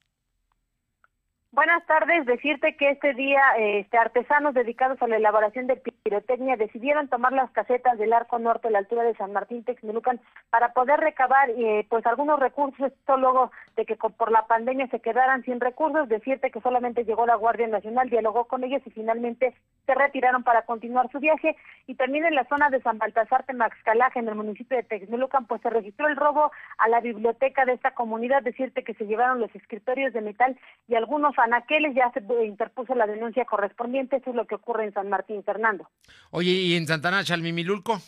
Buenas 1.56 1.86
tardes. 1.86 2.26
Decirte 2.26 2.76
que 2.76 2.90
este 2.90 3.14
día 3.14 3.40
este, 3.58 3.98
artesanos 3.98 4.54
dedicados 4.54 5.02
a 5.02 5.08
la 5.08 5.16
elaboración 5.16 5.68
de 5.68 5.78
pirotecnia 5.78 6.58
decidieron 6.58 7.08
tomar 7.08 7.32
las 7.32 7.50
casetas 7.52 7.98
del 7.98 8.12
Arco 8.12 8.38
Norte 8.40 8.68
a 8.68 8.72
la 8.72 8.80
altura 8.80 9.04
de 9.04 9.16
San 9.16 9.32
Martín 9.32 9.64
Texmelucan 9.64 10.20
para 10.50 10.74
poder 10.74 11.00
recabar 11.00 11.50
eh, 11.52 11.88
pues 11.90 12.06
algunos 12.08 12.42
recursos. 12.42 12.92
Esto 12.92 13.16
luego 13.16 13.52
de 13.78 13.86
que 13.86 13.96
por 13.96 14.34
la 14.34 14.46
pandemia 14.48 14.88
se 14.88 15.00
quedaran 15.00 15.44
sin 15.44 15.62
recursos. 15.62 16.10
Decirte 16.10 16.52
que 16.52 16.60
solamente 16.60 17.06
llegó 17.06 17.26
la 17.26 17.36
Guardia 17.36 17.68
Nacional, 17.68 18.10
dialogó 18.10 18.44
con 18.50 18.66
ellos 18.66 18.82
y 18.86 18.92
finalmente 18.92 19.56
se 19.86 19.96
retiraron 19.96 20.44
para 20.44 20.64
continuar 20.64 21.10
su 21.10 21.22
viaje. 21.22 21.56
Y 21.88 21.96
también 21.96 22.26
en 22.26 22.36
la 22.36 22.44
zona 22.50 22.70
de 22.70 22.82
San 22.82 22.98
Baltasar 22.98 23.46
Temaxcalaje, 23.46 24.20
en 24.20 24.28
el 24.28 24.36
municipio 24.36 24.76
de 24.76 24.84
Texmelucan, 24.84 25.46
pues 25.46 25.62
se 25.62 25.70
registró 25.70 26.10
el 26.10 26.18
robo 26.18 26.52
a 26.80 26.90
la 26.90 27.00
biblioteca 27.00 27.64
de 27.64 27.72
esta 27.72 27.92
comunidad. 27.92 28.44
Decirte 28.44 28.84
que 28.84 28.94
se 28.96 29.06
llevaron 29.06 29.40
los 29.40 29.56
escritorios 29.56 30.12
de 30.12 30.20
metal 30.20 30.60
y 30.90 30.96
algunos 30.96 31.34
anaqueles. 31.46 31.96
Ya 31.96 32.12
se 32.12 32.22
interpuso 32.46 32.94
la 32.96 33.08
denuncia 33.08 33.46
correspondiente. 33.46 34.18
Eso 34.18 34.32
es 34.32 34.36
lo 34.36 34.46
que 34.46 34.56
ocurre 34.56 34.86
en 34.86 34.94
San 34.94 35.10
Martín, 35.10 35.44
Fernando. 35.44 35.90
Oye, 36.32 36.52
¿y 36.52 36.76
en 36.76 36.88
Santana 36.88 37.24
Chalmimilulco? 37.24 38.02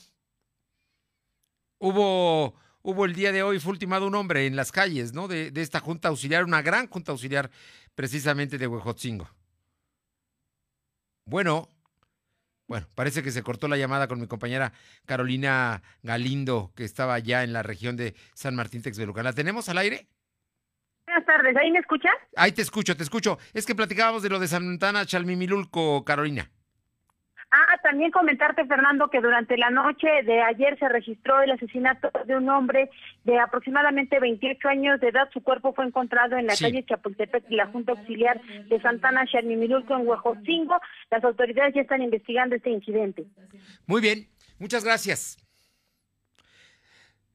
Hubo, 1.79 2.55
hubo 2.81 3.05
el 3.05 3.13
día 3.13 3.31
de 3.31 3.43
hoy, 3.43 3.59
fue 3.59 3.73
ultimado 3.73 4.07
un 4.07 4.15
hombre 4.15 4.47
en 4.47 4.55
las 4.55 4.71
calles, 4.71 5.13
¿no? 5.13 5.27
De, 5.27 5.51
esta 5.55 5.79
junta 5.79 6.07
auxiliar, 6.07 6.43
una 6.43 6.61
gran 6.61 6.87
junta 6.87 7.11
auxiliar 7.11 7.51
precisamente 7.95 8.57
de 8.57 8.67
Huejotzingo. 8.67 9.29
Bueno, 11.25 11.69
bueno, 12.67 12.87
parece 12.95 13.21
que 13.21 13.31
se 13.31 13.43
cortó 13.43 13.67
la 13.67 13.77
llamada 13.77 14.07
con 14.07 14.19
mi 14.19 14.27
compañera 14.27 14.73
Carolina 15.05 15.83
Galindo, 16.01 16.71
que 16.75 16.83
estaba 16.83 17.19
ya 17.19 17.43
en 17.43 17.53
la 17.53 17.63
región 17.63 17.95
de 17.95 18.15
San 18.33 18.55
Martín 18.55 18.81
Texmelucan. 18.81 19.23
¿La 19.23 19.33
tenemos 19.33 19.69
al 19.69 19.77
aire? 19.77 20.07
Buenas 21.17 21.35
tardes, 21.35 21.57
¿ahí 21.57 21.71
me 21.71 21.79
escuchas? 21.79 22.13
Ahí 22.35 22.51
te 22.51 22.61
escucho, 22.61 22.95
te 22.95 23.01
escucho. 23.01 23.39
Es 23.55 23.65
que 23.65 23.73
platicábamos 23.73 24.21
de 24.21 24.29
lo 24.29 24.37
de 24.37 24.47
Santana 24.47 25.03
Chalmimilulco, 25.03 26.05
Carolina. 26.05 26.51
Ah, 27.49 27.79
también 27.81 28.11
comentarte, 28.11 28.67
Fernando, 28.67 29.09
que 29.09 29.19
durante 29.19 29.57
la 29.57 29.71
noche 29.71 30.07
de 30.25 30.43
ayer 30.43 30.77
se 30.77 30.87
registró 30.87 31.41
el 31.41 31.49
asesinato 31.49 32.11
de 32.25 32.35
un 32.35 32.47
hombre 32.49 32.91
de 33.23 33.39
aproximadamente 33.39 34.19
28 34.19 34.67
años 34.67 34.99
de 34.99 35.07
edad. 35.07 35.27
Su 35.33 35.41
cuerpo 35.41 35.73
fue 35.73 35.85
encontrado 35.85 36.37
en 36.37 36.45
la 36.45 36.55
calle 36.55 36.85
Chapultepec 36.85 37.45
y 37.49 37.55
la 37.55 37.65
Junta 37.65 37.93
Auxiliar 37.93 38.39
de 38.41 38.79
Santana, 38.79 39.25
Xermimilulco, 39.25 39.97
en 39.97 40.07
Huejotzingo. 40.07 40.79
Las 41.09 41.23
autoridades 41.23 41.73
ya 41.73 41.81
están 41.81 42.03
investigando 42.03 42.55
este 42.55 42.69
incidente. 42.69 43.25
Muy 43.87 44.01
bien, 44.01 44.27
muchas 44.59 44.83
gracias. 44.83 45.46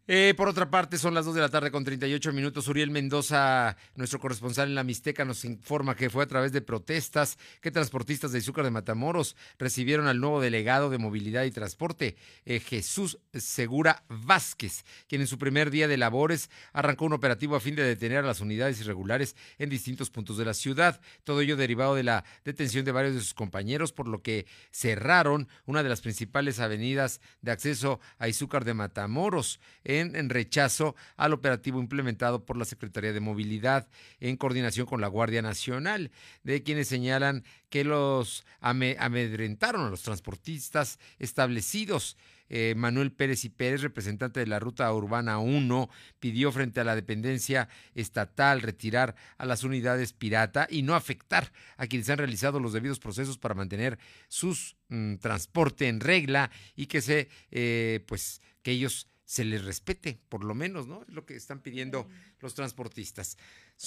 Eh, 0.09 0.35
por 0.37 0.49
otra 0.49 0.69
parte, 0.69 0.99
son 0.99 1.15
las 1.15 1.27
2 1.27 1.37
de 1.37 1.41
la 1.41 1.49
tarde 1.49 1.71
con 1.71 1.85
38 1.85 2.33
minutos. 2.33 2.67
Uriel 2.67 2.91
Mendoza, 2.91 3.77
nuestro 3.95 4.19
corresponsal 4.19 4.69
en 4.69 4.75
la 4.75 4.83
Mixteca, 4.83 5.25
nos 5.25 5.45
informa 5.45 5.95
que 5.95 6.11
fue 6.11 6.25
a 6.25 6.27
través 6.27 6.51
de 6.51 6.61
protestas 6.61 7.39
que 7.61 7.71
transportistas 7.71 8.33
de 8.33 8.41
Izúcar 8.41 8.65
de 8.65 8.73
Matamoros 8.73 9.37
recibieron 9.61 10.09
al 10.09 10.19
nuevo 10.19 10.41
delegado 10.41 10.91
de 10.91 10.99
Movilidad 10.99 11.45
y 11.45 11.53
Transporte, 11.53 12.17
eh, 12.45 12.59
Jesús 12.59 13.21
Segura 13.33 14.03
Vázquez, 14.09 14.85
quien 15.07 15.21
en 15.21 15.29
su 15.29 15.39
primer 15.39 15.71
día 15.71 15.87
de 15.87 15.97
labores 15.97 16.51
arrancó 16.73 17.05
un 17.05 17.13
operativo 17.13 17.55
a 17.55 17.61
fin 17.61 17.77
de 17.77 17.85
detener 17.85 18.19
a 18.19 18.27
las 18.27 18.41
unidades 18.41 18.81
irregulares 18.81 19.37
en 19.59 19.71
distintos 19.71 20.11
puntos 20.11 20.37
de 20.37 20.45
la 20.45 20.55
ciudad. 20.55 21.01
Todo 21.23 21.43
ello 21.43 21.57
derivado 21.57 21.95
de 21.95 22.03
la 22.03 22.25
detención 22.45 22.85
de 22.85 22.91
varios 22.91 23.15
de 23.15 23.21
sus 23.21 23.35
compañeros, 23.35 23.93
por 23.93 24.09
lo 24.09 24.21
que 24.21 24.47
cerraron 24.73 25.47
una 25.65 25.85
de 25.85 25.89
las 25.89 26.01
principales 26.01 26.59
avenidas 26.59 27.21
de 27.41 27.53
acceso 27.53 28.01
a 28.19 28.27
Izúcar 28.27 28.65
de 28.65 28.75
Matamoros 28.75 29.61
en, 30.01 30.29
rechazo 30.29 30.95
al 31.17 31.33
operativo 31.33 31.81
implementado 31.81 32.45
por 32.45 32.57
la 32.57 32.65
Secretaría 32.65 33.13
de 33.13 33.21
Movilidad 33.21 33.89
en 34.21 34.37
coordinación 34.37 34.87
con 34.87 35.01
la 35.01 35.09
Guardia 35.09 35.43
Nacional, 35.43 36.11
de 36.43 36.63
quienes 36.63 36.89
señalan 36.89 37.45
que 37.69 37.85
los 37.85 38.45
amedrentaron 38.61 39.87
a 39.87 39.91
los 39.91 40.03
transportistas 40.03 40.99
establecidos. 41.19 42.17
Eh, 42.55 42.75
Manuel 42.77 43.13
Pérez 43.13 43.47
y 43.47 43.49
Pérez, 43.49 43.81
representante 43.81 44.41
de 44.41 44.47
la 44.47 44.59
Ruta 44.59 44.93
Urbana 44.93 45.39
1, 45.39 45.89
pidió 46.21 46.53
frente 46.53 46.81
a 46.81 46.85
la 46.85 46.95
dependencia 46.95 47.71
estatal 47.95 48.61
retirar 48.61 49.15
a 49.39 49.47
las 49.47 49.65
unidades 49.65 50.13
pirata 50.13 50.67
y 50.69 50.83
no 50.83 50.95
afectar 50.95 51.51
a 51.79 51.87
quienes 51.87 52.11
han 52.11 52.19
realizado 52.19 52.61
los 52.61 52.75
debidos 52.75 52.99
procesos 52.99 53.39
para 53.39 53.55
mantener 53.55 53.99
su 54.29 54.55
mm, 54.89 55.15
transporte 55.17 55.89
en 55.89 56.01
regla 56.01 56.51
y 56.77 56.87
que 56.87 57.01
se, 57.01 57.31
eh, 57.51 58.05
pues, 58.07 58.43
que 58.63 58.73
ellos 58.73 59.09
se 59.33 59.47
les 59.47 59.65
respete, 59.65 60.19
por 60.29 60.45
lo 60.45 60.55
menos, 60.55 60.87
¿no? 60.87 61.05
Es 61.09 61.09
lo 61.09 61.25
que 61.25 61.35
están 61.35 61.61
pidiendo 61.61 62.07
los 62.41 62.55
transportistas. 62.55 63.39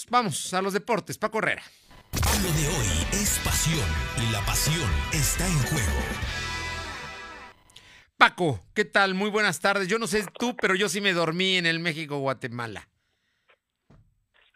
Vamos 0.09 0.51
a 0.55 0.61
los 0.63 0.73
deportes, 0.73 1.19
Paco 1.19 1.37
Herrera. 1.37 1.61
Lo 2.41 2.51
de 2.51 2.67
hoy 2.67 3.21
es 3.21 3.39
pasión 3.45 3.87
y 4.27 4.31
la 4.31 4.39
pasión 4.43 4.89
está 5.13 5.45
en 5.45 5.59
juego. 5.69 6.01
Paco, 8.17 8.59
¿qué 8.73 8.85
tal? 8.85 9.13
Muy 9.13 9.29
buenas 9.29 9.59
tardes. 9.59 9.87
Yo 9.87 9.99
no 9.99 10.07
sé 10.07 10.25
tú, 10.39 10.55
pero 10.55 10.73
yo 10.73 10.89
sí 10.89 10.99
me 10.99 11.13
dormí 11.13 11.57
en 11.57 11.67
el 11.67 11.79
México-Guatemala. 11.79 12.87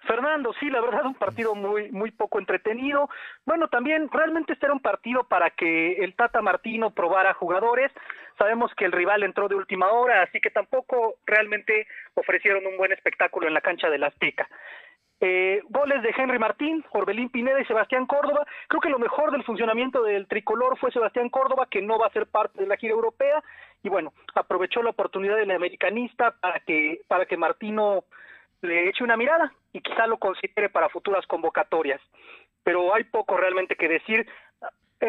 Fernando, 0.08 0.54
sí, 0.60 0.72
la 0.72 0.82
verdad 0.82 1.06
un 1.06 1.14
partido 1.14 1.54
muy 1.54 1.92
muy 1.92 2.10
poco 2.10 2.40
entretenido. 2.40 3.12
Bueno, 3.46 3.68
también 3.68 4.10
realmente 4.12 4.54
este 4.54 4.66
era 4.66 4.74
un 4.74 4.80
partido 4.80 5.26
para 5.26 5.52
que 5.52 6.04
el 6.04 6.16
Tata 6.16 6.42
Martino 6.42 6.90
probara 6.90 7.36
jugadores. 7.36 7.92
Sabemos 8.40 8.74
que 8.74 8.86
el 8.86 8.94
rival 8.94 9.24
entró 9.24 9.50
de 9.50 9.56
última 9.56 9.92
hora, 9.92 10.24
así 10.24 10.40
que 10.40 10.50
tampoco 10.50 11.16
realmente 11.26 11.86
ofrecieron 12.16 12.66
un 12.66 12.78
buen 12.78 12.94
espectáculo 12.94 13.48
en 13.48 13.54
la 13.54 13.62
cancha 13.62 13.90
del 13.90 14.06
Azteca. 14.06 14.48
Eh, 15.22 15.62
goles 15.68 16.02
de 16.02 16.14
Henry 16.18 16.40
Martín, 16.40 16.86
Orbelín 16.92 17.30
Pineda 17.30 17.60
y 17.60 17.66
Sebastián 17.66 18.06
Córdoba. 18.06 18.46
Creo 18.70 18.80
que 18.80 18.90
lo 18.90 19.00
mejor 19.00 19.32
del 19.32 19.44
funcionamiento 19.44 20.02
del 20.04 20.28
tricolor 20.28 20.78
fue 20.78 20.92
Sebastián 20.92 21.30
Córdoba, 21.30 21.68
que 21.70 21.82
no 21.82 22.00
va 22.00 22.08
a 22.08 22.14
ser 22.14 22.28
parte 22.28 22.62
de 22.62 22.68
la 22.68 22.78
gira 22.78 22.94
europea. 22.94 23.44
Y 23.84 23.90
bueno, 23.90 24.14
aprovechó 24.34 24.82
la 24.82 24.92
oportunidad 24.92 25.36
del 25.36 25.52
americanista 25.52 26.32
para 26.40 26.62
que, 26.62 27.02
para 27.10 27.26
que 27.26 27.36
Martino 27.36 28.06
le 28.62 28.88
eche 28.88 29.04
una 29.04 29.18
mirada 29.18 29.54
y 29.74 29.82
quizá 29.82 30.08
lo 30.08 30.18
considere 30.18 30.70
para 30.70 30.88
futuras 30.88 31.28
convocatorias. 31.28 32.02
Pero 32.64 32.96
hay 32.96 33.04
poco 33.04 33.36
realmente 33.36 33.76
que 33.76 33.90
decir, 33.90 34.26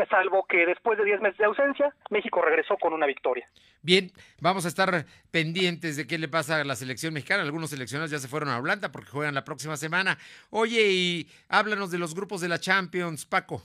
salvo 0.08 0.46
que 0.48 0.66
después 0.66 0.98
de 0.98 1.04
10 1.04 1.20
meses 1.20 1.38
de 1.38 1.44
ausencia, 1.44 1.94
México 2.10 2.40
regresó 2.42 2.76
con 2.76 2.92
una 2.92 3.06
victoria. 3.06 3.46
Bien, 3.82 4.10
vamos 4.40 4.64
a 4.64 4.68
estar 4.68 5.04
pendientes 5.30 5.96
de 5.96 6.06
qué 6.06 6.18
le 6.18 6.28
pasa 6.28 6.60
a 6.60 6.64
la 6.64 6.76
selección 6.76 7.14
mexicana. 7.14 7.42
Algunos 7.42 7.70
seleccionados 7.70 8.10
ya 8.10 8.18
se 8.18 8.28
fueron 8.28 8.50
a 8.50 8.58
Holanda 8.58 8.92
porque 8.92 9.10
juegan 9.10 9.34
la 9.34 9.44
próxima 9.44 9.76
semana. 9.76 10.18
Oye, 10.50 10.88
y 10.90 11.26
háblanos 11.48 11.90
de 11.90 11.98
los 11.98 12.14
grupos 12.14 12.40
de 12.40 12.48
la 12.48 12.58
Champions, 12.58 13.26
Paco. 13.26 13.62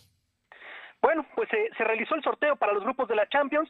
Bueno, 1.01 1.25
pues 1.35 1.51
eh, 1.53 1.69
se 1.77 1.83
realizó 1.83 2.15
el 2.15 2.23
sorteo 2.23 2.55
para 2.55 2.73
los 2.73 2.83
grupos 2.83 3.07
de 3.07 3.15
la 3.15 3.27
Champions 3.29 3.69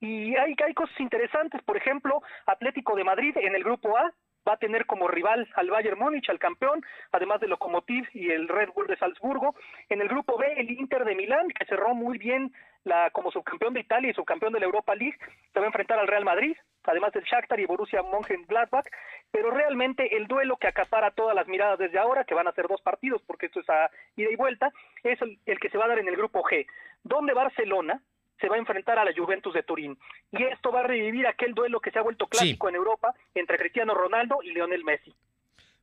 y 0.00 0.36
hay, 0.36 0.54
hay 0.64 0.74
cosas 0.74 0.98
interesantes. 1.00 1.62
Por 1.62 1.76
ejemplo, 1.76 2.22
Atlético 2.46 2.94
de 2.94 3.04
Madrid 3.04 3.36
en 3.36 3.54
el 3.54 3.64
grupo 3.64 3.96
A 3.96 4.12
va 4.46 4.54
a 4.54 4.58
tener 4.58 4.86
como 4.86 5.08
rival 5.08 5.48
al 5.54 5.70
Bayern 5.70 5.98
Múnich, 5.98 6.28
al 6.30 6.38
campeón, 6.38 6.84
además 7.12 7.40
de 7.40 7.48
Lokomotiv 7.48 8.06
y 8.12 8.30
el 8.30 8.48
Red 8.48 8.70
Bull 8.74 8.86
de 8.86 8.96
Salzburgo. 8.96 9.54
En 9.88 10.00
el 10.00 10.08
grupo 10.08 10.38
B, 10.38 10.46
el 10.56 10.70
Inter 10.70 10.95
de 11.06 11.14
Milán, 11.14 11.48
que 11.48 11.64
cerró 11.64 11.94
muy 11.94 12.18
bien 12.18 12.52
la, 12.84 13.10
como 13.10 13.30
subcampeón 13.32 13.74
de 13.74 13.80
Italia 13.80 14.10
y 14.10 14.14
subcampeón 14.14 14.52
de 14.52 14.60
la 14.60 14.66
Europa 14.66 14.94
League, 14.94 15.18
se 15.52 15.58
va 15.58 15.64
a 15.64 15.68
enfrentar 15.68 15.98
al 15.98 16.06
Real 16.06 16.24
Madrid, 16.24 16.56
además 16.84 17.12
del 17.12 17.24
Shakhtar 17.24 17.58
y 17.58 17.66
Borussia 17.66 18.02
Mönchengladbach, 18.02 18.86
pero 19.30 19.50
realmente 19.50 20.16
el 20.16 20.26
duelo 20.26 20.56
que 20.56 20.68
acapara 20.68 21.10
todas 21.10 21.34
las 21.34 21.48
miradas 21.48 21.78
desde 21.78 21.98
ahora, 21.98 22.24
que 22.24 22.34
van 22.34 22.46
a 22.46 22.52
ser 22.52 22.68
dos 22.68 22.80
partidos 22.80 23.22
porque 23.26 23.46
esto 23.46 23.60
es 23.60 23.68
a 23.68 23.90
ida 24.16 24.30
y 24.30 24.36
vuelta, 24.36 24.70
es 25.02 25.20
el, 25.22 25.38
el 25.46 25.58
que 25.58 25.70
se 25.70 25.78
va 25.78 25.86
a 25.86 25.88
dar 25.88 25.98
en 25.98 26.08
el 26.08 26.16
grupo 26.16 26.42
G, 26.42 26.66
donde 27.02 27.34
Barcelona, 27.34 28.00
se 28.40 28.48
va 28.48 28.56
a 28.56 28.58
enfrentar 28.58 28.98
a 28.98 29.04
la 29.04 29.12
Juventus 29.16 29.54
de 29.54 29.62
Turín. 29.62 29.98
Y 30.30 30.42
esto 30.44 30.70
va 30.70 30.80
a 30.80 30.86
revivir 30.86 31.26
aquel 31.26 31.54
duelo 31.54 31.80
que 31.80 31.90
se 31.90 31.98
ha 31.98 32.02
vuelto 32.02 32.26
clásico 32.26 32.68
en 32.68 32.74
Europa 32.74 33.14
entre 33.34 33.58
Cristiano 33.58 33.94
Ronaldo 33.94 34.40
y 34.42 34.52
Lionel 34.52 34.84
Messi. 34.84 35.14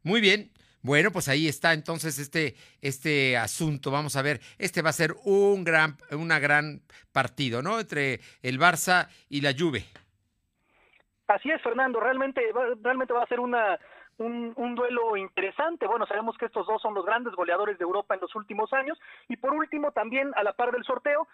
Muy 0.03 0.21
bien. 0.21 0.51
Bueno, 0.83 1.11
pues 1.11 1.29
ahí 1.29 1.47
está 1.47 1.71
entonces 1.71 2.19
este, 2.19 2.55
este 2.81 3.37
asunto. 3.37 3.89
Vamos 3.89 4.17
a 4.17 4.21
ver, 4.21 4.41
este 4.57 4.81
va 4.81 4.89
a 4.89 4.93
ser 4.93 5.15
un 5.23 5.63
gran, 5.63 5.95
una 6.11 6.39
gran 6.39 6.81
partido, 7.13 7.61
¿no? 7.61 7.79
Entre 7.79 8.19
el 8.41 8.59
Barça 8.59 9.07
y 9.29 9.39
la 9.39 9.53
Juve. 9.57 9.85
Así 11.27 11.49
es, 11.49 11.61
Fernando. 11.61 12.01
Realmente, 12.01 12.41
realmente 12.81 13.13
va 13.13 13.23
a 13.23 13.27
ser 13.27 13.39
una, 13.39 13.79
un, 14.17 14.75
duelo 14.75 15.17
interesante. 15.17 15.87
Bueno, 15.87 16.05
sabemos 16.05 16.37
que 16.37 16.45
estos 16.45 16.65
dos 16.67 16.81
son 16.81 16.93
los 16.93 17.05
grandes 17.05 17.33
goleadores 17.35 17.77
de 17.77 17.83
Europa 17.83 18.15
en 18.15 18.21
los 18.21 18.35
últimos 18.35 18.71
años. 18.73 18.99
Y 19.27 19.37
por 19.37 19.53
último, 19.53 19.91
también 19.91 20.31
a 20.35 20.43
la 20.43 20.53
par 20.53 20.71
del 20.71 20.83
sorteo, 20.83 21.27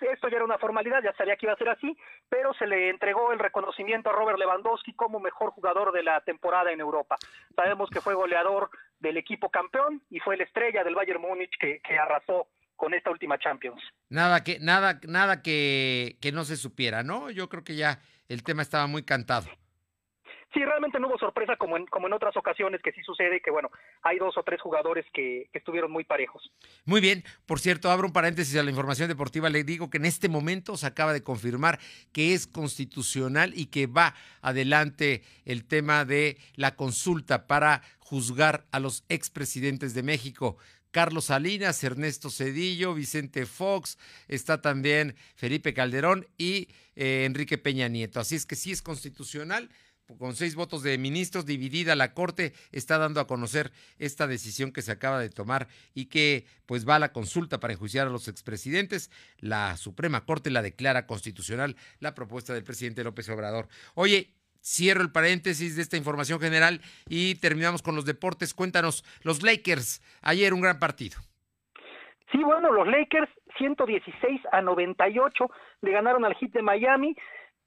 esto 0.00 0.28
ya 0.28 0.36
era 0.36 0.44
una 0.44 0.58
formalidad, 0.58 1.02
ya 1.02 1.12
sabía 1.14 1.36
que 1.36 1.46
iba 1.46 1.52
a 1.52 1.58
ser 1.58 1.68
así, 1.68 1.96
pero 2.28 2.54
se 2.54 2.66
le 2.66 2.90
entregó 2.90 3.32
el 3.32 3.38
reconocimiento 3.38 4.10
a 4.10 4.12
Robert 4.12 4.38
Lewandowski 4.38 4.94
como 4.94 5.20
mejor 5.20 5.50
jugador 5.50 5.92
de 5.92 6.02
la 6.02 6.20
temporada 6.22 6.72
en 6.72 6.80
Europa. 6.80 7.16
Sabemos 7.54 7.90
que 7.90 8.00
fue 8.00 8.14
goleador 8.14 8.70
del 8.98 9.16
equipo 9.16 9.50
campeón 9.50 10.02
y 10.10 10.20
fue 10.20 10.36
la 10.36 10.44
estrella 10.44 10.84
del 10.84 10.94
Bayern 10.94 11.20
Múnich 11.20 11.52
que, 11.58 11.80
que 11.80 11.98
arrasó 11.98 12.48
con 12.76 12.94
esta 12.94 13.10
última 13.10 13.38
Champions. 13.38 13.80
Nada 14.08 14.42
que 14.42 14.58
nada 14.58 14.98
nada 15.06 15.42
que, 15.42 16.16
que 16.20 16.32
no 16.32 16.44
se 16.44 16.56
supiera, 16.56 17.02
¿no? 17.02 17.30
Yo 17.30 17.48
creo 17.48 17.62
que 17.62 17.76
ya 17.76 18.00
el 18.28 18.42
tema 18.42 18.62
estaba 18.62 18.86
muy 18.86 19.04
cantado 19.04 19.46
sí, 20.52 20.64
realmente 20.64 20.98
no 20.98 21.08
hubo 21.08 21.18
sorpresa 21.18 21.56
como 21.56 21.76
en, 21.76 21.86
como 21.86 22.06
en 22.06 22.12
otras 22.12 22.36
ocasiones 22.36 22.80
que 22.82 22.92
sí 22.92 23.02
sucede, 23.02 23.40
que 23.40 23.50
bueno, 23.50 23.70
hay 24.02 24.18
dos 24.18 24.36
o 24.36 24.42
tres 24.42 24.60
jugadores 24.60 25.04
que, 25.12 25.48
estuvieron 25.52 25.90
muy 25.90 26.04
parejos. 26.04 26.50
Muy 26.84 27.00
bien, 27.00 27.24
por 27.46 27.60
cierto, 27.60 27.90
abro 27.90 28.06
un 28.06 28.12
paréntesis 28.12 28.56
a 28.56 28.62
la 28.62 28.70
información 28.70 29.08
deportiva, 29.08 29.48
le 29.48 29.64
digo 29.64 29.90
que 29.90 29.98
en 29.98 30.06
este 30.06 30.28
momento 30.28 30.76
se 30.76 30.86
acaba 30.86 31.12
de 31.12 31.22
confirmar 31.22 31.78
que 32.12 32.34
es 32.34 32.46
constitucional 32.46 33.52
y 33.54 33.66
que 33.66 33.86
va 33.86 34.14
adelante 34.40 35.22
el 35.44 35.66
tema 35.66 36.04
de 36.04 36.38
la 36.56 36.74
consulta 36.74 37.46
para 37.46 37.82
juzgar 37.98 38.64
a 38.72 38.80
los 38.80 39.04
expresidentes 39.08 39.94
de 39.94 40.02
México. 40.02 40.56
Carlos 40.92 41.26
Salinas, 41.26 41.82
Ernesto 41.82 42.28
Cedillo, 42.28 42.94
Vicente 42.94 43.46
Fox, 43.46 43.98
está 44.28 44.60
también 44.60 45.16
Felipe 45.34 45.72
Calderón 45.72 46.28
y 46.36 46.68
eh, 46.94 47.24
Enrique 47.24 47.56
Peña 47.56 47.88
Nieto. 47.88 48.20
Así 48.20 48.36
es 48.36 48.44
que 48.44 48.56
sí 48.56 48.72
es 48.72 48.82
constitucional, 48.82 49.70
con 50.18 50.34
seis 50.34 50.54
votos 50.54 50.82
de 50.82 50.96
ministros 50.98 51.46
dividida, 51.46 51.94
la 51.96 52.14
Corte 52.14 52.52
está 52.70 52.98
dando 52.98 53.20
a 53.20 53.26
conocer 53.26 53.72
esta 53.98 54.26
decisión 54.26 54.72
que 54.72 54.82
se 54.82 54.92
acaba 54.92 55.18
de 55.18 55.30
tomar 55.30 55.68
y 55.94 56.06
que 56.06 56.46
pues 56.66 56.88
va 56.88 56.96
a 56.96 56.98
la 56.98 57.12
consulta 57.12 57.60
para 57.60 57.72
enjuiciar 57.72 58.06
a 58.06 58.10
los 58.10 58.28
expresidentes. 58.28 59.10
La 59.38 59.76
Suprema 59.76 60.24
Corte 60.24 60.50
la 60.50 60.62
declara 60.62 61.06
constitucional 61.06 61.76
la 62.00 62.14
propuesta 62.14 62.54
del 62.54 62.64
presidente 62.64 63.04
López 63.04 63.28
Obrador. 63.28 63.68
Oye, 63.94 64.30
cierro 64.62 65.02
el 65.02 65.12
paréntesis 65.12 65.76
de 65.76 65.82
esta 65.82 65.96
información 65.96 66.40
general 66.40 66.80
y 67.08 67.34
terminamos 67.36 67.82
con 67.82 67.96
los 67.96 68.04
deportes. 68.04 68.54
Cuéntanos, 68.54 69.04
los 69.22 69.42
Lakers, 69.42 70.02
ayer 70.22 70.54
un 70.54 70.60
gran 70.60 70.78
partido. 70.78 71.18
Sí, 72.30 72.42
bueno, 72.42 72.72
los 72.72 72.86
Lakers 72.86 73.28
116 73.58 74.40
a 74.52 74.62
98 74.62 75.50
le 75.82 75.90
ganaron 75.90 76.24
al 76.24 76.34
hit 76.36 76.52
de 76.52 76.62
Miami. 76.62 77.14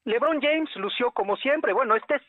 LeBron 0.06 0.42
James 0.42 0.74
lució 0.76 1.12
como 1.12 1.36
siempre. 1.38 1.74
Bueno, 1.74 1.96
este 1.96 2.16
es, 2.16 2.22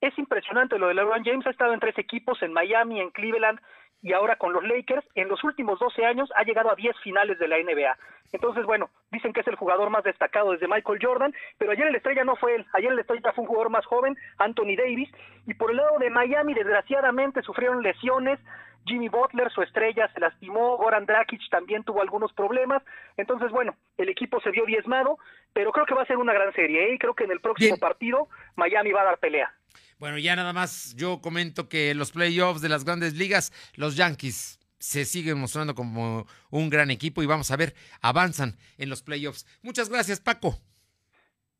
es 0.00 0.18
impresionante 0.18 0.78
lo 0.78 0.88
de 0.88 0.94
LeBron 0.94 1.24
James. 1.24 1.46
Ha 1.46 1.50
estado 1.50 1.74
en 1.74 1.80
tres 1.80 1.98
equipos, 1.98 2.42
en 2.42 2.52
Miami, 2.52 3.00
en 3.00 3.10
Cleveland 3.10 3.58
y 4.02 4.12
ahora 4.12 4.36
con 4.36 4.52
los 4.52 4.64
Lakers, 4.64 5.06
en 5.14 5.28
los 5.28 5.42
últimos 5.44 5.78
12 5.78 6.04
años 6.04 6.28
ha 6.34 6.42
llegado 6.42 6.70
a 6.70 6.74
10 6.74 6.94
finales 7.02 7.38
de 7.38 7.46
la 7.46 7.56
NBA. 7.58 7.96
Entonces, 8.32 8.64
bueno, 8.64 8.90
dicen 9.12 9.32
que 9.32 9.40
es 9.40 9.46
el 9.46 9.54
jugador 9.54 9.90
más 9.90 10.02
destacado 10.02 10.52
desde 10.52 10.66
Michael 10.66 10.98
Jordan, 11.00 11.32
pero 11.56 11.70
ayer 11.70 11.86
el 11.86 11.94
estrella 11.94 12.24
no 12.24 12.34
fue 12.34 12.56
él, 12.56 12.66
ayer 12.72 12.90
el 12.90 12.98
estrella 12.98 13.32
fue 13.32 13.42
un 13.42 13.48
jugador 13.48 13.70
más 13.70 13.86
joven, 13.86 14.16
Anthony 14.38 14.74
Davis, 14.76 15.08
y 15.46 15.54
por 15.54 15.70
el 15.70 15.76
lado 15.76 15.98
de 15.98 16.10
Miami, 16.10 16.52
desgraciadamente 16.52 17.42
sufrieron 17.42 17.82
lesiones, 17.82 18.40
Jimmy 18.84 19.08
Butler, 19.08 19.50
su 19.52 19.62
estrella, 19.62 20.10
se 20.12 20.20
lastimó, 20.20 20.76
Goran 20.76 21.06
Dragic 21.06 21.40
también 21.50 21.84
tuvo 21.84 22.02
algunos 22.02 22.32
problemas, 22.32 22.82
entonces 23.16 23.50
bueno, 23.50 23.76
el 23.96 24.08
equipo 24.08 24.40
se 24.40 24.50
vio 24.50 24.64
diezmado, 24.66 25.18
pero 25.52 25.72
creo 25.72 25.86
que 25.86 25.94
va 25.94 26.02
a 26.02 26.06
ser 26.06 26.16
una 26.16 26.32
gran 26.32 26.52
serie, 26.52 26.90
¿eh? 26.90 26.94
y 26.94 26.98
creo 26.98 27.14
que 27.14 27.24
en 27.24 27.32
el 27.32 27.40
próximo 27.40 27.76
partido 27.78 28.28
Miami 28.56 28.92
va 28.92 29.02
a 29.02 29.04
dar 29.04 29.18
pelea. 29.18 29.52
Bueno, 29.98 30.18
ya 30.18 30.34
nada 30.34 30.52
más 30.52 30.94
yo 30.96 31.20
comento 31.20 31.68
que 31.68 31.90
en 31.90 31.98
los 31.98 32.10
playoffs 32.10 32.60
de 32.60 32.68
las 32.68 32.84
grandes 32.84 33.14
ligas, 33.14 33.52
los 33.76 33.96
Yankees 33.96 34.58
se 34.80 35.04
siguen 35.04 35.38
mostrando 35.38 35.76
como 35.76 36.26
un 36.50 36.68
gran 36.68 36.90
equipo 36.90 37.22
y 37.22 37.26
vamos 37.26 37.52
a 37.52 37.56
ver, 37.56 37.74
avanzan 38.00 38.56
en 38.78 38.90
los 38.90 39.00
playoffs. 39.02 39.46
Muchas 39.62 39.88
gracias, 39.88 40.20
Paco. 40.20 40.58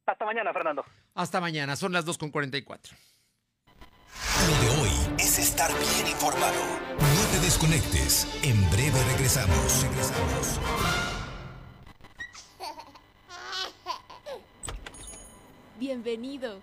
Hasta 0.07 0.25
mañana, 0.25 0.53
Fernando. 0.53 0.85
Hasta 1.15 1.41
mañana, 1.41 1.77
son 1.77 1.93
las 1.93 2.05
2.44. 2.05 3.12
Lo 4.49 4.61
de 4.61 4.81
hoy 4.81 4.91
es 5.19 5.39
estar 5.39 5.71
bien 5.71 6.07
informado. 6.09 6.61
No 6.99 7.31
te 7.33 7.41
desconectes. 7.45 8.27
En 8.43 8.71
breve 8.71 9.03
regresamos. 9.13 9.83
Regresamos. 9.83 10.61
Bienvenido. 15.79 16.61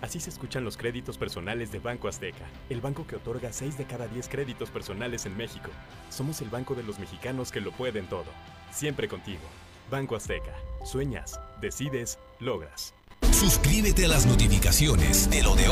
Así 0.00 0.18
se 0.18 0.30
escuchan 0.30 0.64
los 0.64 0.78
créditos 0.78 1.18
personales 1.18 1.70
de 1.70 1.78
Banco 1.78 2.08
Azteca, 2.08 2.46
el 2.70 2.80
banco 2.80 3.06
que 3.06 3.16
otorga 3.16 3.52
6 3.52 3.76
de 3.76 3.84
cada 3.84 4.08
10 4.08 4.28
créditos 4.28 4.70
personales 4.70 5.26
en 5.26 5.36
México. 5.36 5.70
Somos 6.08 6.40
el 6.40 6.48
banco 6.48 6.74
de 6.74 6.82
los 6.82 6.98
mexicanos 6.98 7.52
que 7.52 7.60
lo 7.60 7.70
pueden 7.72 8.06
todo. 8.06 8.24
Siempre 8.72 9.08
contigo. 9.08 9.42
Banco 9.90 10.16
Azteca. 10.16 10.54
Sueñas, 10.84 11.38
decides, 11.60 12.18
logras. 12.38 12.94
Suscríbete 13.40 14.04
a 14.04 14.08
las 14.08 14.26
notificaciones 14.26 15.30
de 15.30 15.42
lo 15.42 15.56
de 15.56 15.66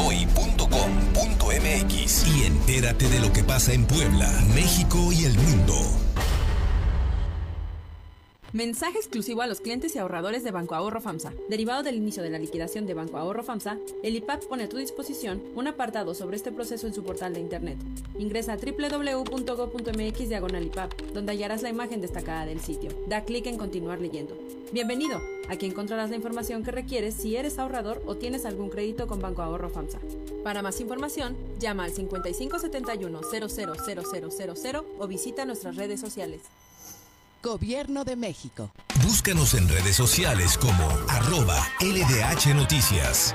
y 2.34 2.44
entérate 2.44 3.10
de 3.10 3.20
lo 3.20 3.30
que 3.30 3.44
pasa 3.44 3.74
en 3.74 3.84
Puebla, 3.84 4.32
México 4.54 5.12
y 5.12 5.26
el 5.26 5.34
mundo. 5.36 6.07
Mensaje 8.55 8.96
exclusivo 8.96 9.42
a 9.42 9.46
los 9.46 9.61
clientes 9.61 9.94
y 9.94 9.99
ahorradores 9.99 10.42
de 10.42 10.53
Banco 10.53 10.74
Ahorro 10.74 11.03
FAMSA. 11.03 11.34
Derivado 11.51 11.82
del 11.82 11.96
inicio 11.96 12.22
de 12.22 12.30
la 12.30 12.38
liquidación 12.38 12.86
de 12.86 12.94
Banco 12.94 13.18
Ahorro 13.18 13.42
FAMSA, 13.42 13.76
el 14.03 14.16
IPAP 14.16 14.44
pone 14.44 14.64
a 14.64 14.68
tu 14.70 14.78
disposición 14.78 15.42
un 15.55 15.66
apartado 15.66 16.14
sobre 16.14 16.36
este 16.36 16.51
proceso 16.51 16.86
en 16.86 16.94
su 16.94 17.05
portal 17.05 17.34
de 17.34 17.40
internet. 17.40 17.76
Ingresa 18.18 18.55
a 18.55 18.57
www.go.mx 18.57 20.28
diagonal 20.30 20.64
IPAP, 20.64 20.99
donde 21.12 21.32
hallarás 21.32 21.61
la 21.61 21.68
imagen 21.68 22.01
destacada 22.01 22.46
del 22.46 22.61
sitio. 22.61 22.90
Da 23.07 23.22
clic 23.22 23.44
en 23.49 23.59
continuar 23.59 24.01
leyendo. 24.01 24.34
Bienvenido. 24.72 25.20
Aquí 25.51 25.66
encontrarás 25.66 26.09
la 26.09 26.16
información 26.16 26.64
que 26.64 26.70
requieres 26.70 27.16
si 27.16 27.36
eres 27.36 27.59
ahorrador 27.59 28.03
o 28.07 28.16
tienes 28.16 28.46
algún 28.46 28.70
crédito 28.70 29.07
con 29.07 29.20
Banco 29.20 29.42
Ahorro 29.42 29.68
FAMSA. 29.68 29.99
Para 30.42 30.62
más 30.62 30.80
información, 30.80 31.36
llama 31.59 31.84
al 31.84 31.92
5571 31.92 33.20
000000 33.20 34.82
o 34.99 35.07
visita 35.07 35.44
nuestras 35.44 35.76
redes 35.76 36.01
sociales. 36.01 36.40
Gobierno 37.43 38.05
de 38.05 38.16
México. 38.16 38.70
Búscanos 39.05 39.55
en 39.55 39.68
redes 39.68 39.95
sociales 39.97 40.59
como 40.59 40.89
arroba 41.09 41.57
LDH 41.80 42.55
Noticias. 42.55 43.34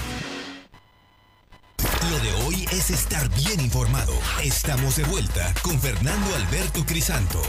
Es 2.71 2.89
estar 2.89 3.27
bien 3.35 3.59
informado. 3.59 4.13
Estamos 4.41 4.95
de 4.95 5.03
vuelta 5.03 5.53
con 5.61 5.77
Fernando 5.77 6.33
Alberto 6.33 6.85
Crisanto. 6.85 7.41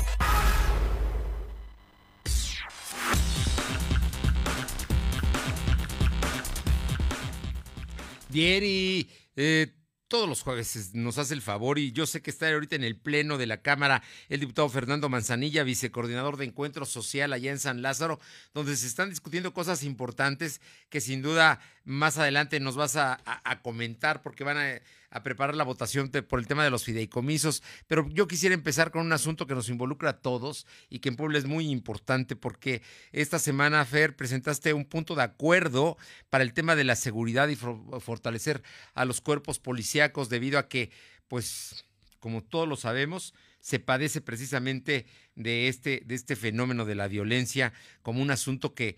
Bien, 8.31 8.65
y 8.67 9.09
eh, 9.37 9.73
todos 10.09 10.29
los 10.29 10.43
jueves 10.43 10.93
nos 10.95 11.19
hace 11.19 11.35
el 11.35 11.41
favor 11.41 11.79
y 11.79 11.93
yo 11.93 12.05
sé 12.07 12.21
que 12.21 12.31
está 12.31 12.53
ahorita 12.53 12.75
en 12.75 12.83
el 12.83 12.97
pleno 12.97 13.39
de 13.39 13.47
la 13.47 13.63
Cámara 13.63 14.03
el 14.29 14.41
diputado 14.41 14.69
Fernando 14.71 15.09
Manzanilla, 15.09 15.63
vicecoordinador 15.63 16.37
de 16.37 16.47
Encuentro 16.47 16.85
Social 16.85 17.33
allá 17.33 17.53
en 17.53 17.61
San 17.61 17.81
Lázaro, 17.81 18.19
donde 18.55 18.77
se 18.77 18.89
están 18.89 19.11
discutiendo 19.11 19.55
cosas 19.55 19.85
importantes 19.85 20.61
que 20.89 21.01
sin 21.01 21.23
duda 21.23 21.61
más 21.85 22.19
adelante 22.19 22.59
nos 22.59 22.75
vas 22.75 22.97
a 22.97 23.21
comentar 23.63 24.21
porque 24.21 24.43
van 24.43 24.59
a, 24.59 24.81
a 25.13 25.23
preparar 25.23 25.55
la 25.55 25.65
votación 25.65 26.11
por 26.11 26.41
el 26.41 26.47
tema 26.47 26.65
de 26.65 26.71
los 26.71 26.85
fideicomisos. 26.85 27.63
Pero 27.87 28.09
yo 28.09 28.27
quisiera 28.27 28.55
empezar 28.55 28.91
con 28.91 29.07
un 29.07 29.13
asunto 29.13 29.47
que 29.47 29.55
nos 29.55 29.69
involucra 29.69 30.11
a 30.11 30.19
todos 30.21 30.67
y 30.89 30.99
que 30.99 31.11
en 31.11 31.17
Puebla 31.17 31.39
es 31.39 31.45
muy 31.45 31.69
importante 31.69 32.35
porque 32.35 32.83
esta 33.13 33.39
semana, 33.39 33.85
Fer, 33.85 34.17
presentaste 34.17 34.73
un 34.73 34.87
punto 34.87 35.15
de 35.15 35.23
acuerdo 35.23 35.97
para 36.31 36.45
el 36.45 36.53
tema 36.55 36.75
de 36.75 36.85
la 36.85 36.97
seguridad 36.97 37.49
y 37.49 37.57
for- 37.57 38.01
fortalecer 38.01 38.63
a 38.95 39.05
los 39.05 39.21
cuerpos 39.21 39.59
policíacos 39.59 40.29
debido 40.29 40.59
a 40.59 40.69
que, 40.69 40.91
pues, 41.29 41.85
como 42.19 42.43
todos 42.43 42.69
lo 42.69 42.77
sabemos, 42.77 43.35
se 43.61 43.79
padece 43.79 44.21
precisamente 44.21 45.07
de 45.35 45.69
este, 45.69 46.03
de 46.05 46.15
este 46.15 46.37
fenómeno 46.37 46.85
de 46.85 46.95
la 46.95 47.07
violencia 47.07 47.73
como 48.03 48.23
un 48.23 48.31
asunto 48.31 48.75
que 48.75 48.97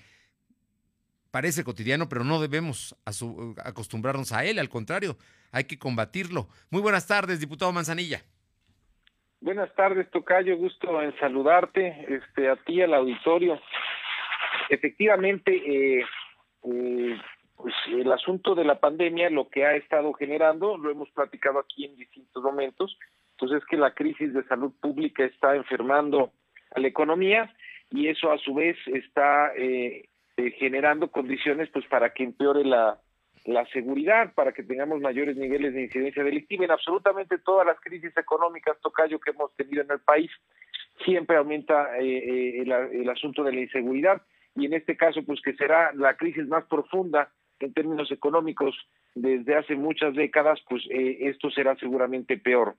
parece 1.30 1.64
cotidiano, 1.64 2.08
pero 2.08 2.22
no 2.22 2.40
debemos 2.40 2.94
acostumbrarnos 3.64 4.30
a 4.30 4.44
él, 4.44 4.58
al 4.60 4.68
contrario, 4.68 5.18
hay 5.54 5.64
que 5.64 5.78
combatirlo. 5.78 6.48
Muy 6.70 6.82
buenas 6.82 7.06
tardes, 7.06 7.38
diputado 7.38 7.72
Manzanilla. 7.72 8.22
Buenas 9.40 9.72
tardes, 9.74 10.10
Tocayo, 10.10 10.56
gusto 10.56 11.00
en 11.00 11.16
saludarte, 11.18 12.06
este, 12.08 12.48
a 12.48 12.56
ti, 12.56 12.82
al 12.82 12.94
auditorio. 12.94 13.60
Efectivamente, 14.68 15.52
eh, 15.54 16.04
eh, 16.64 17.20
pues 17.56 17.74
el 17.88 18.10
asunto 18.10 18.54
de 18.54 18.64
la 18.64 18.80
pandemia, 18.80 19.30
lo 19.30 19.48
que 19.48 19.64
ha 19.64 19.76
estado 19.76 20.12
generando, 20.14 20.76
lo 20.76 20.90
hemos 20.90 21.08
platicado 21.10 21.60
aquí 21.60 21.84
en 21.84 21.96
distintos 21.96 22.42
momentos, 22.42 22.98
pues 23.38 23.52
es 23.52 23.64
que 23.66 23.76
la 23.76 23.94
crisis 23.94 24.34
de 24.34 24.44
salud 24.44 24.72
pública 24.80 25.24
está 25.24 25.54
enfermando 25.54 26.32
a 26.74 26.80
la 26.80 26.88
economía 26.88 27.54
y 27.90 28.08
eso 28.08 28.32
a 28.32 28.38
su 28.38 28.54
vez 28.54 28.76
está 28.86 29.54
eh, 29.56 30.08
eh, 30.36 30.50
generando 30.58 31.12
condiciones 31.12 31.68
pues 31.72 31.86
para 31.86 32.12
que 32.12 32.24
empeore 32.24 32.64
la, 32.64 32.98
la 33.44 33.66
seguridad, 33.66 34.32
para 34.34 34.52
que 34.52 34.62
tengamos 34.62 35.00
mayores 35.00 35.36
niveles 35.36 35.74
de 35.74 35.82
incidencia 35.82 36.24
delictiva 36.24 36.64
en 36.64 36.70
absolutamente 36.70 37.38
todas 37.38 37.66
las 37.66 37.78
crisis 37.80 38.16
económicas, 38.16 38.80
Tocayo, 38.80 39.20
que 39.20 39.30
hemos 39.30 39.54
tenido 39.54 39.82
en 39.82 39.90
el 39.90 40.00
país. 40.00 40.30
Siempre 41.04 41.36
aumenta 41.36 41.98
eh, 41.98 42.60
eh, 42.60 42.62
el, 42.62 43.10
asunto 43.10 43.42
de 43.42 43.52
la 43.52 43.60
inseguridad 43.60 44.22
y 44.56 44.66
en 44.66 44.74
este 44.74 44.96
caso, 44.96 45.22
pues 45.24 45.40
que 45.42 45.54
será 45.54 45.92
la 45.94 46.16
crisis 46.16 46.46
más 46.46 46.64
profunda 46.64 47.30
en 47.60 47.72
términos 47.72 48.10
económicos 48.10 48.76
desde 49.14 49.56
hace 49.56 49.76
muchas 49.76 50.14
décadas, 50.14 50.60
pues 50.68 50.82
eh, 50.90 51.18
esto 51.28 51.50
será 51.50 51.76
seguramente 51.76 52.36
peor. 52.38 52.76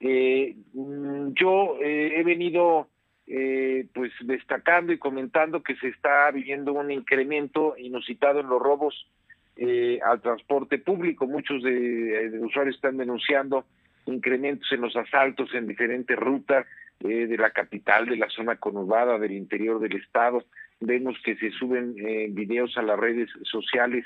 Eh, 0.00 0.56
mm, 0.74 1.32
yo 1.34 1.78
eh, 1.80 2.20
he 2.20 2.22
venido 2.22 2.88
eh, 3.26 3.86
pues 3.94 4.12
destacando 4.20 4.92
y 4.92 4.98
comentando 4.98 5.62
que 5.62 5.76
se 5.76 5.88
está 5.88 6.30
viviendo 6.30 6.72
un 6.72 6.90
incremento 6.90 7.74
inusitado 7.78 8.40
en 8.40 8.48
los 8.48 8.60
robos 8.60 9.08
eh, 9.56 9.98
al 10.04 10.20
transporte 10.20 10.78
público. 10.78 11.26
Muchos 11.26 11.62
de, 11.62 12.38
usuarios 12.42 12.76
están 12.76 12.96
denunciando 12.96 13.64
incrementos 14.06 14.70
en 14.72 14.82
los 14.82 14.94
asaltos 14.96 15.52
en 15.54 15.66
diferentes 15.66 16.16
rutas 16.16 16.66
eh, 17.00 17.26
de 17.26 17.36
la 17.36 17.50
capital, 17.50 18.06
de 18.06 18.16
la 18.16 18.28
zona 18.28 18.56
conurbada, 18.56 19.18
del 19.18 19.32
interior 19.32 19.80
del 19.80 19.96
estado. 19.96 20.44
Vemos 20.80 21.16
que 21.24 21.36
se 21.36 21.50
suben 21.50 21.94
eh, 21.98 22.28
videos 22.30 22.76
a 22.76 22.82
las 22.82 22.98
redes 22.98 23.30
sociales 23.42 24.04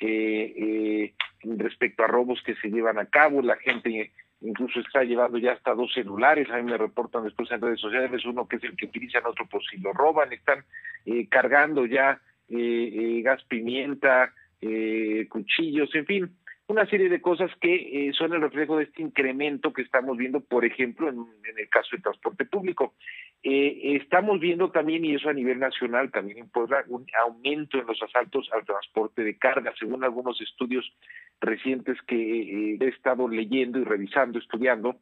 eh, 0.00 1.12
respecto 1.42 2.04
a 2.04 2.06
robos 2.06 2.42
que 2.42 2.54
se 2.56 2.68
llevan 2.68 2.98
a 2.98 3.06
cabo. 3.06 3.42
La 3.42 3.56
gente 3.56 4.12
incluso 4.40 4.80
está 4.80 5.02
llevando 5.02 5.38
ya 5.38 5.52
hasta 5.52 5.74
dos 5.74 5.92
celulares. 5.92 6.48
A 6.50 6.56
mí 6.56 6.70
me 6.70 6.76
reportan 6.76 7.24
después 7.24 7.50
en 7.50 7.60
redes 7.60 7.80
sociales 7.80 8.24
uno 8.24 8.46
que 8.46 8.56
es 8.56 8.64
el 8.64 8.76
que 8.76 8.86
utilizan, 8.86 9.26
otro 9.26 9.46
por 9.46 9.62
si 9.64 9.78
lo 9.78 9.92
roban. 9.92 10.32
Están 10.32 10.64
eh, 11.06 11.26
cargando 11.28 11.86
ya 11.86 12.20
eh, 12.48 12.90
eh, 12.92 13.22
gas 13.22 13.42
pimienta, 13.44 14.32
eh, 14.60 15.26
cuchillos, 15.28 15.94
en 15.94 16.06
fin. 16.06 16.30
una 16.66 16.84
serie 16.86 17.08
de 17.08 17.22
cosas 17.22 17.50
que 17.60 18.08
eh, 18.08 18.12
son 18.12 18.34
el 18.34 18.42
reflejo 18.42 18.76
de 18.76 18.84
este 18.84 19.02
incremento 19.02 19.72
que 19.72 19.82
estamos 19.82 20.16
viendo, 20.18 20.40
por 20.40 20.64
ejemplo, 20.64 21.08
en, 21.08 21.26
el 21.56 21.68
caso 21.70 21.90
del 21.92 22.02
transporte 22.02 22.44
público. 22.44 22.94
Eh, 23.42 23.96
estamos 24.02 24.38
viendo 24.40 24.70
también, 24.70 25.04
y 25.04 25.14
eso 25.14 25.30
a 25.30 25.32
nivel 25.32 25.58
nacional, 25.60 26.10
también 26.10 26.38
en 26.38 26.50
un 26.88 27.06
aumento 27.24 27.78
en 27.78 27.86
los 27.86 28.02
asaltos 28.02 28.50
al 28.52 28.66
transporte 28.66 29.22
de 29.22 29.38
carga, 29.38 29.72
según 29.78 30.04
algunos 30.04 30.40
estudios 30.40 30.92
recientes 31.40 31.96
que 32.02 32.76
he 32.78 32.88
estado 32.88 33.28
leyendo 33.28 33.78
y 33.78 33.84
revisando, 33.84 34.38
estudiando. 34.38 34.96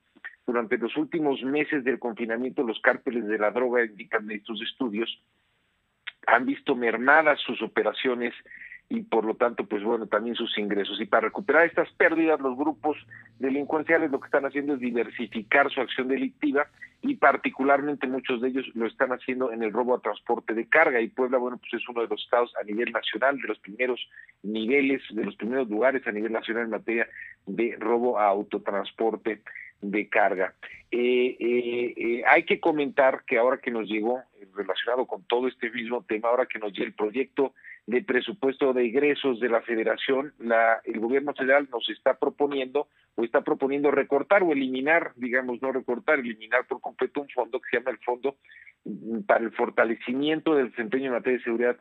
Durante 0.46 0.78
los 0.78 0.96
últimos 0.96 1.42
meses 1.42 1.82
del 1.82 1.98
confinamiento, 1.98 2.62
los 2.62 2.78
cárteles 2.80 3.26
de 3.26 3.38
la 3.38 3.50
droga, 3.50 3.84
indican 3.84 4.30
estos 4.30 4.62
estudios, 4.62 5.20
han 6.26 6.46
visto 6.46 6.76
mermadas 6.76 7.40
sus 7.40 7.60
operaciones 7.62 8.32
y 8.88 9.02
por 9.02 9.24
lo 9.24 9.34
tanto, 9.34 9.66
pues 9.66 9.82
bueno, 9.82 10.06
también 10.06 10.36
sus 10.36 10.56
ingresos. 10.58 11.00
Y 11.00 11.06
para 11.06 11.26
recuperar 11.26 11.66
estas 11.66 11.90
pérdidas, 11.94 12.40
los 12.40 12.56
grupos 12.56 12.96
delincuenciales 13.38 14.10
lo 14.10 14.20
que 14.20 14.26
están 14.26 14.46
haciendo 14.46 14.74
es 14.74 14.80
diversificar 14.80 15.70
su 15.70 15.80
acción 15.80 16.08
delictiva 16.08 16.68
y 17.02 17.16
particularmente 17.16 18.06
muchos 18.06 18.40
de 18.40 18.48
ellos 18.48 18.66
lo 18.74 18.86
están 18.86 19.10
haciendo 19.10 19.52
en 19.52 19.62
el 19.62 19.72
robo 19.72 19.94
a 19.94 20.00
transporte 20.00 20.54
de 20.54 20.68
carga. 20.68 21.00
Y 21.00 21.08
Puebla, 21.08 21.38
bueno, 21.38 21.58
pues 21.58 21.74
es 21.74 21.88
uno 21.88 22.02
de 22.02 22.08
los 22.08 22.22
estados 22.22 22.52
a 22.60 22.64
nivel 22.64 22.92
nacional, 22.92 23.38
de 23.40 23.48
los 23.48 23.58
primeros 23.58 24.00
niveles, 24.42 25.02
de 25.10 25.24
los 25.24 25.34
primeros 25.36 25.68
lugares 25.68 26.06
a 26.06 26.12
nivel 26.12 26.32
nacional 26.32 26.64
en 26.64 26.70
materia 26.70 27.08
de 27.46 27.76
robo 27.78 28.18
a 28.18 28.26
autotransporte 28.26 29.42
de 29.80 30.08
carga. 30.08 30.54
Eh, 30.90 31.36
eh, 31.38 31.94
eh, 31.96 32.22
hay 32.26 32.44
que 32.44 32.60
comentar 32.60 33.24
que 33.26 33.38
ahora 33.38 33.58
que 33.58 33.70
nos 33.70 33.88
llegó, 33.88 34.22
relacionado 34.54 35.06
con 35.06 35.22
todo 35.24 35.48
este 35.48 35.70
mismo 35.70 36.02
tema, 36.04 36.28
ahora 36.28 36.46
que 36.46 36.58
nos 36.58 36.72
llega 36.72 36.86
el 36.86 36.94
proyecto 36.94 37.52
de 37.86 38.02
presupuesto 38.02 38.72
de 38.72 38.86
egresos 38.86 39.38
de 39.38 39.48
la 39.48 39.62
federación, 39.62 40.34
la, 40.38 40.80
el 40.84 40.98
gobierno 40.98 41.32
federal 41.34 41.68
nos 41.70 41.88
está 41.88 42.18
proponiendo 42.18 42.88
o 43.14 43.22
está 43.22 43.42
proponiendo 43.42 43.90
recortar 43.92 44.42
o 44.42 44.52
eliminar, 44.52 45.12
digamos, 45.14 45.62
no 45.62 45.70
recortar, 45.70 46.18
eliminar 46.18 46.66
por 46.66 46.80
completo 46.80 47.20
un 47.20 47.28
fondo 47.28 47.60
que 47.60 47.70
se 47.70 47.76
llama 47.78 47.92
el 47.92 47.98
Fondo 47.98 48.36
para 49.26 49.44
el 49.44 49.52
Fortalecimiento 49.52 50.54
del 50.54 50.70
Desempeño 50.70 51.06
en 51.06 51.12
Materia 51.12 51.38
de 51.38 51.44
Seguridad 51.44 51.76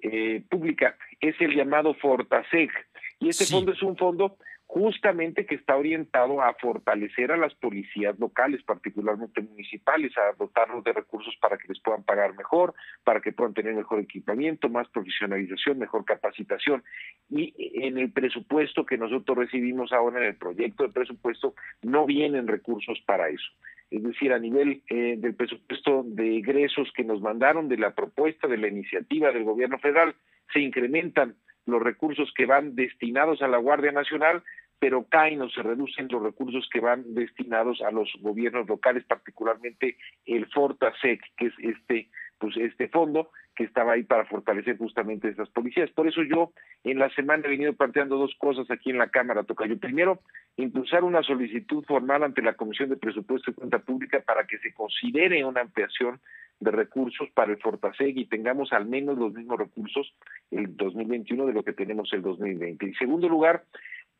eh, 0.00 0.42
Pública. 0.48 0.96
Es 1.20 1.38
el 1.40 1.54
llamado 1.54 1.94
Fortaseg. 1.94 2.70
Y 3.18 3.28
este 3.28 3.44
fondo 3.44 3.72
es 3.72 3.82
un 3.82 3.96
fondo 3.98 4.38
justamente 4.72 5.46
que 5.46 5.56
está 5.56 5.76
orientado 5.76 6.40
a 6.40 6.54
fortalecer 6.54 7.32
a 7.32 7.36
las 7.36 7.52
policías 7.56 8.16
locales, 8.20 8.62
particularmente 8.62 9.40
municipales, 9.40 10.16
a 10.16 10.32
dotarlos 10.38 10.84
de 10.84 10.92
recursos 10.92 11.36
para 11.40 11.58
que 11.58 11.66
les 11.66 11.80
puedan 11.80 12.04
pagar 12.04 12.36
mejor, 12.36 12.72
para 13.02 13.20
que 13.20 13.32
puedan 13.32 13.52
tener 13.52 13.74
mejor 13.74 13.98
equipamiento, 13.98 14.68
más 14.68 14.86
profesionalización, 14.90 15.80
mejor 15.80 16.04
capacitación. 16.04 16.84
Y 17.28 17.52
en 17.84 17.98
el 17.98 18.12
presupuesto 18.12 18.86
que 18.86 18.96
nosotros 18.96 19.38
recibimos 19.38 19.92
ahora, 19.92 20.20
en 20.20 20.26
el 20.26 20.36
proyecto 20.36 20.84
de 20.84 20.92
presupuesto, 20.92 21.54
no 21.82 22.06
vienen 22.06 22.46
recursos 22.46 23.02
para 23.04 23.28
eso. 23.28 23.50
Es 23.90 24.04
decir, 24.04 24.32
a 24.32 24.38
nivel 24.38 24.82
eh, 24.88 25.16
del 25.18 25.34
presupuesto 25.34 26.04
de 26.06 26.36
egresos 26.36 26.92
que 26.94 27.02
nos 27.02 27.20
mandaron 27.20 27.68
de 27.68 27.76
la 27.76 27.92
propuesta 27.92 28.46
de 28.46 28.58
la 28.58 28.68
iniciativa 28.68 29.32
del 29.32 29.42
gobierno 29.42 29.80
federal, 29.80 30.14
se 30.52 30.60
incrementan 30.60 31.34
los 31.66 31.82
recursos 31.82 32.32
que 32.36 32.46
van 32.46 32.74
destinados 32.74 33.42
a 33.42 33.48
la 33.48 33.58
Guardia 33.58 33.92
Nacional, 33.92 34.42
pero 34.80 35.04
caen 35.04 35.42
o 35.42 35.50
se 35.50 35.62
reducen 35.62 36.08
los 36.10 36.22
recursos 36.22 36.68
que 36.72 36.80
van 36.80 37.14
destinados 37.14 37.82
a 37.82 37.92
los 37.92 38.10
gobiernos 38.20 38.66
locales, 38.66 39.04
particularmente 39.04 39.98
el 40.24 40.46
Fortasec, 40.46 41.20
que 41.36 41.46
es 41.46 41.54
este 41.58 42.08
pues 42.38 42.56
este 42.56 42.88
fondo 42.88 43.30
que 43.54 43.64
estaba 43.64 43.92
ahí 43.92 44.04
para 44.04 44.24
fortalecer 44.24 44.78
justamente 44.78 45.28
esas 45.28 45.50
policías. 45.50 45.90
Por 45.90 46.08
eso 46.08 46.22
yo 46.22 46.52
en 46.84 46.98
la 46.98 47.10
semana 47.10 47.44
he 47.44 47.50
venido 47.50 47.74
planteando 47.74 48.16
dos 48.16 48.34
cosas 48.38 48.70
aquí 48.70 48.88
en 48.88 48.96
la 48.96 49.10
Cámara, 49.10 49.44
Tocayo. 49.44 49.78
Primero, 49.78 50.20
impulsar 50.56 51.04
una 51.04 51.22
solicitud 51.22 51.84
formal 51.84 52.22
ante 52.22 52.40
la 52.40 52.54
Comisión 52.54 52.88
de 52.88 52.96
Presupuesto 52.96 53.50
y 53.50 53.54
Cuenta 53.54 53.80
Pública 53.80 54.22
para 54.26 54.46
que 54.46 54.58
se 54.60 54.72
considere 54.72 55.44
una 55.44 55.60
ampliación 55.60 56.20
de 56.60 56.70
recursos 56.70 57.28
para 57.34 57.52
el 57.52 57.58
Fortaseg 57.58 58.16
y 58.16 58.26
tengamos 58.26 58.72
al 58.72 58.86
menos 58.86 59.18
los 59.18 59.34
mismos 59.34 59.58
recursos 59.58 60.14
el 60.50 60.74
2021 60.76 61.46
de 61.46 61.52
lo 61.52 61.62
que 61.62 61.74
tenemos 61.74 62.10
el 62.14 62.22
2020. 62.22 62.86
En 62.86 62.94
segundo 62.94 63.28
lugar, 63.28 63.64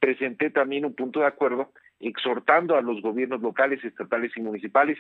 presenté 0.01 0.51
también 0.51 0.85
un 0.85 0.95
punto 0.95 1.21
de 1.21 1.27
acuerdo 1.27 1.71
exhortando 2.01 2.77
a 2.77 2.83
los 2.83 3.03
gobiernos 3.03 3.43
locales, 3.43 3.85
estatales 3.85 4.33
y 4.37 4.41
municipales 4.41 4.99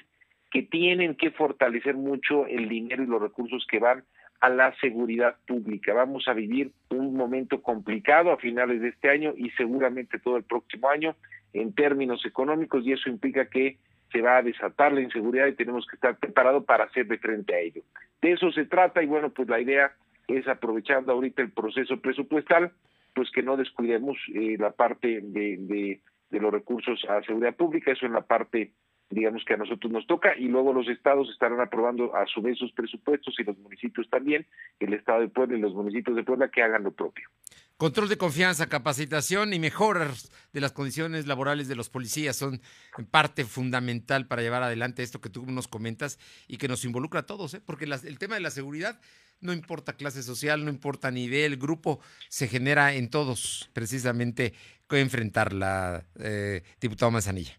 que 0.50 0.62
tienen 0.62 1.14
que 1.14 1.30
fortalecer 1.30 1.94
mucho 1.94 2.46
el 2.46 2.68
dinero 2.68 3.02
y 3.02 3.06
los 3.06 3.22
recursos 3.22 3.66
que 3.68 3.78
van 3.78 4.04
a 4.40 4.48
la 4.48 4.74
seguridad 4.80 5.36
pública. 5.46 5.92
Vamos 5.94 6.26
a 6.26 6.34
vivir 6.34 6.72
un 6.90 7.14
momento 7.14 7.62
complicado 7.62 8.32
a 8.32 8.38
finales 8.38 8.80
de 8.80 8.88
este 8.88 9.10
año 9.10 9.34
y 9.36 9.50
seguramente 9.50 10.18
todo 10.18 10.36
el 10.36 10.44
próximo 10.44 10.88
año 10.88 11.14
en 11.52 11.74
términos 11.74 12.24
económicos 12.24 12.84
y 12.86 12.92
eso 12.92 13.08
implica 13.08 13.46
que 13.46 13.78
se 14.12 14.22
va 14.22 14.38
a 14.38 14.42
desatar 14.42 14.92
la 14.92 15.02
inseguridad 15.02 15.46
y 15.46 15.54
tenemos 15.54 15.86
que 15.86 15.96
estar 15.96 16.16
preparados 16.16 16.64
para 16.64 16.84
hacer 16.84 17.06
de 17.06 17.18
frente 17.18 17.54
a 17.54 17.60
ello. 17.60 17.82
De 18.20 18.32
eso 18.32 18.50
se 18.50 18.64
trata 18.64 19.02
y 19.02 19.06
bueno, 19.06 19.30
pues 19.30 19.48
la 19.48 19.60
idea 19.60 19.92
es 20.26 20.48
aprovechando 20.48 21.12
ahorita 21.12 21.42
el 21.42 21.52
proceso 21.52 22.00
presupuestal, 22.00 22.72
pues 23.14 23.30
que 23.30 23.42
no 23.42 23.56
descuidemos 23.56 24.16
eh, 24.34 24.56
la 24.58 24.72
parte 24.72 25.20
de, 25.22 25.56
de, 26.30 26.40
los 26.40 26.52
recursos 26.52 27.04
a 27.08 27.22
seguridad 27.22 27.56
pública, 27.56 27.92
eso 27.92 28.06
en 28.06 28.12
la 28.12 28.22
parte 28.22 28.72
digamos 29.10 29.42
que 29.44 29.54
a 29.54 29.56
nosotros 29.56 29.92
nos 29.92 30.06
toca 30.06 30.36
y 30.38 30.46
luego 30.46 30.72
los 30.72 30.88
estados 30.88 31.28
estarán 31.30 31.60
aprobando 31.60 32.14
a 32.14 32.26
su 32.26 32.40
vez 32.40 32.56
sus 32.58 32.72
presupuestos 32.72 33.34
y 33.38 33.42
los 33.42 33.58
municipios 33.58 34.08
también, 34.08 34.46
el 34.78 34.94
estado 34.94 35.20
de 35.20 35.28
Puebla 35.28 35.58
y 35.58 35.60
los 35.60 35.74
municipios 35.74 36.16
de 36.16 36.22
Puebla 36.22 36.48
que 36.48 36.62
hagan 36.62 36.84
lo 36.84 36.92
propio. 36.92 37.28
Control 37.76 38.08
de 38.08 38.18
confianza, 38.18 38.68
capacitación 38.68 39.52
y 39.52 39.58
mejoras 39.58 40.30
de 40.52 40.60
las 40.60 40.72
condiciones 40.72 41.26
laborales 41.26 41.66
de 41.66 41.74
los 41.74 41.90
policías 41.90 42.36
son 42.36 42.60
parte 43.10 43.44
fundamental 43.44 44.28
para 44.28 44.42
llevar 44.42 44.62
adelante 44.62 45.02
esto 45.02 45.20
que 45.20 45.30
tú 45.30 45.44
nos 45.46 45.66
comentas 45.66 46.18
y 46.46 46.58
que 46.58 46.68
nos 46.68 46.84
involucra 46.84 47.20
a 47.20 47.26
todos, 47.26 47.54
¿eh? 47.54 47.60
porque 47.64 47.86
el 47.86 48.18
tema 48.18 48.36
de 48.36 48.42
la 48.42 48.50
seguridad 48.50 49.00
no 49.40 49.52
importa 49.52 49.94
clase 49.94 50.22
social, 50.22 50.64
no 50.64 50.70
importa 50.70 51.10
nivel, 51.10 51.56
grupo, 51.56 52.00
se 52.28 52.48
genera 52.48 52.94
en 52.94 53.10
todos 53.10 53.70
precisamente 53.72 54.52
enfrentar 54.98 55.52
la 55.52 56.04
eh, 56.18 56.62
diputada 56.80 57.10
Manzanilla. 57.10 57.52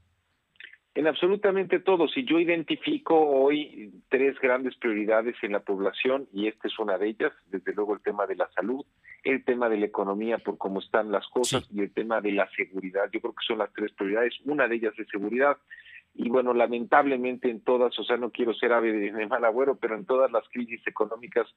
En 0.93 1.07
absolutamente 1.07 1.79
todo. 1.79 2.09
Si 2.09 2.25
yo 2.25 2.37
identifico 2.37 3.17
hoy 3.17 3.93
tres 4.09 4.37
grandes 4.41 4.75
prioridades 4.75 5.35
en 5.41 5.53
la 5.53 5.61
población, 5.61 6.27
y 6.33 6.47
esta 6.47 6.67
es 6.67 6.77
una 6.79 6.97
de 6.97 7.07
ellas, 7.07 7.31
desde 7.45 7.73
luego 7.73 7.93
el 7.93 8.01
tema 8.01 8.27
de 8.27 8.35
la 8.35 8.49
salud, 8.51 8.85
el 9.23 9.45
tema 9.45 9.69
de 9.69 9.77
la 9.77 9.85
economía 9.85 10.37
por 10.39 10.57
cómo 10.57 10.81
están 10.81 11.09
las 11.11 11.25
cosas 11.27 11.65
y 11.73 11.79
el 11.79 11.93
tema 11.93 12.19
de 12.19 12.33
la 12.33 12.49
seguridad. 12.57 13.09
Yo 13.13 13.21
creo 13.21 13.33
que 13.33 13.45
son 13.47 13.59
las 13.59 13.71
tres 13.71 13.93
prioridades. 13.93 14.33
Una 14.43 14.67
de 14.67 14.75
ellas 14.75 14.93
es 14.97 15.07
seguridad. 15.07 15.55
Y 16.13 16.29
bueno, 16.29 16.53
lamentablemente 16.53 17.49
en 17.49 17.61
todas, 17.61 17.97
o 17.97 18.03
sea, 18.03 18.17
no 18.17 18.31
quiero 18.31 18.53
ser 18.53 18.73
ave 18.73 18.91
de, 18.91 19.27
mal 19.27 19.45
agüero, 19.45 19.77
pero 19.77 19.95
en 19.95 20.05
todas 20.05 20.31
las 20.31 20.47
crisis 20.49 20.85
económicas 20.85 21.47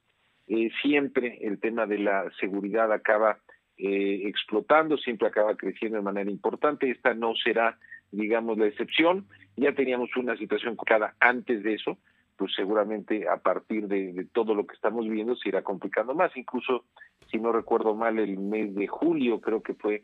eh, 0.47 0.69
siempre 0.81 1.39
el 1.41 1.59
tema 1.59 1.85
de 1.85 1.99
la 1.99 2.31
seguridad 2.39 2.91
acaba 2.91 3.39
eh, 3.77 4.21
explotando, 4.25 4.97
siempre 4.97 5.27
acaba 5.27 5.55
creciendo 5.55 5.97
de 5.97 6.03
manera 6.03 6.31
importante. 6.31 6.89
Esta 6.89 7.13
no 7.13 7.35
será 7.35 7.77
digamos, 8.11 8.57
la 8.57 8.67
excepción. 8.67 9.27
Ya 9.57 9.73
teníamos 9.73 10.15
una 10.17 10.35
situación 10.37 10.75
cada 10.85 11.15
antes 11.19 11.63
de 11.63 11.75
eso, 11.75 11.97
pues 12.37 12.53
seguramente 12.55 13.27
a 13.27 13.37
partir 13.37 13.87
de, 13.87 14.27
todo 14.33 14.53
lo 14.53 14.65
que 14.65 14.75
estamos 14.75 15.07
viendo 15.07 15.35
se 15.35 15.49
irá 15.49 15.63
complicando 15.63 16.13
más. 16.13 16.35
Incluso, 16.35 16.85
si 17.31 17.37
no 17.37 17.51
recuerdo 17.51 17.95
mal, 17.95 18.19
el 18.19 18.37
mes 18.37 18.75
de 18.75 18.87
julio 18.87 19.39
creo 19.41 19.61
que 19.61 19.73
fue 19.73 20.03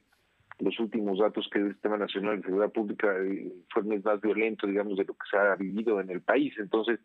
los 0.61 0.79
últimos 0.79 1.19
datos 1.19 1.49
que 1.51 1.59
el 1.59 1.73
Sistema 1.73 1.97
Nacional 1.97 2.37
de 2.37 2.43
Seguridad 2.43 2.71
Pública 2.71 3.07
eh, 3.17 3.51
el 3.75 3.85
mes 3.85 4.03
más 4.05 4.21
violento, 4.21 4.67
digamos, 4.67 4.97
de 4.97 5.05
lo 5.05 5.13
que 5.13 5.29
se 5.29 5.37
ha 5.37 5.55
vivido 5.55 5.99
en 5.99 6.09
el 6.09 6.21
país. 6.21 6.53
Entonces, 6.57 6.99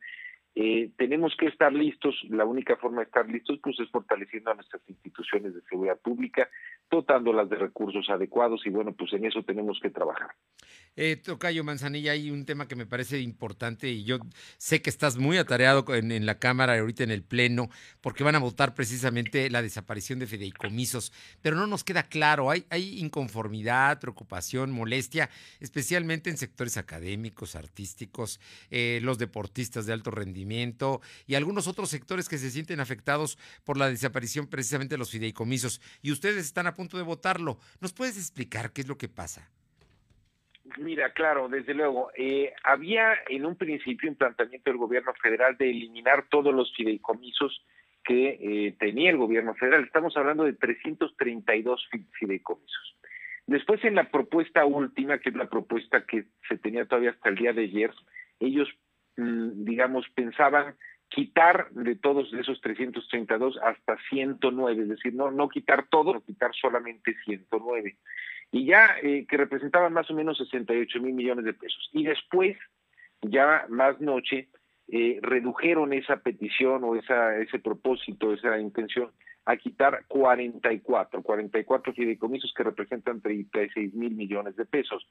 eh, 0.59 0.88
tenemos 0.96 1.36
que 1.38 1.48
estar 1.48 1.70
listos, 1.70 2.14
la 2.30 2.46
única 2.46 2.76
forma 2.76 3.02
de 3.02 3.04
estar 3.04 3.28
listos 3.28 3.59
pues 3.62 3.78
es 3.78 3.90
fortaleciendo 3.90 4.50
a 4.50 4.54
nuestras 4.54 4.80
instituciones 4.88 5.54
de 5.54 5.61
seguridad 5.68 5.98
pública, 5.98 6.48
dotándolas 6.90 7.50
de 7.50 7.57
recursos 7.57 8.09
adecuados 8.09 8.62
y 8.64 8.70
bueno, 8.70 8.94
pues 8.94 9.12
en 9.12 9.26
eso 9.26 9.42
tenemos 9.42 9.78
que 9.82 9.90
trabajar. 9.90 10.30
Eh, 10.98 11.16
Tocayo 11.16 11.62
Manzanilla, 11.62 12.12
hay 12.12 12.30
un 12.30 12.46
tema 12.46 12.66
que 12.66 12.74
me 12.74 12.86
parece 12.86 13.20
importante 13.20 13.90
y 13.90 14.04
yo 14.04 14.16
sé 14.57 14.80
que 14.80 14.88
estás 14.88 15.18
muy 15.18 15.36
atareado 15.36 15.84
en, 15.94 16.24
la 16.24 16.38
Cámara 16.38 16.74
y 16.74 16.78
ahorita 16.78 17.04
en 17.04 17.11
el 17.11 17.22
Pleno, 17.22 17.68
porque 18.00 18.24
van 18.24 18.34
a 18.34 18.38
votar 18.38 18.74
precisamente 18.74 19.50
la 19.50 19.61
desaparición 19.61 20.18
de 20.20 20.26
fideicomisos, 20.26 21.12
pero 21.42 21.57
no 21.57 21.66
nos 21.66 21.84
queda 21.84 22.04
claro, 22.04 22.50
hay, 22.50 22.64
hay 22.70 22.98
inconformidad, 22.98 24.00
preocupación, 24.00 24.70
molestia, 24.70 25.28
especialmente 25.61 26.30
en 26.30 26.38
sectores 26.38 26.78
académicos, 26.78 27.57
artísticos, 27.57 28.40
eh, 28.70 29.00
los 29.02 29.18
deportistas 29.18 29.84
de 29.84 29.92
alto 29.92 30.11
rendimiento 30.11 30.45
y 31.26 31.34
algunos 31.34 31.66
otros 31.68 31.90
sectores 31.90 32.28
que 32.28 32.38
se 32.38 32.51
sienten 32.51 32.80
afectados 32.80 33.38
por 33.64 33.76
la 33.76 33.88
desaparición 33.88 34.49
precisamente 34.49 34.94
de 34.94 34.99
los 34.99 35.11
fideicomisos. 35.11 35.80
Y 36.03 36.12
ustedes 36.12 36.44
están 36.44 36.66
a 36.66 36.74
punto 36.74 36.97
de 36.97 37.03
votarlo. 37.03 37.59
¿Nos 37.80 37.92
puedes 37.92 38.16
explicar 38.16 38.72
qué 38.72 38.82
es 38.82 38.88
lo 38.88 38.97
que 38.97 39.09
pasa? 39.09 39.51
Mira, 40.78 41.12
claro, 41.12 41.49
desde 41.49 41.74
luego. 41.74 42.11
Eh, 42.16 42.53
había 42.64 43.14
en 43.28 43.47
un 43.47 43.57
principio 43.57 44.11
un 44.11 44.16
planteamiento 44.16 44.70
del 44.70 44.78
gobierno 44.78 45.12
federal 45.22 45.57
de 45.57 45.70
eliminar 45.70 46.26
todos 46.28 46.55
los 46.55 46.74
fideicomisos 46.74 47.64
que 48.05 48.38
eh, 48.40 48.76
tenía 48.78 49.11
el 49.11 49.16
gobierno 49.16 49.55
federal. 49.55 49.84
Estamos 49.84 50.16
hablando 50.16 50.44
de 50.44 50.53
332 50.53 51.88
fideicomisos. 52.18 52.97
Después 53.47 53.84
en 53.84 53.94
la 53.94 54.11
propuesta 54.11 54.64
última, 54.64 55.18
que 55.18 55.30
es 55.30 55.36
la 55.36 55.49
propuesta 55.49 56.05
que 56.05 56.24
se 56.49 56.59
tenía 56.59 56.84
todavía 56.84 57.11
hasta 57.11 57.28
el 57.28 57.36
día 57.36 57.53
de 57.53 57.62
ayer, 57.62 57.92
ellos, 58.40 58.68
digamos, 59.17 60.07
pensaban 60.14 60.75
quitar 61.09 61.71
de 61.71 61.97
todos 61.97 62.33
esos 62.35 62.61
332 62.61 63.59
hasta 63.62 63.97
109, 64.11 64.83
es 64.83 64.89
decir, 64.89 65.14
no, 65.14 65.31
no 65.31 65.49
quitar 65.49 65.87
todo, 65.89 66.21
quitar 66.21 66.55
solamente 66.55 67.14
109. 67.25 67.97
Y 68.53 68.67
ya 68.67 68.97
eh, 69.03 69.27
que 69.29 69.37
representaban 69.37 69.93
más 69.93 70.11
o 70.11 70.14
menos 70.14 70.39
68 70.39 71.01
mil 71.01 71.14
millones 71.14 71.45
de 71.45 71.55
pesos. 71.55 71.89
Y 71.93 72.05
después, 72.05 72.57
ya 73.23 73.67
más 73.69 74.01
noche, 74.01 74.49
eh, 74.89 75.19
redujeron 75.23 75.93
esa 75.93 76.19
petición 76.19 76.85
o 76.85 76.95
esa, 76.97 77.37
ese 77.39 77.59
propósito, 77.59 78.33
esa 78.33 78.59
intención 78.59 79.11
a 79.45 79.57
quitar 79.57 80.05
44, 80.09 81.23
44 81.23 81.93
fideicomisos 81.93 82.53
que 82.53 82.64
representan 82.64 83.21
36 83.21 83.95
mil 83.95 84.14
millones 84.14 84.57
de 84.57 84.64
pesos. 84.64 85.07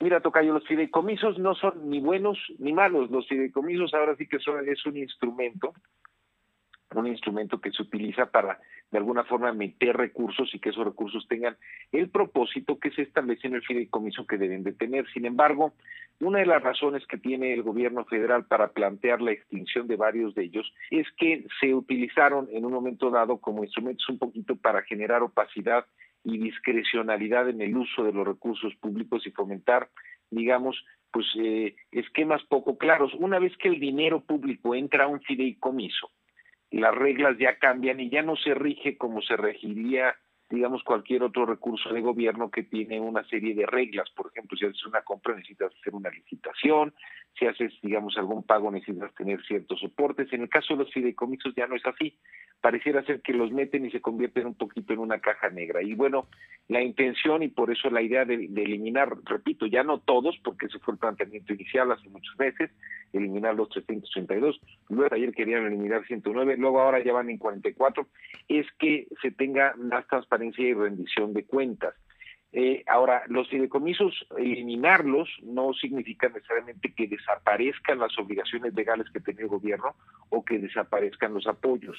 Mira, 0.00 0.20
Tocayo, 0.20 0.52
los 0.52 0.66
fideicomisos 0.66 1.38
no 1.38 1.54
son 1.54 1.88
ni 1.88 2.00
buenos 2.00 2.38
ni 2.58 2.72
malos. 2.72 3.10
Los 3.10 3.26
fideicomisos 3.28 3.94
ahora 3.94 4.14
sí 4.16 4.26
que 4.26 4.38
son, 4.38 4.68
es 4.68 4.84
un 4.84 4.98
instrumento, 4.98 5.72
un 6.94 7.06
instrumento 7.06 7.60
que 7.60 7.72
se 7.72 7.82
utiliza 7.82 8.26
para 8.26 8.60
de 8.90 8.98
alguna 8.98 9.24
forma 9.24 9.52
meter 9.52 9.96
recursos 9.96 10.54
y 10.54 10.60
que 10.60 10.68
esos 10.68 10.84
recursos 10.84 11.26
tengan 11.28 11.56
el 11.92 12.10
propósito 12.10 12.78
que 12.78 12.90
se 12.90 13.02
establece 13.02 13.48
en 13.48 13.54
el 13.54 13.62
fideicomiso 13.62 14.26
que 14.26 14.38
deben 14.38 14.62
de 14.62 14.72
tener. 14.72 15.06
Sin 15.12 15.24
embargo, 15.24 15.72
una 16.20 16.38
de 16.38 16.46
las 16.46 16.62
razones 16.62 17.06
que 17.06 17.18
tiene 17.18 17.52
el 17.52 17.62
gobierno 17.62 18.04
federal 18.04 18.44
para 18.46 18.68
plantear 18.68 19.20
la 19.20 19.32
extinción 19.32 19.86
de 19.88 19.96
varios 19.96 20.34
de 20.34 20.44
ellos 20.44 20.72
es 20.90 21.06
que 21.18 21.46
se 21.60 21.74
utilizaron 21.74 22.48
en 22.52 22.64
un 22.64 22.72
momento 22.72 23.10
dado 23.10 23.38
como 23.38 23.64
instrumentos 23.64 24.08
un 24.08 24.18
poquito 24.18 24.56
para 24.56 24.82
generar 24.82 25.22
opacidad 25.22 25.86
y 26.24 26.38
discrecionalidad 26.38 27.48
en 27.48 27.60
el 27.60 27.76
uso 27.76 28.04
de 28.04 28.12
los 28.12 28.26
recursos 28.26 28.74
públicos 28.76 29.26
y 29.26 29.30
fomentar, 29.30 29.90
digamos, 30.30 30.84
pues 31.10 31.26
eh, 31.38 31.76
esquemas 31.92 32.42
poco 32.44 32.78
claros. 32.78 33.14
Una 33.14 33.38
vez 33.38 33.56
que 33.56 33.68
el 33.68 33.80
dinero 33.80 34.20
público 34.20 34.74
entra 34.74 35.04
a 35.04 35.08
un 35.08 35.20
fideicomiso, 35.20 36.10
las 36.70 36.94
reglas 36.94 37.38
ya 37.38 37.58
cambian 37.58 38.00
y 38.00 38.10
ya 38.10 38.22
no 38.22 38.36
se 38.36 38.54
rige 38.54 38.96
como 38.96 39.22
se 39.22 39.36
regiría 39.36 40.16
digamos, 40.48 40.82
cualquier 40.84 41.22
otro 41.22 41.44
recurso 41.44 41.92
de 41.92 42.00
gobierno 42.00 42.50
que 42.50 42.62
tiene 42.62 43.00
una 43.00 43.24
serie 43.24 43.54
de 43.54 43.66
reglas. 43.66 44.08
Por 44.10 44.28
ejemplo, 44.28 44.56
si 44.56 44.64
haces 44.64 44.86
una 44.86 45.02
compra 45.02 45.34
necesitas 45.34 45.72
hacer 45.80 45.94
una 45.94 46.10
licitación, 46.10 46.94
si 47.38 47.46
haces, 47.46 47.72
digamos, 47.82 48.16
algún 48.16 48.42
pago 48.42 48.70
necesitas 48.70 49.12
tener 49.14 49.44
ciertos 49.44 49.80
soportes. 49.80 50.32
En 50.32 50.42
el 50.42 50.48
caso 50.48 50.74
de 50.74 50.84
los 50.84 50.92
fideicomisos 50.92 51.54
ya 51.54 51.66
no 51.66 51.74
es 51.74 51.84
así. 51.84 52.16
Pareciera 52.60 53.04
ser 53.04 53.20
que 53.20 53.32
los 53.32 53.52
meten 53.52 53.84
y 53.84 53.90
se 53.90 54.00
convierten 54.00 54.46
un 54.46 54.54
poquito 54.54 54.92
en 54.92 55.00
una 55.00 55.18
caja 55.18 55.50
negra. 55.50 55.82
Y 55.82 55.94
bueno, 55.94 56.28
la 56.68 56.80
intención 56.80 57.42
y 57.42 57.48
por 57.48 57.70
eso 57.70 57.90
la 57.90 58.02
idea 58.02 58.24
de, 58.24 58.34
eliminar, 58.34 59.16
repito, 59.24 59.66
ya 59.66 59.82
no 59.82 59.98
todos, 59.98 60.36
porque 60.42 60.66
ese 60.66 60.78
fue 60.78 60.94
el 60.94 61.00
planteamiento 61.00 61.52
inicial 61.52 61.92
hace 61.92 62.08
muchos 62.08 62.36
meses, 62.38 62.70
eliminar 63.12 63.54
los 63.54 63.68
332, 63.68 64.60
luego 64.88 65.14
ayer 65.14 65.32
querían 65.32 65.64
eliminar 65.64 66.04
109, 66.06 66.56
luego 66.56 66.80
ahora 66.80 67.02
ya 67.04 67.12
van 67.12 67.30
en 67.30 67.38
44, 67.38 68.06
es 68.48 68.66
que 68.78 69.06
se 69.22 69.30
tenga 69.30 69.74
más 69.76 70.06
transparencia 70.08 70.35
y 70.42 70.74
rendición 70.74 71.32
de 71.32 71.44
cuentas. 71.44 71.94
Eh, 72.52 72.84
ahora, 72.86 73.22
los 73.26 73.48
fideicomisos, 73.48 74.26
eliminarlos 74.38 75.28
no 75.42 75.74
significa 75.74 76.28
necesariamente 76.28 76.94
que 76.94 77.06
desaparezcan 77.06 77.98
las 77.98 78.16
obligaciones 78.18 78.72
legales 78.74 79.10
que 79.10 79.20
tiene 79.20 79.42
el 79.42 79.48
gobierno 79.48 79.94
o 80.30 80.44
que 80.44 80.58
desaparezcan 80.58 81.34
los 81.34 81.46
apoyos. 81.46 81.96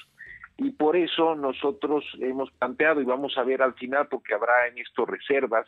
Y 0.56 0.70
por 0.72 0.96
eso 0.96 1.36
nosotros 1.36 2.04
hemos 2.20 2.50
planteado, 2.52 3.00
y 3.00 3.04
vamos 3.04 3.38
a 3.38 3.44
ver 3.44 3.62
al 3.62 3.74
final, 3.74 4.08
porque 4.08 4.34
habrá 4.34 4.66
en 4.66 4.78
esto 4.78 5.06
reservas 5.06 5.66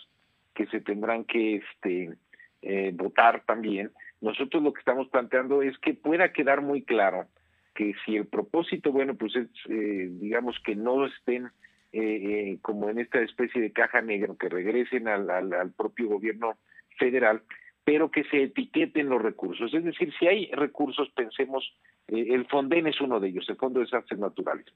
que 0.54 0.66
se 0.66 0.80
tendrán 0.80 1.24
que 1.24 1.56
este, 1.56 2.14
eh, 2.62 2.90
votar 2.92 3.44
también, 3.46 3.92
nosotros 4.20 4.62
lo 4.62 4.72
que 4.72 4.80
estamos 4.80 5.08
planteando 5.08 5.62
es 5.62 5.78
que 5.78 5.94
pueda 5.94 6.32
quedar 6.32 6.62
muy 6.62 6.82
claro 6.82 7.26
que 7.74 7.94
si 8.04 8.16
el 8.16 8.26
propósito, 8.26 8.92
bueno, 8.92 9.14
pues 9.14 9.36
es, 9.36 9.48
eh, 9.68 10.08
digamos, 10.10 10.58
que 10.64 10.74
no 10.74 11.06
estén 11.06 11.48
eh, 11.92 12.58
como 12.62 12.88
en 12.88 12.98
esta 12.98 13.20
especie 13.20 13.60
de 13.60 13.72
caja 13.72 14.00
negra, 14.00 14.34
que 14.38 14.48
regresen 14.48 15.08
al, 15.08 15.30
al, 15.30 15.72
propio 15.72 16.08
gobierno 16.08 16.58
federal, 16.98 17.42
pero 17.84 18.10
que 18.10 18.24
se 18.24 18.44
etiqueten 18.44 19.08
los 19.08 19.20
recursos. 19.22 19.72
Es 19.72 19.84
decir, 19.84 20.12
si 20.18 20.26
hay 20.26 20.50
recursos, 20.52 21.10
pensemos, 21.10 21.74
el 22.08 22.46
FONDEN 22.46 22.86
es 22.86 23.00
uno 23.00 23.20
de 23.20 23.28
ellos, 23.28 23.48
el 23.48 23.56
Fondo 23.56 23.80
de 23.80 23.86
Desastres 23.86 24.20
Naturales. 24.20 24.66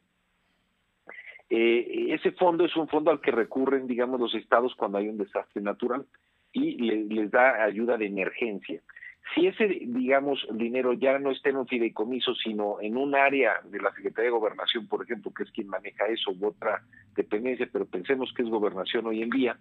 ese 1.49 2.33
fondo 2.33 2.65
es 2.65 2.75
un 2.77 2.89
fondo 2.89 3.11
al 3.11 3.21
que 3.21 3.31
recurren, 3.31 3.87
digamos, 3.87 4.19
los 4.19 4.35
estados 4.35 4.75
cuando 4.75 4.99
hay 4.99 5.09
un 5.09 5.19
desastre 5.19 5.63
natural 5.63 6.07
y 6.53 6.77
les 6.77 7.31
da 7.31 7.65
ayuda 7.65 7.97
de 7.97 8.07
emergencia. 8.07 8.81
Si 9.33 9.47
ese, 9.47 9.67
digamos, 9.67 10.47
dinero 10.53 10.93
ya 10.93 11.19
no 11.19 11.31
está 11.31 11.49
en 11.49 11.57
un 11.57 11.67
fideicomiso, 11.67 12.35
sino 12.35 12.81
en 12.81 12.97
un 12.97 13.15
área 13.15 13.61
de 13.65 13.81
la 13.81 13.91
Secretaría 13.93 14.31
de 14.31 14.39
Gobernación, 14.39 14.87
por 14.87 15.03
ejemplo, 15.03 15.33
que 15.33 15.45
es 15.45 15.51
quien 15.51 15.69
maneja 15.69 16.07
eso, 16.07 16.33
u 16.33 16.47
otra 16.47 16.83
dependencia, 17.17 17.69
pero 17.73 17.87
pensemos 17.87 18.33
que 18.35 18.43
es 18.43 18.49
gobernación 18.49 19.07
hoy 19.07 19.23
en 19.23 19.31
día, 19.31 19.57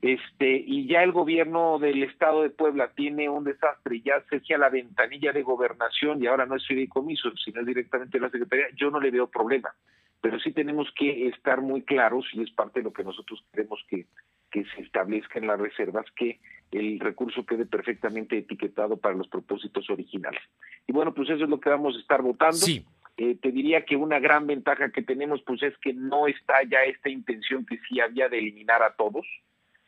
este, 0.00 0.62
y 0.66 0.86
ya 0.86 1.02
el 1.02 1.12
gobierno 1.12 1.78
del 1.78 2.02
estado 2.02 2.42
de 2.42 2.50
Puebla 2.50 2.92
tiene 2.94 3.28
un 3.28 3.44
desastre, 3.44 4.02
ya 4.02 4.22
se 4.28 4.36
hacía 4.36 4.58
la 4.58 4.68
ventanilla 4.68 5.32
de 5.32 5.42
gobernación 5.42 6.22
y 6.22 6.26
ahora 6.26 6.44
no 6.44 6.56
es 6.56 6.66
fideicomiso, 6.66 7.34
sino 7.36 7.60
es 7.60 7.66
directamente 7.66 8.20
la 8.20 8.28
Secretaría, 8.28 8.66
yo 8.76 8.90
no 8.90 9.00
le 9.00 9.10
veo 9.10 9.30
problema, 9.30 9.74
pero 10.20 10.38
sí 10.40 10.52
tenemos 10.52 10.92
que 10.94 11.28
estar 11.28 11.60
muy 11.60 11.82
claros, 11.82 12.26
y 12.32 12.42
es 12.42 12.50
parte 12.50 12.80
de 12.80 12.84
lo 12.84 12.92
que 12.92 13.04
nosotros 13.04 13.42
queremos 13.50 13.82
que, 13.88 14.06
que 14.54 14.64
se 14.66 14.82
establezca 14.82 15.40
en 15.40 15.48
las 15.48 15.58
reservas, 15.58 16.06
que 16.14 16.38
el 16.70 17.00
recurso 17.00 17.44
quede 17.44 17.66
perfectamente 17.66 18.38
etiquetado 18.38 18.96
para 18.96 19.16
los 19.16 19.26
propósitos 19.26 19.90
originales. 19.90 20.40
Y 20.86 20.92
bueno, 20.92 21.12
pues 21.12 21.28
eso 21.28 21.42
es 21.42 21.50
lo 21.50 21.58
que 21.58 21.70
vamos 21.70 21.96
a 21.96 21.98
estar 21.98 22.22
votando. 22.22 22.54
Sí. 22.54 22.86
Eh, 23.16 23.34
te 23.34 23.50
diría 23.50 23.84
que 23.84 23.96
una 23.96 24.20
gran 24.20 24.46
ventaja 24.46 24.92
que 24.92 25.02
tenemos 25.02 25.42
pues 25.42 25.60
es 25.64 25.76
que 25.78 25.92
no 25.92 26.28
está 26.28 26.62
ya 26.70 26.84
esta 26.84 27.10
intención 27.10 27.66
que 27.66 27.80
sí 27.88 27.98
había 27.98 28.28
de 28.28 28.38
eliminar 28.38 28.80
a 28.84 28.94
todos. 28.94 29.26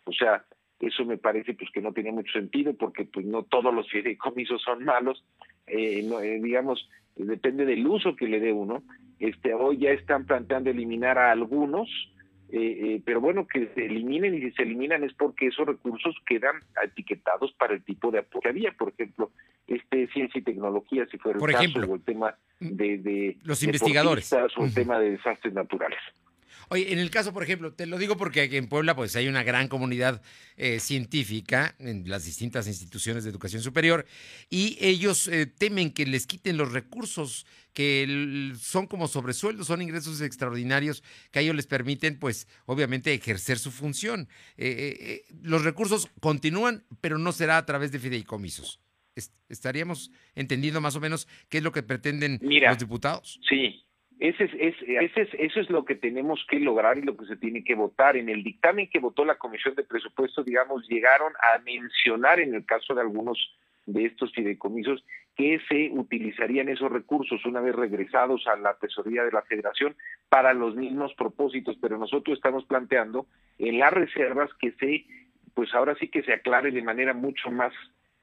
O 0.03 0.13
sea, 0.13 0.45
eso 0.81 1.05
me 1.05 1.17
parece 1.17 1.55
pues 1.55 1.71
que 1.71 1.81
no 1.81 1.93
tiene 1.93 2.11
mucho 2.11 2.33
sentido 2.33 2.75
porque 2.75 3.05
pues 3.05 3.25
no 3.25 3.45
todos 3.45 3.73
los 3.73 3.89
fideicomisos 3.89 4.63
son 4.63 4.85
malos. 4.85 5.25
Eh, 5.69 6.01
eh, 6.01 6.41
digamos, 6.43 6.91
depende 7.15 7.67
del 7.67 7.87
uso 7.87 8.17
que 8.17 8.27
le 8.27 8.41
dé 8.41 8.53
uno. 8.53 8.83
Este, 9.21 9.55
hoy 9.55 9.79
ya 9.79 9.91
están 9.91 10.27
planteando 10.27 10.71
eliminar 10.71 11.19
a 11.19 11.31
algunos 11.31 11.89
eh, 12.53 12.59
eh, 12.59 13.03
pero 13.05 13.21
bueno, 13.21 13.47
que 13.47 13.69
se 13.75 13.87
eliminen 13.87 14.35
y 14.35 14.41
si 14.41 14.51
se 14.53 14.63
eliminan 14.63 15.03
es 15.03 15.13
porque 15.15 15.49
esos 15.49 15.67
recursos 15.67 16.15
quedan 16.27 16.57
etiquetados 16.83 17.53
para 17.53 17.75
el 17.75 17.83
tipo 17.83 18.11
de 18.11 18.21
apoyo 18.21 18.43
que 18.43 18.49
había, 18.49 18.73
por 18.73 18.91
ejemplo, 18.91 19.31
este 19.67 20.07
ciencia 20.09 20.39
y 20.39 20.43
tecnología, 20.43 21.07
si 21.11 21.19
fuera 21.19 21.39
por 21.39 21.51
el 21.51 21.57
ejemplo, 21.57 21.83
caso, 21.83 21.93
o 21.93 21.97
el 21.97 22.03
tema 22.03 22.37
de, 22.61 22.99
de 22.99 23.37
los 23.43 23.63
investigadores. 23.63 24.33
o 24.33 24.65
el 24.65 24.75
tema 24.75 24.99
de 24.99 25.13
desastres 25.13 25.55
naturales. 25.55 25.99
Oye, 26.69 26.93
en 26.93 26.99
el 26.99 27.11
caso, 27.11 27.33
por 27.33 27.43
ejemplo, 27.43 27.73
te 27.73 27.87
lo 27.87 27.99
digo 27.99 28.17
porque 28.17 28.43
aquí 28.43 28.57
en 28.57 28.69
Puebla 28.69 28.97
pues 28.97 29.15
hay 29.17 29.29
una 29.29 29.43
gran 29.43 29.69
comunidad 29.69 30.23
eh, 30.57 30.81
científica 30.81 31.75
en 31.79 32.09
las 32.09 32.25
distintas 32.25 32.67
instituciones 32.67 33.25
de 33.25 33.31
educación 33.31 33.63
superior 33.63 34.07
y 34.51 34.77
ellos 34.81 35.29
eh, 35.29 35.47
temen 35.47 35.93
que 35.93 36.07
les 36.07 36.27
quiten 36.27 36.57
los 36.57 36.73
recursos 36.73 37.47
que 37.73 38.53
son 38.59 38.87
como 38.87 39.07
sobresueldos, 39.07 39.67
son 39.67 39.83
ingresos 39.83 40.21
extraordinarios 40.21 41.05
que 41.31 41.39
a 41.39 41.43
ellos 41.43 41.55
les 41.55 41.67
permiten 41.67 42.19
pues 42.19 42.49
obviamente 42.65 43.13
ejercer 43.13 43.59
su 43.59 43.71
función. 43.71 44.29
Eh, 44.57 45.25
los 45.43 45.63
recursos 45.63 46.09
continúan, 46.21 46.85
pero 47.01 47.19
no 47.19 47.33
será 47.33 47.59
a 47.59 47.67
través 47.67 47.93
de 47.93 47.99
fideicomisos. 47.99 48.81
¿Estaríamos 49.49 50.11
entendiendo 50.35 50.81
más 50.81 50.97
o 50.97 51.01
menos 51.01 51.27
qué 51.49 51.59
es 51.59 51.65
lo 51.65 51.73
que 51.73 51.83
pretenden 51.83 52.39
los 52.43 52.79
diputados? 52.79 53.41
Sí, 53.49 53.86
ese 54.19 54.45
es, 54.45 54.77
ese 54.81 55.21
es, 55.23 55.29
eso 55.39 55.61
es 55.61 55.69
lo 55.69 55.85
que 55.85 55.95
tenemos 55.95 56.45
que 56.49 56.59
lograr 56.59 56.97
y 56.97 57.03
lo 57.03 57.17
que 57.17 57.27
se 57.27 57.37
tiene 57.37 57.65
que 57.65 57.75
votar. 57.75 58.17
En 58.17 58.29
el 58.29 58.43
dictamen 58.43 58.89
que 58.89 58.99
votó 58.99 59.25
la 59.25 59.37
Comisión 59.37 59.75
de 59.75 59.85
Presupuesto, 59.85 60.43
digamos, 60.43 60.89
llegaron 60.89 61.33
a 61.35 61.59
mencionar 61.59 62.41
en 62.41 62.55
el 62.55 62.65
caso 62.65 62.95
de 62.95 63.03
algunos 63.03 63.39
de 63.85 64.07
estos 64.07 64.33
fideicomisos 64.33 65.05
que 65.37 65.61
se 65.69 65.91
utilizarían 65.93 66.69
esos 66.69 66.91
recursos 66.91 67.45
una 67.45 67.61
vez 67.61 67.75
regresados 67.75 68.47
a 68.47 68.57
la 68.57 68.75
tesorería 68.75 69.23
de 69.23 69.33
la 69.33 69.43
Federación 69.43 69.95
para 70.31 70.55
los 70.55 70.75
mismos 70.75 71.13
propósitos, 71.15 71.77
pero 71.81 71.99
nosotros 71.99 72.39
estamos 72.39 72.65
planteando 72.65 73.27
en 73.59 73.79
las 73.79 73.93
reservas 73.93 74.51
que 74.59 74.73
se, 74.73 75.05
pues 75.55 75.75
ahora 75.75 75.95
sí 76.01 76.09
que 76.09 76.23
se 76.23 76.33
aclare 76.33 76.71
de 76.71 76.83
manera 76.83 77.13
mucho 77.13 77.51
más 77.51 77.73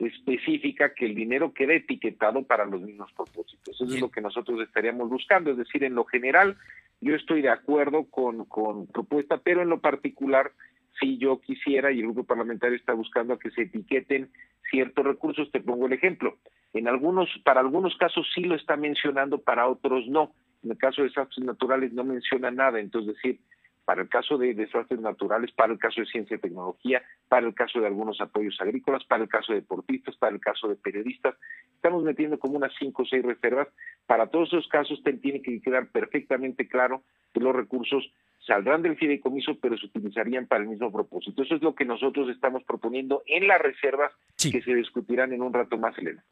específica 0.05 0.93
que 0.93 1.05
el 1.05 1.15
dinero 1.15 1.53
quede 1.53 1.77
etiquetado 1.77 2.43
para 2.43 2.65
los 2.65 2.81
mismos 2.81 3.11
propósitos. 3.13 3.75
Eso 3.75 3.85
es 3.85 4.01
lo 4.01 4.09
que 4.09 4.21
nosotros 4.21 4.61
estaríamos 4.61 5.09
buscando. 5.09 5.51
Es 5.51 5.57
decir, 5.57 5.83
en 5.83 5.95
lo 5.95 6.05
general, 6.05 6.57
yo 7.01 7.15
estoy 7.15 7.41
de 7.41 7.49
acuerdo 7.49 8.05
con, 8.05 8.45
con 8.45 8.87
propuesta, 8.87 9.37
pero 9.37 9.61
en 9.61 9.69
lo 9.69 9.81
particular, 9.81 10.51
si 10.99 11.17
yo 11.17 11.41
quisiera 11.41 11.91
y 11.91 11.99
el 11.99 12.05
grupo 12.05 12.23
parlamentario 12.23 12.75
está 12.75 12.93
buscando 12.93 13.33
a 13.33 13.39
que 13.39 13.51
se 13.51 13.63
etiqueten 13.63 14.29
ciertos 14.69 15.05
recursos, 15.05 15.51
te 15.51 15.59
pongo 15.59 15.87
el 15.87 15.93
ejemplo. 15.93 16.37
En 16.73 16.87
algunos, 16.87 17.29
para 17.43 17.59
algunos 17.59 17.95
casos 17.97 18.27
sí 18.33 18.43
lo 18.43 18.55
está 18.55 18.75
mencionando, 18.77 19.39
para 19.39 19.67
otros 19.67 20.07
no. 20.07 20.33
En 20.63 20.71
el 20.71 20.77
caso 20.77 21.01
de 21.01 21.09
desastres 21.09 21.45
naturales 21.45 21.93
no 21.93 22.03
menciona 22.03 22.51
nada. 22.51 22.79
Entonces, 22.79 23.15
decir, 23.15 23.39
para 23.85 24.01
el 24.01 24.09
caso 24.09 24.37
de 24.37 24.53
desastres 24.53 24.99
naturales, 24.99 25.51
para 25.51 25.73
el 25.73 25.79
caso 25.79 26.01
de 26.01 26.07
ciencia 26.07 26.35
y 26.35 26.39
tecnología, 26.39 27.03
para 27.27 27.45
el 27.45 27.53
caso 27.53 27.79
de 27.79 27.87
algunos 27.87 28.19
apoyos 28.21 28.55
agrícolas, 28.59 29.03
para 29.05 29.23
el 29.23 29.29
caso 29.29 29.53
de 29.53 29.61
deportistas, 29.61 30.15
para 30.17 30.33
el 30.33 30.41
caso 30.41 30.67
de 30.67 30.75
periodistas. 30.75 31.35
Estamos 31.75 32.03
metiendo 32.03 32.39
como 32.39 32.57
unas 32.57 32.73
cinco 32.79 33.03
o 33.03 33.05
seis 33.05 33.23
reservas. 33.23 33.67
Para 34.05 34.27
todos 34.27 34.49
esos 34.49 34.67
casos 34.67 35.01
tiene 35.21 35.41
que 35.41 35.61
quedar 35.61 35.87
perfectamente 35.91 36.67
claro 36.67 37.03
que 37.33 37.39
los 37.39 37.55
recursos 37.55 38.11
saldrán 38.45 38.81
del 38.81 38.97
fideicomiso, 38.97 39.57
pero 39.61 39.77
se 39.77 39.85
utilizarían 39.85 40.47
para 40.47 40.63
el 40.63 40.69
mismo 40.69 40.91
propósito. 40.91 41.43
Eso 41.43 41.55
es 41.55 41.61
lo 41.61 41.75
que 41.75 41.85
nosotros 41.85 42.29
estamos 42.29 42.63
proponiendo 42.63 43.23
en 43.25 43.47
las 43.47 43.61
reservas 43.61 44.11
que 44.37 44.61
se 44.61 44.75
discutirán 44.75 45.33
en 45.33 45.41
un 45.41 45.53
rato 45.53 45.77
más, 45.77 45.97
Elena 45.97 46.23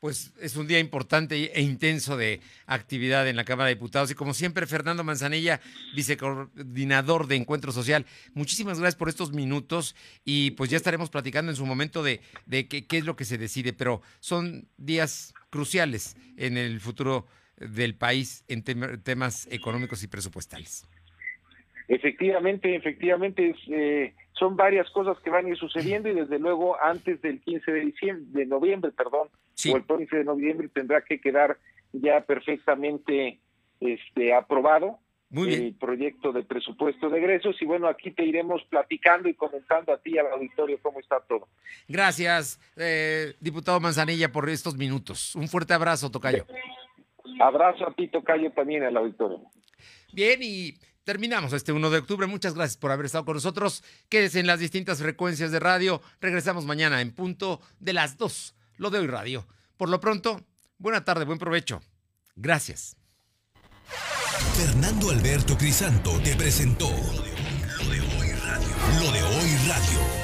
pues 0.00 0.32
es 0.40 0.56
un 0.56 0.66
día 0.66 0.78
importante 0.78 1.58
e 1.58 1.62
intenso 1.62 2.16
de 2.16 2.40
actividad 2.66 3.26
en 3.28 3.36
la 3.36 3.44
Cámara 3.44 3.68
de 3.68 3.74
Diputados. 3.74 4.10
Y 4.10 4.14
como 4.14 4.34
siempre, 4.34 4.66
Fernando 4.66 5.02
Manzanilla, 5.02 5.60
vicecoordinador 5.94 7.26
de 7.26 7.36
Encuentro 7.36 7.72
Social, 7.72 8.04
muchísimas 8.34 8.78
gracias 8.78 8.96
por 8.96 9.08
estos 9.08 9.32
minutos 9.32 9.94
y 10.24 10.52
pues 10.52 10.70
ya 10.70 10.76
estaremos 10.76 11.10
platicando 11.10 11.50
en 11.50 11.56
su 11.56 11.66
momento 11.66 12.02
de, 12.02 12.20
de 12.46 12.68
qué, 12.68 12.86
qué 12.86 12.98
es 12.98 13.04
lo 13.04 13.16
que 13.16 13.24
se 13.24 13.38
decide, 13.38 13.72
pero 13.72 14.02
son 14.20 14.68
días 14.76 15.32
cruciales 15.50 16.16
en 16.36 16.58
el 16.58 16.80
futuro 16.80 17.26
del 17.56 17.94
país 17.94 18.44
en 18.48 18.62
temas 18.62 19.46
económicos 19.50 20.02
y 20.02 20.08
presupuestales. 20.08 20.86
Efectivamente, 21.88 22.74
efectivamente 22.74 23.50
es, 23.50 23.56
eh, 23.68 24.14
son 24.32 24.56
varias 24.56 24.90
cosas 24.90 25.18
que 25.20 25.30
van 25.30 25.46
a 25.46 25.48
ir 25.50 25.56
sucediendo 25.56 26.08
y 26.08 26.14
desde 26.14 26.38
luego 26.38 26.80
antes 26.80 27.20
del 27.22 27.40
15 27.40 27.72
de 27.72 27.80
diciembre, 27.80 28.24
de 28.40 28.46
noviembre, 28.46 28.90
perdón, 28.92 29.28
o 29.70 29.76
el 29.76 29.84
15 29.84 30.16
de 30.16 30.24
noviembre 30.24 30.68
tendrá 30.68 31.02
que 31.02 31.20
quedar 31.20 31.58
ya 31.92 32.22
perfectamente 32.22 33.38
este 33.80 34.34
aprobado 34.34 34.98
el 35.42 35.74
proyecto 35.74 36.32
de 36.32 36.44
presupuesto 36.44 37.10
de 37.10 37.18
egresos 37.18 37.60
y 37.60 37.64
bueno, 37.64 37.88
aquí 37.88 38.12
te 38.12 38.24
iremos 38.24 38.62
platicando 38.68 39.28
y 39.28 39.34
comentando 39.34 39.92
a 39.92 39.98
ti 39.98 40.16
al 40.16 40.28
auditorio 40.28 40.78
cómo 40.80 41.00
está 41.00 41.20
todo. 41.20 41.48
Gracias, 41.88 42.60
eh, 42.76 43.34
diputado 43.40 43.80
Manzanilla, 43.80 44.30
por 44.30 44.48
estos 44.48 44.76
minutos. 44.76 45.34
Un 45.34 45.48
fuerte 45.48 45.74
abrazo, 45.74 46.10
Tocayo. 46.10 46.46
Abrazo 47.40 47.88
a 47.88 47.94
ti, 47.94 48.08
Tocayo, 48.08 48.52
también 48.52 48.84
al 48.84 48.96
auditorio. 48.96 49.40
Bien, 50.12 50.38
y 50.40 50.74
Terminamos 51.04 51.52
este 51.52 51.72
1 51.72 51.90
de 51.90 51.98
octubre. 51.98 52.26
Muchas 52.26 52.54
gracias 52.54 52.78
por 52.78 52.90
haber 52.90 53.06
estado 53.06 53.26
con 53.26 53.34
nosotros. 53.34 53.84
Quédese 54.08 54.40
en 54.40 54.46
las 54.46 54.58
distintas 54.58 54.98
frecuencias 54.98 55.52
de 55.52 55.60
radio. 55.60 56.00
Regresamos 56.20 56.64
mañana 56.64 57.00
en 57.00 57.12
punto 57.12 57.60
de 57.78 57.92
las 57.92 58.16
2. 58.16 58.54
Lo 58.78 58.90
de 58.90 58.98
hoy 58.98 59.06
radio. 59.06 59.46
Por 59.76 59.90
lo 59.90 60.00
pronto, 60.00 60.40
buena 60.78 61.04
tarde, 61.04 61.24
buen 61.24 61.38
provecho. 61.38 61.82
Gracias. 62.36 62.96
Fernando 64.56 65.10
Alberto 65.10 65.56
Crisanto 65.58 66.18
te 66.22 66.34
presentó 66.36 66.88
Lo 66.90 67.90
de 67.90 68.00
hoy 68.00 68.32
radio. 68.32 68.68
Lo 69.00 69.12
de 69.12 69.22
hoy 69.22 69.56
radio. 69.68 70.23